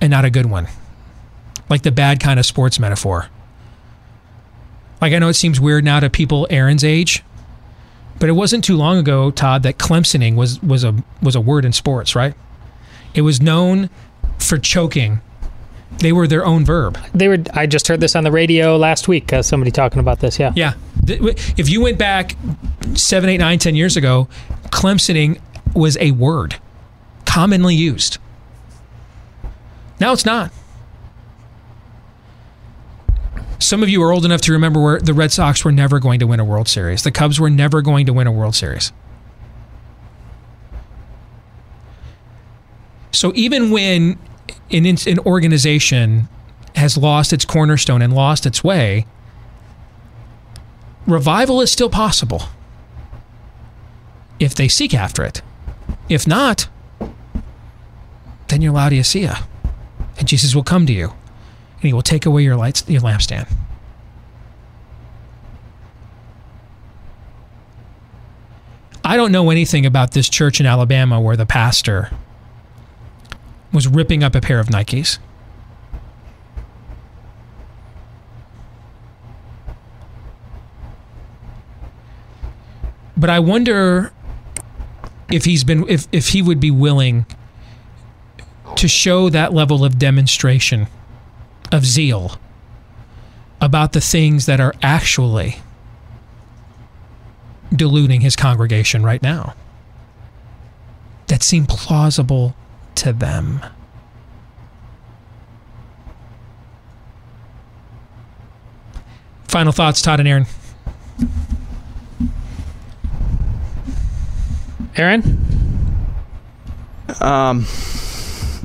And 0.00 0.10
not 0.10 0.24
a 0.24 0.30
good 0.30 0.46
one. 0.46 0.68
Like 1.70 1.82
the 1.82 1.92
bad 1.92 2.20
kind 2.20 2.38
of 2.38 2.44
sports 2.44 2.78
metaphor. 2.78 3.28
Like 5.00 5.14
I 5.14 5.18
know 5.18 5.28
it 5.28 5.34
seems 5.34 5.58
weird 5.60 5.84
now 5.84 6.00
to 6.00 6.10
people 6.10 6.46
Aaron's 6.50 6.84
age, 6.84 7.22
but 8.18 8.28
it 8.28 8.32
wasn't 8.32 8.64
too 8.64 8.76
long 8.76 8.98
ago, 8.98 9.30
Todd, 9.30 9.62
that 9.62 9.78
Clemsoning 9.78 10.34
was 10.34 10.60
was 10.62 10.84
a 10.84 11.02
was 11.22 11.34
a 11.34 11.40
word 11.40 11.64
in 11.64 11.72
sports, 11.72 12.14
right? 12.14 12.34
It 13.14 13.22
was 13.22 13.40
known 13.40 13.88
for 14.38 14.58
choking 14.58 15.20
They 15.98 16.12
were 16.12 16.26
their 16.26 16.44
own 16.46 16.64
verb. 16.64 16.98
They 17.14 17.28
were. 17.28 17.38
I 17.54 17.66
just 17.66 17.88
heard 17.88 18.00
this 18.00 18.14
on 18.14 18.24
the 18.24 18.30
radio 18.32 18.76
last 18.76 19.08
week. 19.08 19.32
Uh, 19.32 19.42
somebody 19.42 19.70
talking 19.70 20.00
about 20.00 20.20
this. 20.20 20.38
Yeah. 20.38 20.52
Yeah. 20.54 20.74
If 21.06 21.68
you 21.68 21.80
went 21.80 21.98
back 21.98 22.36
seven, 22.94 23.28
eight, 23.30 23.38
nine, 23.38 23.58
ten 23.58 23.74
years 23.74 23.96
ago, 23.96 24.28
Clemsoning 24.68 25.40
was 25.74 25.96
a 25.98 26.10
word 26.12 26.56
commonly 27.26 27.74
used. 27.74 28.18
Now 29.98 30.12
it's 30.12 30.24
not. 30.24 30.52
Some 33.60 33.82
of 33.82 33.88
you 33.88 34.02
are 34.02 34.10
old 34.10 34.24
enough 34.24 34.40
to 34.42 34.52
remember 34.52 34.82
where 34.82 35.00
the 35.00 35.14
Red 35.14 35.30
Sox 35.32 35.64
were 35.64 35.70
never 35.70 36.00
going 36.00 36.18
to 36.20 36.26
win 36.26 36.40
a 36.40 36.44
World 36.44 36.66
Series. 36.66 37.02
The 37.02 37.12
Cubs 37.12 37.38
were 37.38 37.50
never 37.50 37.82
going 37.82 38.06
to 38.06 38.12
win 38.12 38.26
a 38.26 38.32
World 38.32 38.54
Series. 38.54 38.90
So 43.12 43.32
even 43.34 43.70
when 43.70 44.18
an, 44.70 44.86
an 44.86 45.18
organization 45.20 46.28
has 46.74 46.96
lost 46.96 47.32
its 47.32 47.44
cornerstone 47.44 48.00
and 48.00 48.14
lost 48.14 48.46
its 48.46 48.64
way, 48.64 49.06
revival 51.06 51.60
is 51.60 51.70
still 51.70 51.90
possible 51.90 52.44
if 54.38 54.54
they 54.54 54.68
seek 54.68 54.94
after 54.94 55.22
it. 55.22 55.42
If 56.08 56.26
not, 56.26 56.68
then 58.48 58.62
you're 58.62 58.72
Laodicea, 58.72 59.46
and 60.18 60.26
Jesus 60.26 60.54
will 60.54 60.64
come 60.64 60.86
to 60.86 60.92
you, 60.92 61.12
and 61.80 61.88
He 61.88 61.92
will 61.92 62.02
take 62.02 62.26
away 62.26 62.42
your 62.42 62.56
lights, 62.56 62.84
your 62.88 63.00
lampstand. 63.00 63.50
I 69.04 69.16
don't 69.16 69.32
know 69.32 69.50
anything 69.50 69.86
about 69.86 70.12
this 70.12 70.28
church 70.28 70.60
in 70.60 70.66
Alabama 70.66 71.20
where 71.20 71.36
the 71.36 71.46
pastor 71.46 72.10
was 73.72 73.88
ripping 73.88 74.22
up 74.22 74.34
a 74.34 74.40
pair 74.40 74.60
of 74.60 74.68
Nikes. 74.68 75.18
But 83.16 83.30
I 83.30 83.40
wonder 83.40 84.12
if 85.30 85.44
he's 85.44 85.64
been 85.64 85.86
if, 85.88 86.08
if 86.12 86.28
he 86.28 86.40
would 86.40 86.60
be 86.60 86.70
willing 86.70 87.26
to 88.76 88.88
show 88.88 89.28
that 89.28 89.52
level 89.52 89.84
of 89.84 89.98
demonstration 89.98 90.86
of 91.72 91.84
zeal 91.84 92.38
about 93.60 93.92
the 93.92 94.00
things 94.00 94.46
that 94.46 94.60
are 94.60 94.74
actually 94.82 95.56
deluding 97.74 98.20
his 98.20 98.34
congregation 98.36 99.02
right 99.02 99.22
now 99.22 99.54
that 101.28 101.42
seem 101.42 101.66
plausible 101.66 102.56
to 102.96 103.12
them. 103.12 103.60
Final 109.46 109.72
thoughts, 109.72 110.02
Todd 110.02 110.20
and 110.20 110.28
Aaron. 110.28 110.46
Aaron. 114.96 115.22
Um, 117.20 117.66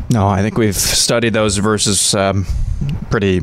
no, 0.10 0.28
I 0.28 0.42
think 0.42 0.58
we've 0.58 0.76
studied 0.76 1.34
those 1.34 1.58
verses 1.58 2.14
um, 2.14 2.46
pretty, 3.16 3.40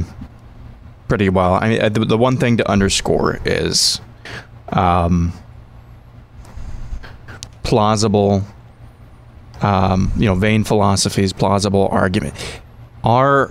pretty 1.09 1.31
well. 1.31 1.55
I 1.55 1.69
mean, 1.71 1.81
uh, 1.81 1.89
the, 1.89 2.05
the 2.05 2.19
one 2.19 2.37
thing 2.37 2.59
to 2.59 2.71
underscore 2.71 3.41
is, 3.47 4.03
um, 4.69 5.33
plausible, 7.63 8.45
um, 9.63 10.13
you 10.19 10.27
know, 10.27 10.35
vain 10.35 10.63
philosophies, 10.63 11.33
plausible 11.33 11.89
argument 11.91 12.35
are, 13.03 13.51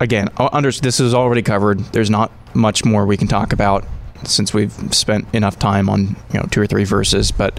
again, 0.00 0.28
uh, 0.36 0.50
under, 0.52 0.70
this 0.70 1.00
is 1.00 1.14
already 1.14 1.40
covered. 1.40 1.78
There's 1.94 2.10
not 2.10 2.30
much 2.52 2.84
more 2.84 3.06
we 3.06 3.16
can 3.16 3.26
talk 3.26 3.54
about 3.54 3.86
since 4.24 4.52
we've 4.52 4.74
spent 4.94 5.34
enough 5.34 5.58
time 5.58 5.88
on 5.88 6.14
you 6.34 6.40
know 6.40 6.46
two 6.50 6.60
or 6.60 6.66
three 6.66 6.84
verses, 6.84 7.30
but 7.30 7.58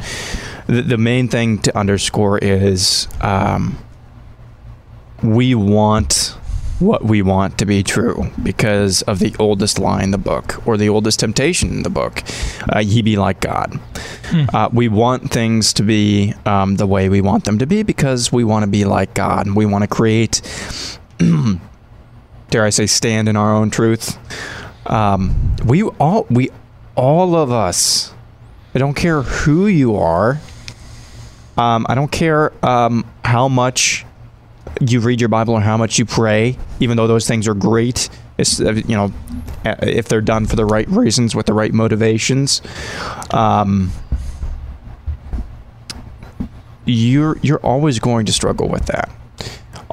the, 0.67 0.83
the 0.83 0.97
main 0.99 1.27
thing 1.27 1.57
to 1.57 1.75
underscore 1.75 2.37
is 2.37 3.07
um, 3.21 3.79
we 5.23 5.55
want 5.55 6.37
what 6.79 7.05
we 7.05 7.21
want 7.21 7.57
to 7.57 7.65
be 7.65 7.83
true 7.83 8.31
because 8.41 9.01
of 9.03 9.19
the 9.19 9.35
oldest 9.39 9.79
lie 9.79 10.03
in 10.03 10.11
the 10.11 10.17
book 10.17 10.65
or 10.67 10.75
the 10.75 10.89
oldest 10.89 11.19
temptation 11.19 11.69
in 11.69 11.83
the 11.83 11.89
book 11.89 12.23
uh, 12.75 12.79
ye 12.79 13.01
be 13.01 13.15
like 13.15 13.39
god. 13.39 13.79
Uh, 14.53 14.67
we 14.73 14.87
want 14.87 15.29
things 15.29 15.73
to 15.73 15.83
be 15.83 16.33
um, 16.45 16.75
the 16.77 16.87
way 16.87 17.07
we 17.07 17.21
want 17.21 17.43
them 17.45 17.59
to 17.59 17.67
be 17.67 17.83
because 17.83 18.31
we 18.31 18.43
want 18.43 18.63
to 18.63 18.69
be 18.69 18.83
like 18.83 19.13
god. 19.13 19.47
We 19.55 19.65
want 19.65 19.83
to 19.83 19.87
create 19.87 20.41
dare 22.49 22.65
i 22.65 22.69
say 22.69 22.85
stand 22.85 23.29
in 23.29 23.35
our 23.35 23.53
own 23.53 23.69
truth. 23.69 24.17
Um, 24.87 25.55
we 25.65 25.83
all 25.83 26.25
we 26.29 26.49
all 26.95 27.35
of 27.35 27.51
us 27.51 28.13
i 28.75 28.79
don't 28.79 28.93
care 28.93 29.21
who 29.21 29.67
you 29.67 29.95
are 29.95 30.39
um, 31.57 31.85
i 31.89 31.95
don't 31.95 32.11
care 32.11 32.53
um, 32.65 33.05
how 33.23 33.47
much 33.47 34.05
you 34.81 34.99
read 34.99 35.19
your 35.19 35.29
bible 35.29 35.53
or 35.53 35.61
how 35.61 35.77
much 35.77 35.99
you 35.99 36.05
pray 36.05 36.57
even 36.79 36.97
though 36.97 37.07
those 37.07 37.27
things 37.27 37.47
are 37.47 37.53
great 37.53 38.09
uh, 38.39 38.73
you 38.73 38.95
know 38.95 39.13
uh, 39.65 39.75
if 39.81 40.07
they're 40.07 40.21
done 40.21 40.45
for 40.45 40.55
the 40.55 40.65
right 40.65 40.87
reasons 40.89 41.35
with 41.35 41.45
the 41.45 41.53
right 41.53 41.73
motivations 41.73 42.61
um, 43.31 43.91
you're 46.85 47.37
you're 47.41 47.59
always 47.59 47.99
going 47.99 48.25
to 48.25 48.33
struggle 48.33 48.67
with 48.67 48.85
that 48.87 49.09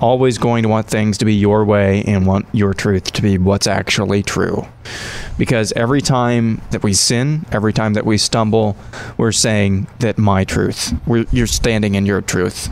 always 0.01 0.39
going 0.39 0.63
to 0.63 0.69
want 0.69 0.87
things 0.87 1.19
to 1.19 1.25
be 1.25 1.35
your 1.35 1.65
way 1.65 2.03
and 2.07 2.27
want 2.27 2.47
your 2.53 2.75
truth 2.75 3.13
to 3.13 3.23
be 3.23 3.39
what's 3.39 3.67
actually 3.67 4.23
true. 4.23 4.67
Because 5.39 5.73
every 5.73 6.01
time 6.01 6.61
that 6.71 6.83
we 6.83 6.93
sin, 6.95 7.47
every 7.53 7.73
time 7.73 7.95
that 7.95 8.05
we 8.05 8.19
stumble, 8.19 8.77
we're 9.17 9.33
saying 9.33 9.87
that 10.01 10.19
my 10.19 10.45
truth, 10.45 10.95
we're, 11.07 11.27
you're 11.31 11.47
standing 11.47 11.95
in 11.95 12.07
your 12.07 12.21
truth. 12.21 12.69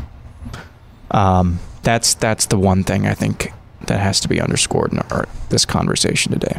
Um, 1.10 1.60
that's 1.82 2.14
that's 2.14 2.46
the 2.46 2.58
one 2.58 2.84
thing 2.84 3.06
I 3.06 3.14
think 3.14 3.52
that 3.86 4.00
has 4.00 4.20
to 4.20 4.28
be 4.28 4.40
underscored 4.40 4.92
in 4.92 4.98
our, 5.10 5.26
this 5.48 5.64
conversation 5.64 6.32
today. 6.32 6.58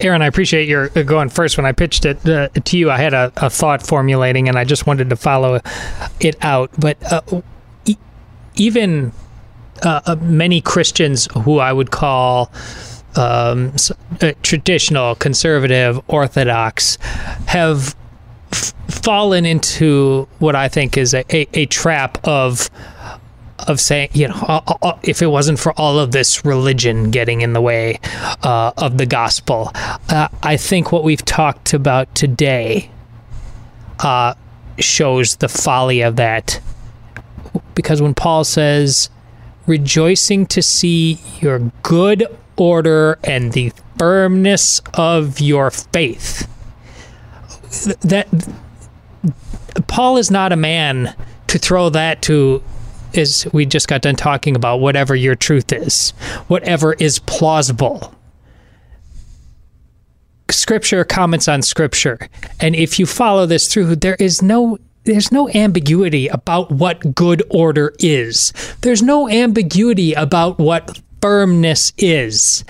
Aaron, 0.00 0.22
I 0.22 0.26
appreciate 0.26 0.68
your 0.68 0.90
uh, 0.96 1.02
going 1.02 1.28
first. 1.28 1.56
When 1.56 1.66
I 1.66 1.72
pitched 1.72 2.04
it 2.06 2.26
uh, 2.26 2.48
to 2.48 2.78
you, 2.78 2.90
I 2.90 2.96
had 2.96 3.12
a, 3.12 3.32
a 3.36 3.50
thought 3.50 3.86
formulating, 3.86 4.48
and 4.48 4.58
I 4.58 4.64
just 4.64 4.86
wanted 4.86 5.10
to 5.10 5.16
follow 5.16 5.60
it 6.20 6.36
out. 6.42 6.70
But 6.78 6.96
uh, 7.12 7.42
e- 7.84 7.96
even 8.56 9.12
uh, 9.82 10.00
uh, 10.06 10.16
many 10.16 10.60
Christians 10.60 11.28
who 11.42 11.58
I 11.58 11.72
would 11.72 11.90
call 11.90 12.50
um, 13.16 13.74
uh, 14.22 14.32
traditional, 14.42 15.14
conservative, 15.16 16.00
orthodox 16.08 16.96
have 17.46 17.94
f- 18.52 18.72
fallen 18.88 19.44
into 19.44 20.28
what 20.38 20.54
I 20.56 20.68
think 20.68 20.96
is 20.96 21.14
a, 21.14 21.24
a, 21.34 21.46
a 21.52 21.66
trap 21.66 22.18
of 22.26 22.70
of 23.68 23.80
saying, 23.80 24.08
you 24.14 24.28
know, 24.28 24.34
uh, 24.48 24.60
uh, 24.82 24.98
if 25.02 25.22
it 25.22 25.26
wasn't 25.26 25.58
for 25.58 25.72
all 25.78 25.98
of 25.98 26.10
this 26.12 26.44
religion 26.44 27.10
getting 27.10 27.42
in 27.42 27.52
the 27.52 27.60
way 27.60 28.00
uh, 28.42 28.72
of 28.76 28.98
the 28.98 29.06
gospel, 29.06 29.70
uh, 29.74 30.28
I 30.42 30.56
think 30.56 30.90
what 30.90 31.04
we've 31.04 31.24
talked 31.24 31.74
about 31.74 32.12
today 32.14 32.90
uh, 34.00 34.34
shows 34.78 35.36
the 35.36 35.48
folly 35.48 36.00
of 36.00 36.16
that. 36.16 36.60
Because 37.74 38.00
when 38.00 38.14
Paul 38.14 38.44
says, 38.44 39.10
rejoicing 39.66 40.46
to 40.46 40.62
see 40.62 41.20
your 41.40 41.70
good 41.82 42.26
order 42.56 43.18
and 43.22 43.52
the 43.52 43.72
firmness 43.98 44.80
of 44.94 45.40
your 45.40 45.70
faith, 45.70 46.48
th- 47.70 47.98
that 48.00 48.28
Paul 49.86 50.16
is 50.16 50.30
not 50.30 50.52
a 50.52 50.56
man 50.56 51.14
to 51.48 51.58
throw 51.58 51.90
that 51.90 52.22
to 52.22 52.62
is 53.12 53.46
we 53.52 53.66
just 53.66 53.88
got 53.88 54.02
done 54.02 54.16
talking 54.16 54.56
about 54.56 54.80
whatever 54.80 55.14
your 55.14 55.34
truth 55.34 55.72
is, 55.72 56.10
whatever 56.48 56.94
is 56.94 57.18
plausible. 57.20 58.14
Scripture 60.50 61.04
comments 61.04 61.48
on 61.48 61.62
scripture, 61.62 62.18
and 62.60 62.74
if 62.74 62.98
you 62.98 63.06
follow 63.06 63.46
this 63.46 63.72
through, 63.72 63.96
there 63.96 64.16
is 64.16 64.42
no 64.42 64.78
there's 65.04 65.32
no 65.32 65.48
ambiguity 65.50 66.28
about 66.28 66.70
what 66.70 67.14
good 67.14 67.42
order 67.48 67.94
is. 67.98 68.52
There's 68.82 69.02
no 69.02 69.28
ambiguity 69.28 70.12
about 70.12 70.58
what 70.58 71.00
firmness 71.20 71.92
is. 71.96 72.64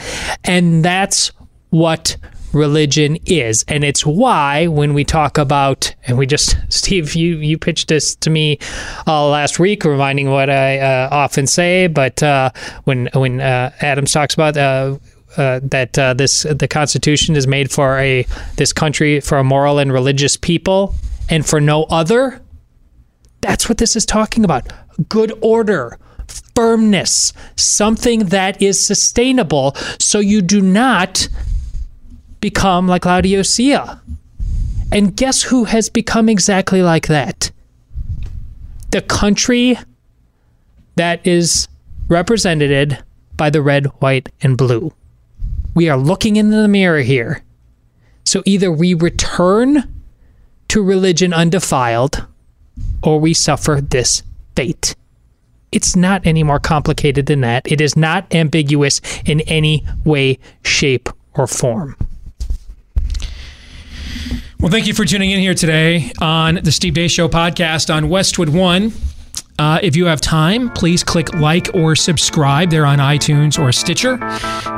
And 0.44 0.84
that's 0.84 1.32
what 1.70 2.16
religion 2.52 3.18
is. 3.26 3.64
And 3.68 3.84
it's 3.84 4.04
why 4.06 4.66
when 4.66 4.94
we 4.94 5.04
talk 5.04 5.38
about, 5.38 5.94
and 6.06 6.18
we 6.18 6.26
just, 6.26 6.56
Steve, 6.72 7.14
you, 7.14 7.36
you 7.36 7.58
pitched 7.58 7.88
this 7.88 8.14
to 8.16 8.30
me 8.30 8.58
uh, 9.06 9.28
last 9.28 9.58
week, 9.58 9.84
reminding 9.84 10.30
what 10.30 10.50
I 10.50 10.78
uh, 10.78 11.08
often 11.10 11.46
say, 11.46 11.86
but 11.86 12.22
uh, 12.22 12.50
when, 12.84 13.08
when 13.14 13.40
uh, 13.40 13.72
Adams 13.80 14.12
talks 14.12 14.34
about 14.34 14.56
uh, 14.56 14.98
uh, 15.36 15.60
that 15.62 15.98
uh, 15.98 16.14
this 16.14 16.42
the 16.42 16.66
Constitution 16.66 17.36
is 17.36 17.46
made 17.46 17.70
for 17.70 17.98
a 17.98 18.26
this 18.56 18.72
country 18.72 19.20
for 19.20 19.38
a 19.38 19.44
moral 19.44 19.78
and 19.78 19.92
religious 19.92 20.36
people 20.36 20.94
and 21.28 21.46
for 21.46 21.60
no 21.60 21.84
other. 21.84 22.40
That's 23.40 23.68
what 23.68 23.78
this 23.78 23.94
is 23.94 24.04
talking 24.04 24.44
about. 24.44 24.72
Good 25.08 25.32
order, 25.40 25.98
firmness, 26.54 27.32
something 27.56 28.26
that 28.26 28.60
is 28.60 28.84
sustainable, 28.84 29.76
so 30.00 30.18
you 30.18 30.42
do 30.42 30.60
not 30.60 31.28
become 32.40 32.86
like 32.88 33.04
Laodicea. 33.04 34.00
And 34.90 35.16
guess 35.16 35.42
who 35.42 35.64
has 35.64 35.90
become 35.90 36.28
exactly 36.28 36.82
like 36.82 37.08
that? 37.08 37.50
The 38.90 39.02
country 39.02 39.78
that 40.96 41.26
is 41.26 41.68
represented 42.08 43.02
by 43.36 43.50
the 43.50 43.62
red, 43.62 43.86
white, 44.00 44.30
and 44.40 44.56
blue. 44.56 44.92
We 45.74 45.88
are 45.88 45.96
looking 45.96 46.36
into 46.36 46.56
the 46.56 46.68
mirror 46.68 47.00
here. 47.00 47.42
So 48.24 48.42
either 48.44 48.72
we 48.72 48.94
return 48.94 49.84
to 50.68 50.82
religion 50.82 51.32
undefiled 51.32 52.26
or 53.02 53.20
we 53.20 53.34
suffer 53.34 53.80
this 53.80 54.22
fate. 54.56 54.96
It's 55.70 55.94
not 55.94 56.26
any 56.26 56.42
more 56.42 56.58
complicated 56.58 57.26
than 57.26 57.42
that. 57.42 57.70
It 57.70 57.80
is 57.80 57.96
not 57.96 58.34
ambiguous 58.34 59.00
in 59.24 59.40
any 59.42 59.84
way, 60.04 60.38
shape, 60.64 61.08
or 61.34 61.46
form. 61.46 61.96
Well, 64.60 64.72
thank 64.72 64.88
you 64.88 64.94
for 64.94 65.04
tuning 65.04 65.30
in 65.30 65.38
here 65.38 65.54
today 65.54 66.10
on 66.20 66.56
the 66.56 66.72
Steve 66.72 66.94
Deace 66.94 67.12
Show 67.12 67.28
podcast 67.28 67.94
on 67.94 68.08
Westwood 68.08 68.48
One. 68.48 68.92
Uh, 69.56 69.78
if 69.84 69.94
you 69.94 70.06
have 70.06 70.20
time, 70.20 70.68
please 70.70 71.04
click 71.04 71.32
like 71.34 71.72
or 71.74 71.94
subscribe 71.94 72.68
there 72.70 72.84
on 72.84 72.98
iTunes 72.98 73.56
or 73.56 73.70
Stitcher 73.70 74.18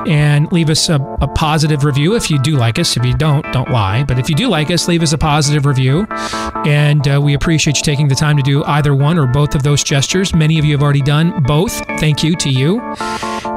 and 0.07 0.53
leave 0.53 0.69
us 0.69 0.91
a, 0.91 0.97
a, 1.23 1.29
positive 1.29 1.85
review 1.85 2.15
if 2.15 2.31
you 2.31 2.39
do 2.39 2.57
like 2.57 2.79
us. 2.79 2.95
If 2.97 3.07
you 3.07 3.15
don't, 3.15 3.43
don't 3.53 3.71
lie. 3.71 4.05
But 4.05 4.19
if 4.19 4.29
you 4.29 4.35
do 4.35 4.49
like 4.49 4.71
us, 4.71 4.87
leave 4.87 5.03
us 5.03 5.15
a 5.15 5.19
positive 5.19 5.65
review. 5.65 6.07
And 6.67 7.09
uh, 7.09 7.19
we 7.23 7.33
appreciate 7.33 7.79
you 7.79 7.83
taking 7.83 8.09
the 8.09 8.15
time 8.15 8.37
to 8.37 8.43
do 8.43 8.63
either 8.65 8.95
one 8.95 9.19
or 9.19 9.27
both 9.27 9.55
of 9.55 9.63
those 9.63 9.83
gestures. 9.83 10.35
Many 10.35 10.59
of 10.59 10.65
you 10.67 10.73
have 10.73 10.83
already 10.83 11.03
done 11.03 11.43
both. 11.43 11.73
Thank 11.99 12.23
you 12.23 12.37
to 12.37 12.51
you. 12.51 12.77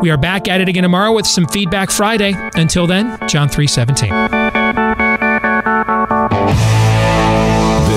We 0.01 0.09
are 0.09 0.17
back 0.17 0.47
at 0.47 0.61
it 0.61 0.69
again 0.69 0.83
tomorrow 0.83 1.11
with 1.11 1.27
some 1.27 1.47
Feedback 1.47 1.91
Friday. 1.91 2.33
Until 2.55 2.87
then, 2.87 3.17
John 3.27 3.49
317. 3.49 4.62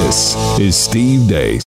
This 0.06 0.36
is 0.60 0.76
Steve 0.76 1.22
Deace. 1.22 1.64